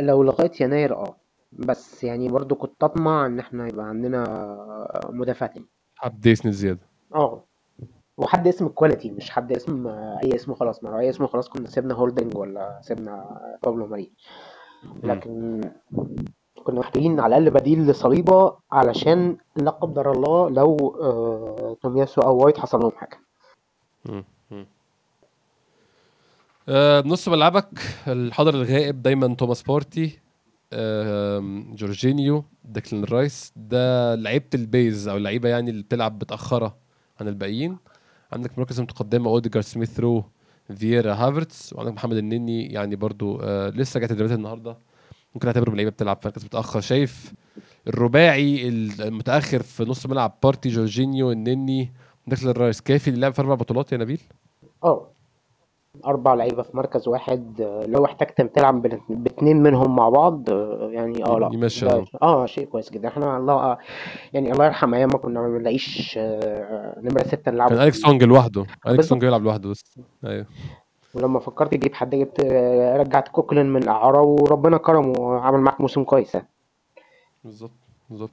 لو 0.00 0.22
لغاية 0.22 0.50
يناير 0.60 0.96
آه. 0.96 1.16
بس 1.52 2.04
يعني 2.04 2.28
برضو 2.28 2.54
كنت 2.54 2.84
أطمع 2.84 3.26
إن 3.26 3.38
إحنا 3.38 3.68
يبقى 3.68 3.86
عندنا 3.88 4.24
مدافع 5.10 5.46
تاني 5.46 5.66
حب 5.96 6.26
يسند 6.26 6.52
زيادة. 6.52 6.80
آه. 7.14 7.44
وحد 8.16 8.48
اسم 8.48 8.66
ال 8.66 8.72
quality 8.72 9.10
مش 9.10 9.30
حد 9.30 9.52
اسم 9.52 9.86
أي 10.24 10.34
اسم 10.34 10.54
خلاص. 10.54 10.84
ما 10.84 10.88
لو 10.88 10.98
أي 10.98 11.10
اسم 11.10 11.26
خلاص 11.26 11.48
كنا 11.48 11.66
سيبنا 11.68 11.94
هولدنج 11.94 12.36
ولا 12.36 12.80
سيبنا 12.82 13.40
بابلو 13.64 13.86
ماري. 13.86 14.10
لكن 15.04 15.60
كنا 16.68 16.80
محتاجين 16.80 17.20
على 17.20 17.38
الأقل 17.38 17.60
بديل 17.60 17.86
لصليبة 17.86 18.56
علشان 18.72 19.36
لا 19.56 19.70
قدر 19.70 20.12
الله 20.12 20.50
لو 20.50 20.98
آه، 21.00 21.76
تومياسو 21.82 22.20
أو 22.20 22.44
وايت 22.44 22.58
حصل 22.58 22.80
لهم 22.80 22.92
حاجة. 22.96 23.18
آه 26.68 27.02
نص 27.06 27.28
ملعبك 27.28 27.80
الحاضر 28.08 28.54
الغائب 28.54 29.02
دايما 29.02 29.34
توماس 29.34 29.62
بارتي 29.62 30.18
جورجينيو 31.74 32.44
ديكلان 32.64 33.04
رايس. 33.04 33.52
ده 33.56 34.14
لعيبة 34.14 34.48
ال 34.54 34.65
base 34.65 35.08
أو 35.08 35.16
اللعيبة 35.16 35.48
يعني 35.48 35.70
اللي 35.70 35.82
بتلعب 35.82 36.14
متأخرة 36.14 36.76
عن 37.20 37.28
الباقيين. 37.28 37.76
عندك 38.32 38.58
مركز 38.58 38.80
متقدمة 38.80 39.30
اوديجار 39.30 39.62
سميث 39.62 40.00
رو 40.00 40.24
فييرا 40.76 41.14
هافرتس 41.14 41.72
وعندك 41.72 41.92
محمد 41.92 42.16
النني 42.16 42.66
يعني 42.66 42.96
برضو 42.96 43.40
آه 43.42 43.70
لسه 43.70 44.00
جاي 44.00 44.08
تدريبات 44.08 44.38
النهارده. 44.38 44.87
ممكن 45.34 45.48
أعتبره 45.48 45.64
من 45.68 45.72
اللعيبه 45.72 45.90
بتلعب 45.90 46.16
في 46.22 46.28
مركز 46.28 46.44
متأخر. 46.44 46.80
شايف 46.80 47.32
الرباعي 47.88 48.68
المتأخر 48.68 49.62
في 49.62 49.84
نص 49.84 50.06
ملعب 50.06 50.34
بارتي 50.42 50.68
جورجينيو 50.68 51.32
النني 51.32 51.92
ديكلان 52.26 52.54
رايس 52.54 52.80
كافي 52.80 53.10
للعب 53.10 53.32
في 53.32 53.40
أربع 53.42 53.54
بطولات 53.54 53.92
يا 53.92 53.96
نبيل؟ 53.98 54.20
آه 54.84 55.06
أربع 56.06 56.34
لعيبة 56.34 56.62
في 56.62 56.76
مركز 56.76 57.08
واحد. 57.08 57.60
لو 57.88 58.04
احتجت 58.04 58.40
تلعب 58.54 58.82
باتنين 59.08 59.62
منهم 59.62 59.96
مع 59.96 60.08
بعض 60.08 60.48
يعني 60.92 61.24
آه 61.24 61.38
لا. 61.38 61.50
يمشي 61.52 61.86
آه 62.22 62.46
شيء 62.46 62.64
كويس 62.66 62.90
جدا. 62.90 63.08
إحنا 63.08 63.36
الله 63.36 63.78
يعني 64.32 64.52
الله 64.52 64.64
يرحم 64.66 64.94
أيام 64.94 65.08
ما 65.12 65.18
كنا 65.18 65.40
ما 65.40 65.58
بنلاقيش 65.58 66.14
آه، 66.18 67.00
نمرة 67.02 67.22
ستة 67.22 67.50
نلعبه 67.52 67.70
كان 67.74 67.82
أليكس 67.82 67.96
ال- 67.96 68.02
سونج 68.02 68.24
لوحده. 68.24 68.66
أليكس 68.86 69.04
سونج 69.08 69.20
بيلعب 69.20 69.42
لوحده 69.42 69.68
بس. 69.70 69.98
أيوه. 70.24 70.46
ولما 71.18 71.40
فكرت 71.40 71.72
تجيب 71.72 71.94
حد 71.94 72.14
جبت 72.14 72.40
رجعت 73.00 73.28
كوكلين 73.28 73.66
من 73.66 73.82
الاعاره 73.82 74.22
وربنا 74.22 74.76
كرمه 74.76 75.20
وعمل 75.20 75.58
معاك 75.60 75.80
موسم 75.80 76.04
كويس 76.04 76.34
يعني. 76.34 76.48
بالظبط 77.44 77.70
بالظبط. 78.10 78.30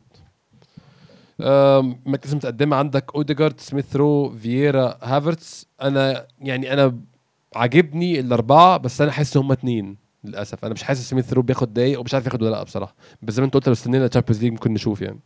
مركز 2.05 2.35
متقدمه 2.35 2.75
عندك 2.75 3.15
أوديجارد 3.15 3.59
سميث 3.59 3.95
رو 3.95 4.29
فييرا 4.29 4.97
هافرتس. 5.01 5.67
أنا 5.81 6.27
يعني 6.39 6.73
أنا 6.73 6.95
عاجبني 7.55 8.19
الأربعة 8.19 8.77
بس 8.77 9.01
أنا 9.01 9.11
حاسس 9.11 9.37
إن 9.37 9.43
هم 9.43 9.51
اتنين 9.51 9.97
للأسف. 10.23 10.65
أنا 10.65 10.73
مش 10.73 10.83
حاسس 10.83 11.09
سميث 11.09 11.33
رو 11.33 11.41
بياخد 11.41 11.73
دقايق 11.73 11.99
ومش 11.99 12.13
عارف 12.13 12.25
ياخد 12.25 12.41
ولا 12.41 12.49
لأ 12.51 12.63
بصراحة. 12.63 12.95
بس 13.21 13.33
زي 13.33 13.41
ما 13.41 13.45
أنت 13.45 13.53
قلت 13.53 13.67
لو 13.67 13.73
استنينا 13.73 14.07
Champions 14.07 14.43
League 14.43 14.51
ممكن 14.51 14.73
نشوف 14.73 15.01
يعني. 15.01 15.19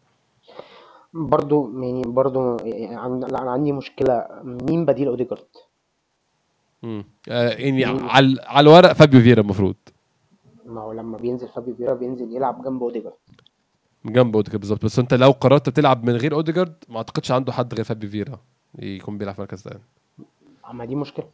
برضو 1.14 1.82
يعني 1.82 2.01
برضو 2.01 2.57
يعني 2.57 2.95
عن- 2.95 3.20
لا، 3.20 3.41
أنا 3.41 3.51
عندي 3.51 3.72
مشكلة. 3.72 4.26
مين 4.43 4.86
بديل 4.86 5.07
أوديجارد؟ 5.07 5.47
امم 6.84 7.03
آه 7.30 7.49
يعني 7.49 7.86
على 7.86 8.36
على 8.41 8.69
الورق 8.69 8.93
فابيو 8.93 9.21
فييرا 9.22 9.41
المفروض. 9.41 9.75
ما 10.65 10.82
هو 10.82 10.91
لما 10.91 11.17
بينزل 11.17 11.47
فابيو 11.47 11.75
فييرا 11.76 11.93
بينزل 11.93 12.36
يلعب 12.36 12.63
جنب 12.63 12.84
اوديجارد. 12.84 13.15
جنب 14.05 14.36
اوديجارد 14.36 14.59
بالظبط. 14.59 14.86
بس 14.86 14.99
انت 14.99 15.13
لو 15.13 15.32
قررت 15.32 15.69
تلعب 15.69 16.03
من 16.03 16.15
غير 16.15 16.34
اوديجارد 16.34 16.73
ما 16.89 16.97
اعتقدش 16.97 17.32
عنده 17.32 17.51
حد 17.53 17.73
غير 17.73 17.84
فابيو 17.84 18.09
فييرا 18.10 18.39
يكون 18.80 19.17
بيلعب 19.17 19.36
في 19.36 19.41
مركز 19.41 19.61
ثاني 19.61 19.80
اما 20.69 20.86
دي 20.86 20.95
مشكلة. 20.95 21.25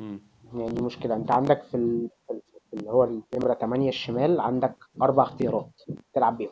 امم 0.00 0.20
يعني 0.54 0.72
دي 0.72 0.82
مشكلة. 0.82 1.14
انت 1.16 1.30
عندك 1.30 1.62
في 1.62 1.76
ال- 1.76 2.08
في 2.26 2.32
ال- 2.32 2.42
في 2.70 2.76
اللي 2.76 2.90
هو 2.90 3.04
النمره 3.04 3.54
8 3.54 3.88
الشمال 3.88 4.40
عندك 4.40 4.74
أربع 5.02 5.22
اختيارات 5.22 5.82
تلعب 6.14 6.38
بيهم. 6.38 6.50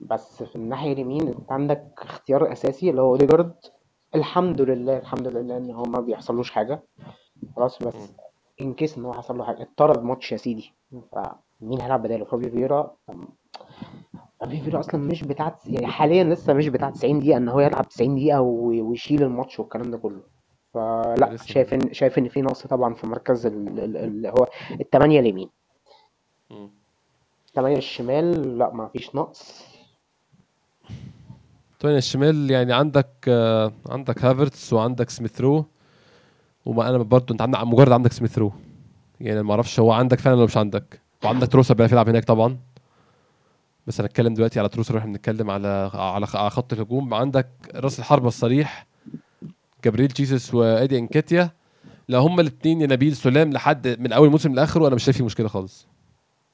بس 0.00 0.42
في 0.42 0.56
الناحية 0.56 0.92
اليمين 0.92 1.28
انت 1.28 1.52
عندك 1.52 1.92
اختيار 1.98 2.52
أساسي 2.52 2.90
اللي 2.90 3.00
هو 3.00 3.10
اوديجارد 3.10 3.54
الحمد 4.14 4.60
لله 4.60 4.98
الحمد 4.98 5.26
لله 5.28 5.56
إن 5.56 5.70
هو 5.70 5.82
ما 5.82 6.00
بيحصلوش 6.00 6.50
حاجة. 6.50 6.82
خلاص 7.56 7.82
بس 7.82 8.12
in 8.60 8.74
case 8.74 8.98
إن 8.98 9.04
هو 9.04 9.12
حصل 9.12 9.38
له 9.38 9.44
حاجة 9.44 9.62
اتطرد 9.62 10.02
ماتش 10.02 10.32
يا 10.32 10.36
سيدي. 10.36 10.72
فمين 11.12 11.80
هيلعب 11.80 12.02
بداله؟ 12.02 12.24
فابيو 12.24 12.50
فييرا 12.50 12.96
فابيو 14.40 14.60
فييرا 14.64 14.80
أصلا 14.80 15.00
مش 15.00 15.22
بتاع 15.22 15.58
يعني 15.66 15.86
حاليا 15.86 16.24
لسه 16.24 16.52
مش 16.52 16.68
بتاع 16.68 16.90
90 16.90 17.18
دقيقة 17.20 17.36
إن 17.36 17.48
هو 17.48 17.60
يلعب 17.60 17.88
90 17.88 18.14
دقيقة 18.14 18.40
وي- 18.40 18.82
ويشيل 18.82 19.22
الماتش 19.22 19.58
والكلام 19.60 19.90
ده 19.90 19.98
كله. 19.98 20.20
فلا 20.74 21.28
لسه. 21.34 21.46
شايف 21.46 21.74
إن 21.74 21.92
شايف 21.92 22.18
إن 22.18 22.28
في 22.28 22.42
نقص 22.42 22.66
طبعا 22.66 22.94
في 22.94 23.06
مركز 23.06 23.46
ال- 23.46 23.78
ال- 23.80 23.96
اللي 23.96 24.28
هو 24.28 24.46
الثمانيه 24.80 25.20
اليمين. 25.20 25.50
مم. 26.50 26.70
الثمانيه 27.48 27.76
الشمال 27.76 28.58
لا 28.58 28.72
ما 28.72 28.88
فيش 28.88 29.14
نقص. 29.14 29.64
طيب 31.86 31.96
الشمال 31.96 32.50
يعني 32.50 32.72
عندك 32.72 33.08
آه 33.28 33.72
عندك 33.88 34.24
هافرتس 34.24 34.72
وعندك 34.72 35.10
سميث 35.10 35.40
رو 35.40 35.66
وما 36.64 36.88
أنا 36.88 36.98
برضه 36.98 37.32
أنت 37.32 37.42
عندك 37.42 37.58
مجرد 37.60 37.92
عندك 37.92 38.12
سميث 38.12 38.38
رو 38.38 38.52
يعني 39.20 39.42
ما 39.42 39.50
أعرفش 39.50 39.80
هو 39.80 39.92
عندك 39.92 40.20
فعلا 40.20 40.36
ولا 40.36 40.44
مش 40.44 40.56
عندك. 40.56 41.00
وعندك 41.24 41.48
تروسار 41.48 41.74
بيعرف 41.74 41.92
يلعب 41.92 42.08
هناك 42.08 42.24
طبعا. 42.24 42.58
بس 43.86 44.00
أنا 44.00 44.08
أتكلم 44.08 44.34
دلوقتي 44.34 44.58
على 44.58 44.68
تروسر 44.68 44.94
وإحنا 44.96 45.12
بنتكلم 45.12 45.50
على 45.50 45.90
على 45.94 46.26
خط 46.26 46.72
الهجوم. 46.72 47.14
عندك 47.14 47.48
راس 47.74 47.98
الحربه 47.98 48.28
الصريح 48.28 48.86
جابريل 49.84 50.08
جيسوس 50.08 50.54
وادي 50.54 50.98
انكاتيا 50.98 51.50
لو 52.08 52.20
هما 52.20 52.40
الاثنين 52.40 52.80
يا 52.80 52.86
نبيل 52.86 53.16
سلام 53.16 53.52
لحد 53.52 54.00
من 54.00 54.12
أول 54.12 54.30
موسم 54.30 54.54
لآخره 54.54 54.86
أنا 54.86 54.94
مش 54.94 55.04
شايف 55.04 55.16
فيه 55.16 55.24
مشكلة 55.24 55.48
خالص. 55.48 55.86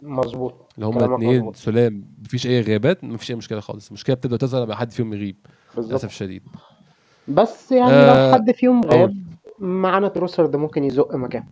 مظبوط 0.03 0.55
هما 0.79 0.99
كلامك 0.99 1.23
الاثنين. 1.23 1.53
سلام. 1.53 2.05
مفيش 2.25 2.47
أي 2.47 2.61
غيابات 2.61 3.05
مفيش 3.05 3.31
أي 3.31 3.37
مشكلة 3.37 3.61
خالص. 3.61 3.89
المشكلة 3.89 4.17
بتبدأ 4.17 4.37
تظهر 4.37 4.65
لما 4.65 4.75
حد 4.75 4.91
فيهم 4.93 5.15
يغيب 5.15 5.37
للأسف 5.79 6.09
الشديد. 6.09 6.43
بس 7.29 7.73
يعني 7.73 7.93
آه، 7.93 8.29
لو 8.29 8.35
حد 8.35 8.51
فيهم. 8.51 8.81
غاب 8.85 9.17
معانا 9.59 10.09
تروسر 10.09 10.47
ده 10.47 10.59
ممكن 10.59 10.85
يزق 10.85 11.15
مكانه. 11.15 11.47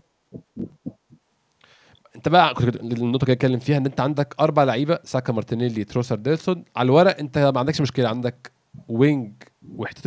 أنت 2.16 2.28
بقى 2.28 2.54
كنت 2.54 2.76
النقطة 2.76 3.24
اللي 3.24 3.32
اتكلم 3.32 3.58
فيها 3.58 3.76
إن 3.76 3.86
أنت 3.86 4.00
عندك 4.00 4.34
أربع 4.40 4.64
لعيبة 4.64 4.98
ساكا 5.04 5.32
مارتينيلي 5.32 5.84
تروسار 5.84 6.16
نيلسون. 6.16 6.64
على 6.76 6.86
الورق 6.86 7.18
أنت 7.18 7.38
ما 7.38 7.58
عندكش 7.58 7.80
مشكلة. 7.80 8.08
عندك 8.08 8.52
wing 8.88 9.32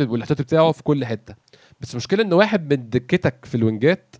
والاحتياطي 0.00 0.42
بتاعه 0.42 0.72
في 0.72 0.82
كل 0.82 1.04
حتة. 1.04 1.34
بس 1.80 1.90
المشكلة 1.92 2.24
إن 2.24 2.32
واحد 2.32 2.74
من 2.74 2.88
دكتك 2.88 3.44
في 3.44 3.54
الوينجات 3.54 4.16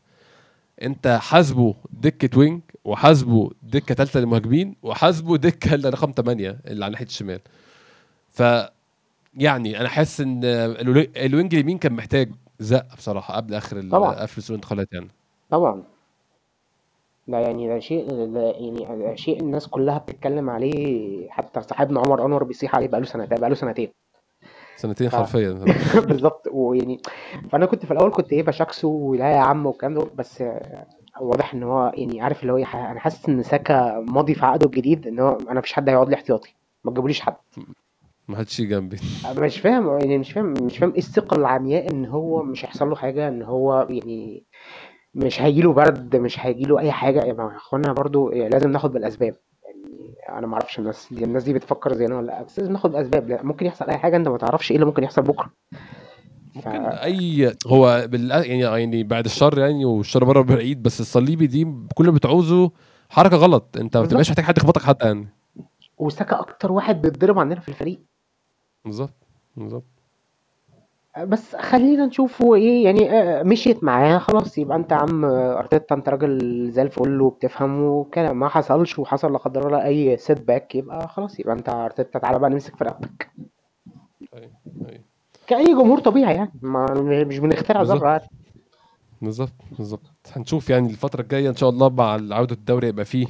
انت 0.83 1.07
حاسبه 1.23 1.75
دكة 1.91 2.39
wing 2.39 2.61
وحاسبه 2.85 3.51
دكة 3.63 3.95
ثالثه 3.95 4.21
للمهاجمين 4.21 4.77
وحاسبه 4.83 5.37
دكة 5.37 5.77
رقم 5.91 6.13
8 6.17 6.59
اللي 6.67 6.85
على 6.85 6.93
ناحيه 6.93 7.07
الشمال. 7.07 7.41
ف 8.29 8.43
يعني 9.37 9.81
أنا 9.81 9.89
حاسس 9.89 10.21
إن 10.21 10.45
الو- 10.45 11.07
ال 11.17 11.24
wing 11.24 11.55
اليمين 11.55 11.79
كان 11.79 11.93
محتاج 11.93 12.33
زق 12.59 12.97
بصراحة 12.97 13.37
قبل 13.37 13.55
آخر 13.55 13.83
طبعا. 13.91 14.15
قفل 14.15 14.43
سوق 14.43 14.55
الانتقالات 14.55 14.89
يعني. 14.93 15.09
طبعا. 15.51 15.83
ده 17.29 17.39
يعني 17.39 17.69
ده 17.69 17.79
شيء 17.79 18.09
ده 18.11 18.51
يعني 18.51 19.03
ده 19.03 19.15
شيء 19.15 19.41
الناس 19.41 19.69
كلها 19.69 19.99
بتتكلم 19.99 20.51
عليه 20.51 21.31
حتى 21.31 21.63
صاحبنا 21.63 22.01
عمر 22.01 22.27
أنور 22.27 22.45
بيصيح 22.45 22.75
عليه 22.77 22.89
بقاله 22.89 23.07
سنتين 23.07 23.39
بقاله 23.39 23.55
سنتين. 23.55 23.89
سنتين 24.77 25.11
حرفيا. 25.11 25.65
بالظبط. 26.09 26.49
ويعني 26.53 27.01
فأنا 27.51 27.67
كنت 27.67 27.87
في 27.87 27.91
الأول 27.91 28.11
كنت 28.11 28.33
إيه 28.33 28.43
بشاكسه 28.43 28.89
ولا 28.89 29.31
يا 29.31 29.39
عم 29.39 29.67
والكلام 29.67 29.95
ده 29.95 30.07
بس 30.15 30.45
واضح 31.21 31.55
إن 31.55 31.63
هو 31.63 31.93
يعني 31.95 32.21
عارف 32.21 32.43
اللي 32.43 32.53
هو 32.53 32.57
أنا 32.57 33.01
حاسس 33.01 33.29
إن 33.29 33.43
ساكا 33.43 34.05
ماضي 34.09 34.35
في 34.35 34.47
عقده 34.47 34.67
الجديد 34.67 35.07
إن 35.07 35.19
هو 35.19 35.39
أنا 35.51 35.59
مفيش 35.59 35.73
حد 35.73 35.89
هيقعد 35.89 36.09
لي 36.09 36.15
احتياطي. 36.15 36.55
ما 36.85 36.91
تجيبوليش 36.91 37.21
حد. 37.21 37.35
ما 38.29 38.37
حدش 38.37 38.61
جنبي. 38.61 38.97
مش 39.39 39.61
فاهم 39.61 39.99
يعني 39.99 40.19
مش 40.19 40.33
فاهم 40.33 40.55
مش 40.63 40.79
فاهم 40.79 40.91
إيه 40.91 40.99
الثقة 40.99 41.37
العمياء 41.37 41.91
إن 41.93 42.07
هو 42.07 42.43
مش 42.43 42.65
هيحصل 42.65 42.89
له 42.89 42.97
حاجة 42.97 43.29
إن 43.29 43.43
هو 43.43 43.87
يعني 43.91 44.43
مش 45.15 45.43
هيجيله 45.43 45.73
برد 45.73 46.17
مش 46.17 46.41
هيجيله 46.47 46.79
أي 46.79 46.93
حاجة. 46.93 47.25
يا 47.25 47.33
ما 47.33 47.57
إخوانا 47.57 47.93
برضو 47.93 48.31
يعني 48.31 48.49
لازم 48.49 48.71
ناخد 48.71 48.93
بالأسباب. 48.93 49.29
يعني 49.29 49.39
أنا 50.39 50.47
ما 50.47 50.55
أعرفش 50.55 50.79
الناس 50.79 51.09
دي 51.11 51.25
الناس 51.25 51.45
دي 51.45 51.53
بتفكر 51.53 51.95
زينا 51.95 52.17
ولا 52.17 52.27
لا 52.27 52.43
بس 52.43 52.59
لازم 52.59 52.73
ناخد 52.73 52.91
بالاسباب 52.91 53.29
لأ 53.29 53.43
ممكن 53.43 53.67
يحصل 53.67 53.85
أي 53.85 53.99
حاجة 53.99 54.17
أنت 54.17 54.29
ما 54.29 54.39
تعرفش 54.39 54.71
إيه 54.71 54.77
اللي 54.77 54.87
ممكن 54.87 55.05
يحصل 55.05 55.23
بكرة. 55.23 55.51
ف... 56.55 56.57
ممكن 56.57 56.85
أي 56.85 57.55
هو 57.67 58.07
بال 58.09 58.31
يعني 58.31 58.61
يعني 58.61 59.03
بعد 59.03 59.25
الشر 59.25 59.59
يعني 59.59 59.85
والشر 59.85 60.25
بره 60.25 60.43
بعيد 60.43 60.83
بس 60.83 61.01
الصليبي 61.01 61.47
دي 61.47 61.65
كل 61.95 62.05
اللي 62.05 62.13
بتعوزه 62.13 62.71
حركة 63.11 63.37
غلط. 63.37 63.77
أنت 63.81 63.97
ما. 63.97 64.03
بتبقاش 64.03 64.31
محتاج 64.31 64.45
حد 64.45 64.59
يخبطك 64.59 64.83
حتى 64.83 65.07
يعني. 65.07 65.29
وساكا 65.99 66.41
أكتر 66.41 66.73
واحد 66.73 67.03
بيتضرب 67.03 67.39
عندنا 67.39 67.61
في 67.61 67.69
الفريق. 67.69 68.01
بالظبط 68.85 69.27
بالظبط. 69.57 69.94
بس 71.23 71.57
خلينا 71.57 72.07
نشوف 72.07 72.43
هو 72.43 72.55
إيه 72.55 72.85
يعني 72.85 73.11
آه، 73.11 73.43
مشيت 73.43 73.85
معاه 73.85 74.19
خلاص 74.19 74.59
يبقى 74.59 74.77
أنت 74.77 74.93
يا 74.93 74.97
عم 74.97 75.25
أرتيتا 75.25 75.95
أنت 75.95 76.09
راجل 76.09 76.71
زي 76.71 76.83
الفل 76.83 77.21
وبتفهم 77.21 77.83
وكلام 77.83 78.39
ما 78.41 78.49
حصلش 78.49 78.99
وحصل 78.99 79.33
لا 79.33 79.39
قدر 79.39 79.67
الله 79.67 79.85
أي 79.85 80.17
setback 80.17 80.75
يبقى 80.75 81.09
خلاص 81.09 81.41
يبقى 81.41 81.53
أنت 81.55 81.69
أرتيتا 81.69 82.19
تعالى 82.19 82.39
بقى 82.39 82.51
نمسك 82.51 82.77
في 82.77 82.85
رقبتك 82.85 83.31
أيوة، 84.35 84.51
أيوة. 84.89 85.01
كأي 85.47 85.65
جمهور 85.65 86.01
طبيعي 86.01 86.35
يعني 86.35 86.53
ما 86.63 86.87
مش 87.25 87.39
بنخترع. 87.39 87.83
ذرة 87.83 88.09
يعني. 88.11 88.29
بالظبط 89.23 89.53
بالظبط 89.79 90.11
هنشوف 90.33 90.71
يعني 90.71 90.91
الفترة 90.91 91.21
الجاية 91.21 91.49
إن 91.51 91.57
شاء 91.57 91.71
الله 91.71 91.89
مع 91.89 92.13
عوده 92.13 92.55
الدوري 92.55 92.89
يبقى 92.89 93.05
فيه 93.05 93.27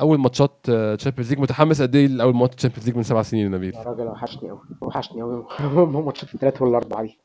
أول 0.00 0.18
ماتشات 0.18 0.70
Champions 0.98 1.30
League 1.30 1.38
متحمس 1.38 1.82
قد 1.82 1.96
إيه 1.96 2.06
لأول 2.06 2.34
ماتش 2.34 2.54
Champions 2.56 2.86
League 2.86 2.96
من 2.96 3.02
سبع 3.02 3.22
سنين 3.22 3.44
يا 3.44 3.48
نبيل؟ 3.48 3.74
يا 3.74 3.82
راجل 3.82 4.06
وحشني 4.06 4.50
قوي 4.50 4.60
وحشني 4.80 5.22
قوي 5.22 5.46
ماتشات 6.04 6.34
الثلاث 6.34 6.62
والأربعة 6.62 7.02
دي. 7.02 7.18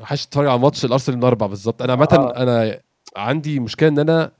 وحش 0.00 0.26
تتفرج 0.26 0.46
على 0.46 0.58
ماتش 0.58 0.84
الأرسنال 0.84 1.18
الاربع 1.18 1.46
بالظبط. 1.46 1.82
أنا 1.82 1.92
عامة 1.92 2.08
آه. 2.12 2.42
أنا 2.42 2.80
عندي 3.16 3.60
مشكلة 3.60 3.88
إن 3.88 3.98
أنا 3.98 4.32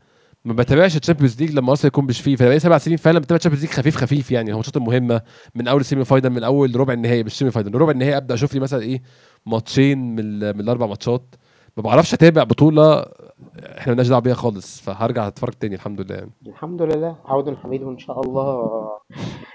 ما 0.44 0.52
بتابعش 0.52 0.96
ال 0.96 1.01
Champions 1.01 1.40
League 1.42 1.50
لما 1.54 1.70
أرسنال 1.70 1.86
يكون 1.88 2.04
مش 2.04 2.20
فيه 2.20 2.36
فبقالي 2.36 2.58
سبع 2.58 2.78
سنين 2.78 2.96
فعلا 2.96 3.18
بتابع 3.18 3.36
ال 3.36 3.39
Champions 3.39 3.64
League 3.64 3.74
خفيف 3.74 3.96
خفيف 3.96 4.30
يعني. 4.30 4.50
الماتشات 4.50 4.76
المهمة 4.76 5.22
من 5.54 5.68
أول 5.68 5.80
ال 5.80 5.85
semi 5.85 6.04
final 6.04 6.30
من 6.30 6.44
أول 6.44 6.76
ربع 6.76 6.92
النهائي 6.92 7.22
مش 7.22 7.38
semi 7.38 7.50
final 7.50 7.74
ربع 7.80 7.90
النهائي 7.90 8.16
أبدأ 8.16 8.34
أشوف 8.34 8.54
لي 8.54 8.60
مثلا 8.60 8.82
إيه 8.82 9.02
ماتشين 9.46 9.98
من 10.16 10.40
من 10.40 10.60
الأربع 10.60 10.86
ماتشات. 10.86 11.34
ما 11.76 11.82
بعرفش 11.82 12.14
أتابع 12.14 12.42
بطولة 12.44 13.04
إحنا 13.78 13.86
مالناش 13.92 14.08
دعوة 14.08 14.20
بيها 14.20 14.34
خالص 14.34 14.80
فهرجع 14.80 15.26
أتفرج 15.26 15.52
تاني 15.52 15.74
الحمد 15.74 16.00
لله 16.00 16.14
يعني. 16.14 16.30
الحمد 16.46 16.82
لله. 16.82 17.16
عود 17.24 17.56
حميد 17.56 17.82
وإن 17.82 17.98
شاء 17.98 18.20
الله. 18.20 18.70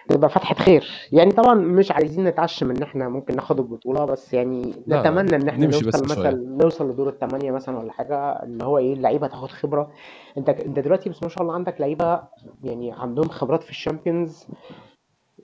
تبقى 0.09 0.30
فتحة 0.30 0.55
خير. 0.55 0.88
يعني 1.11 1.32
طبعا 1.32 1.53
مش 1.53 1.91
عايزين 1.91 2.24
نتعشم 2.24 2.72
إن 2.72 2.84
إحنا 2.84 3.09
ممكن 3.09 3.36
ناخد 3.36 3.59
البطولة 3.59 4.05
بس 4.05 4.34
يعني 4.34 4.74
لا، 4.88 5.01
نتمنى 5.01 5.36
إن 5.36 5.47
إحنا 5.49 5.66
نمشي 5.66 5.86
نوصل 5.86 6.03
مثلا 6.03 6.32
نوصل 6.61 6.89
لدور 6.89 7.09
الثمانية 7.09 7.51
مثلا 7.51 7.78
ولا 7.78 7.91
حاجة 7.91 8.32
إن 8.32 8.61
هو 8.61 8.78
إيه 8.78 8.93
اللعيبة 8.93 9.28
تاخد 9.28 9.49
خبرة. 9.49 9.91
أنت 10.38 10.49
أنت 10.49 10.80
دلوقتي 10.80 11.09
بس 11.09 11.24
ما 11.24 11.30
شاء 11.30 11.43
الله 11.43 11.53
عندك 11.53 11.82
لعيبة 11.82 12.22
يعني 12.63 12.91
عندهم 12.91 13.30
خبرات 13.30 13.63
في 13.63 13.70
ال 13.70 13.77
Champions. 13.77 14.47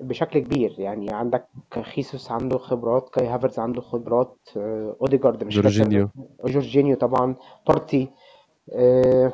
بشكل 0.02 0.39
كبير. 0.39 0.76
يعني 0.78 1.14
عندك 1.14 1.47
خيسوس 1.82 2.32
عنده 2.32 2.58
خبرات 2.58 3.10
كاي 3.10 3.28
هافرتس 3.28 3.59
عنده 3.60 3.82
خبرات 3.82 4.38
آه، 4.58 4.95
اوديجارد 5.02 5.43
مش 5.43 5.56
جورجينيو. 5.56 6.10
جورجينيو 6.45 6.95
طبعا. 6.95 7.36
بارتي 7.68 8.10
آه، 8.74 9.34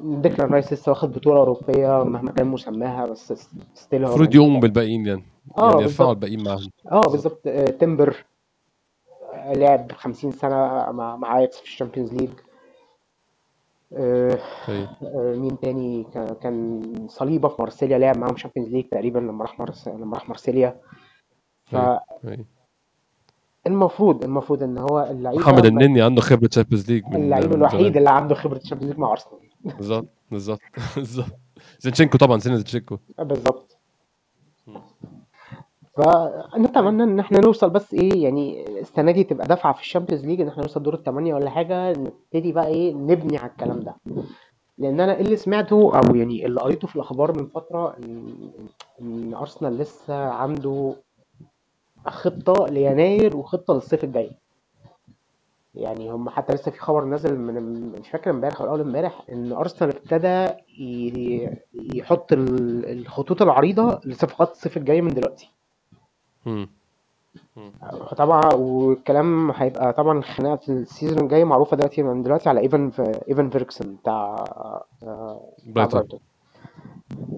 ديكلان 0.00 0.48
رايس 0.52 0.72
لسه 0.72 0.90
واخد 0.90 1.12
بطولة 1.12 1.38
أوروبية 1.38 2.04
مهما 2.04 2.30
كان 2.32 2.46
مسماها 2.46 3.06
بس 3.06 3.32
still 3.74 4.04
هو 4.04 4.08
المفروض 4.08 4.34
يقوموا 4.34 4.60
بالباقيين 4.60 5.06
يعني. 5.06 5.24
آه 5.58 5.70
يعني 5.70 5.82
يرفعوا 5.82 6.10
الباقيين 6.12 6.44
معاهم. 6.44 6.70
آه 6.92 7.00
بالظبط 7.00 7.40
آه، 7.46 7.64
تمبر 7.64 8.24
آه، 9.34 9.52
لعب 9.52 9.92
50 9.92 10.30
سنة 10.30 10.56
مع 10.92 11.16
مع 11.16 11.38
آياكس 11.38 11.56
في 11.56 11.64
ال 11.64 11.69
Champions 11.69 12.12
League. 12.14 12.30
آه، 13.92 14.38
طيب 14.66 14.86
آه، 15.02 15.34
مين 15.36 15.60
تاني 15.60 16.04
كان- 16.14 16.34
كان 16.42 16.82
صليبة 17.08 17.48
في 17.48 17.56
مارسيليا 17.58 17.98
لعب 17.98 18.18
معاهم 18.18 18.36
Champions 18.36 18.68
League 18.68 18.84
تقريبا 18.88 19.18
لما 19.18 19.44
راح. 19.44 19.60
لما 19.86 20.14
راح 20.16 20.28
مارسيليا 20.28 20.80
أيوة. 21.74 22.00
أيوة. 22.24 22.44
فالمفروض 23.64 24.24
المفروض 24.24 24.62
إن 24.62 24.78
هو 24.78 25.08
اللعيبة 25.10 25.40
محمد 25.42 25.66
النني 25.66 26.02
عنده 26.02 26.20
خبرة 26.22 26.46
Champions 26.48 26.90
League 26.90 27.04
من 27.06 27.16
اللعيب 27.16 27.46
من 27.46 27.52
الوحيد 27.54 27.80
زمان. 27.80 27.96
اللي 27.96 28.10
عنده 28.10 28.34
خبرة 28.34 28.56
ال 28.56 28.60
Champions 28.60 28.92
League 28.92 29.00
مع 29.00 29.10
أرسنال 29.12 29.40
بالظبط 29.64 30.08
بالظبط 30.30 30.60
بالظبط 30.96 31.38
زينتشينكو 31.80 32.18
طبعا 32.18 32.38
سنة 32.38 32.56
زينتشينكو 32.56 32.98
بالظبط 33.18 33.76
فنتمنى 35.96 37.02
إن 37.02 37.20
إحنا 37.20 37.40
نوصل 37.40 37.70
بس 37.70 37.94
إيه 37.94 38.24
يعني 38.24 38.64
السنة 38.80 39.12
دي 39.12 39.24
تبقى 39.24 39.46
دفعة 39.46 39.72
في 39.72 39.80
ال 39.80 39.85
Champions 39.85 40.26
League 40.26 40.40
إن 40.40 40.48
إحنا 40.48 40.62
نوصل 40.62 40.82
دور 40.82 40.94
الثمانيه 40.94 41.34
ولا 41.34 41.50
حاجة 41.50 41.90
نبتدي 41.92 42.52
بقى 42.52 42.66
إيه 42.66 42.94
نبني 42.94 43.38
على 43.38 43.50
الكلام 43.50 43.80
ده. 43.80 43.96
لأن 44.78 45.00
أنا 45.00 45.20
اللي 45.20 45.36
سمعته 45.36 45.92
أو 45.98 46.14
يعني 46.14 46.46
اللي 46.46 46.60
قريته 46.60 46.88
في 46.88 46.96
الأخبار 46.96 47.38
من 47.38 47.46
فترة 47.46 47.96
إن 47.98 48.26
إن 49.00 49.34
أرسنال 49.34 49.78
لسه 49.78 50.14
عنده 50.28 50.94
خطة 52.06 52.66
ليناير 52.66 53.36
وخطة 53.36 53.74
للصيف 53.74 54.04
الجاي. 54.04 54.30
يعني 55.74 56.10
هم 56.12 56.28
حتى 56.28 56.54
لسه 56.54 56.70
في 56.70 56.80
خبر 56.80 57.04
نازل 57.04 57.38
من 57.38 57.80
مش 58.00 58.08
فاكر 58.08 58.30
امبارح 58.30 58.60
أو 58.60 58.68
أول 58.68 58.80
امبارح 58.80 59.22
إن 59.32 59.52
أرسنال 59.52 59.90
ابتدى 59.96 60.48
يحط 61.94 62.32
ال- 62.32 62.98
الخطوط 62.98 63.42
العريضة 63.42 64.00
لصفقات 64.04 64.50
الصيف 64.50 64.76
الجاي 64.76 65.00
من 65.00 65.08
دلوقتي. 65.14 65.50
طبعا 68.16 68.54
والكلام 68.54 69.50
هيبقى 69.50 69.92
طبعا 69.92 70.18
الخناقه 70.18 70.56
في 70.56 70.68
ال 70.72 70.79
season 70.79 71.18
الجاي 71.24 71.44
معروفة 71.44 71.76
دلوقتي 71.76 72.02
من 72.02 72.22
دلوقتي 72.22 72.48
على 72.48 72.60
إيفن 72.60 72.90
إيفن 73.28 73.50
فيرجسون 73.50 73.96
بتاع 73.96 74.44
آه، 75.02 75.50
بتاع 75.66 75.84
برايتون. 75.86 76.00
برايتون. 76.00 76.20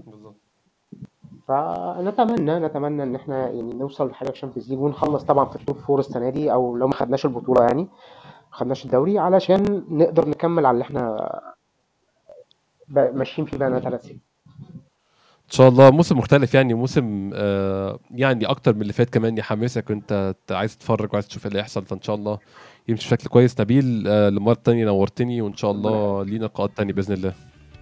بالظبط. 0.07 0.35
فنتمنى 1.49 2.59
نتمنى 2.59 3.03
إن 3.03 3.15
إحنا 3.15 3.49
يعني 3.51 3.73
نوصل 3.75 4.09
لحاجة 4.11 4.29
في 4.29 4.35
ال 4.35 4.38
Champions 4.38 4.71
League 4.71 4.79
ونخلص 4.81 5.25
طبعا 5.25 5.45
في 5.45 5.57
ال 5.57 5.62
top 5.62 5.77
four 5.77 5.99
السنة 6.01 6.31
دي 6.31 6.53
أو 6.53 6.77
لو 6.77 6.87
ما 6.89 6.95
خدناش 6.95 7.25
البطولة 7.27 7.63
يعني 7.63 7.83
ما 7.83 7.89
خدناش 8.57 8.85
الدوري 8.85 9.19
علشان 9.19 9.85
نقدر 9.89 10.29
نكمل 10.29 10.67
على 10.67 10.75
اللي 10.75 10.83
إحنا 10.85 11.31
ب- 12.89 13.17
ماشيين 13.17 13.47
فيه 13.47 13.59
بقى 13.59 13.81
ثلاث 13.81 14.03
سنين. 14.05 14.21
ان 15.49 15.53
شاء 15.53 15.69
الله 15.69 15.91
موسم 15.91 16.19
مختلف 16.19 16.55
يعني 16.55 16.75
موسم 16.75 17.31
آه 17.35 17.99
يعني 18.11 18.47
أكتر 18.47 18.75
من 18.75 18.83
اللي 18.83 18.93
فات 18.93 19.11
كمان 19.11 19.39
يحمسك 19.39 19.91
وانت 19.91 20.35
عايز 20.51 20.77
تتفرج 20.77 21.09
وعايز 21.13 21.29
تشوف 21.29 21.43
إيه 21.45 21.49
اللي 21.49 21.59
هيحصل 21.61 21.85
فإن 21.85 22.03
شاء 22.03 22.17
الله 22.17 22.39
يمشي 22.89 23.07
بشكل 23.09 23.29
كويس 23.29 23.61
نبيل 23.61 24.05
آه 24.09 24.29
لمرة 24.29 24.59
تانية 24.65 24.85
نورتني 24.85 25.43
وإن 25.43 25.57
شاء 25.57 25.71
الله 25.71 26.25
لينا 26.25 26.45
لقاءات 26.45 26.71
تانية 26.77 26.93
بإذن 26.93 27.15
الله. 27.15 27.33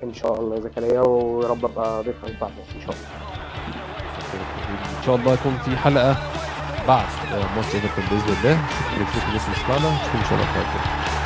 إن 0.02 0.14
شاء 0.14 0.40
الله 0.40 0.56
يا 0.56 0.60
زكريا 0.60 1.00
ويا 1.00 1.48
رب 1.48 1.64
أبقى 1.64 2.02
ضيف 2.02 2.24
إن 2.24 2.38
شاء 2.38 2.48
الله. 2.48 2.96
إن 4.98 5.02
شاء 5.06 5.16
الله 5.16 5.32
يكون 5.34 5.58
في 5.64 5.76
حلقة 5.76 6.16
بعد 6.88 7.06
آه، 7.32 7.56
ماتش 7.56 7.74
إيفرتون 7.74 8.04
بإذن 8.10 8.36
الله. 8.38 8.66
شكرا 8.68 9.02
لكم 9.02 9.28
الناس 9.28 9.44
اللي 9.46 9.56
سمعنا 9.56 9.96
نشوفكم 9.96 10.18
ان 10.18 10.24
شاء 10.24 10.34
الله 10.34 10.46
في. 10.46 11.25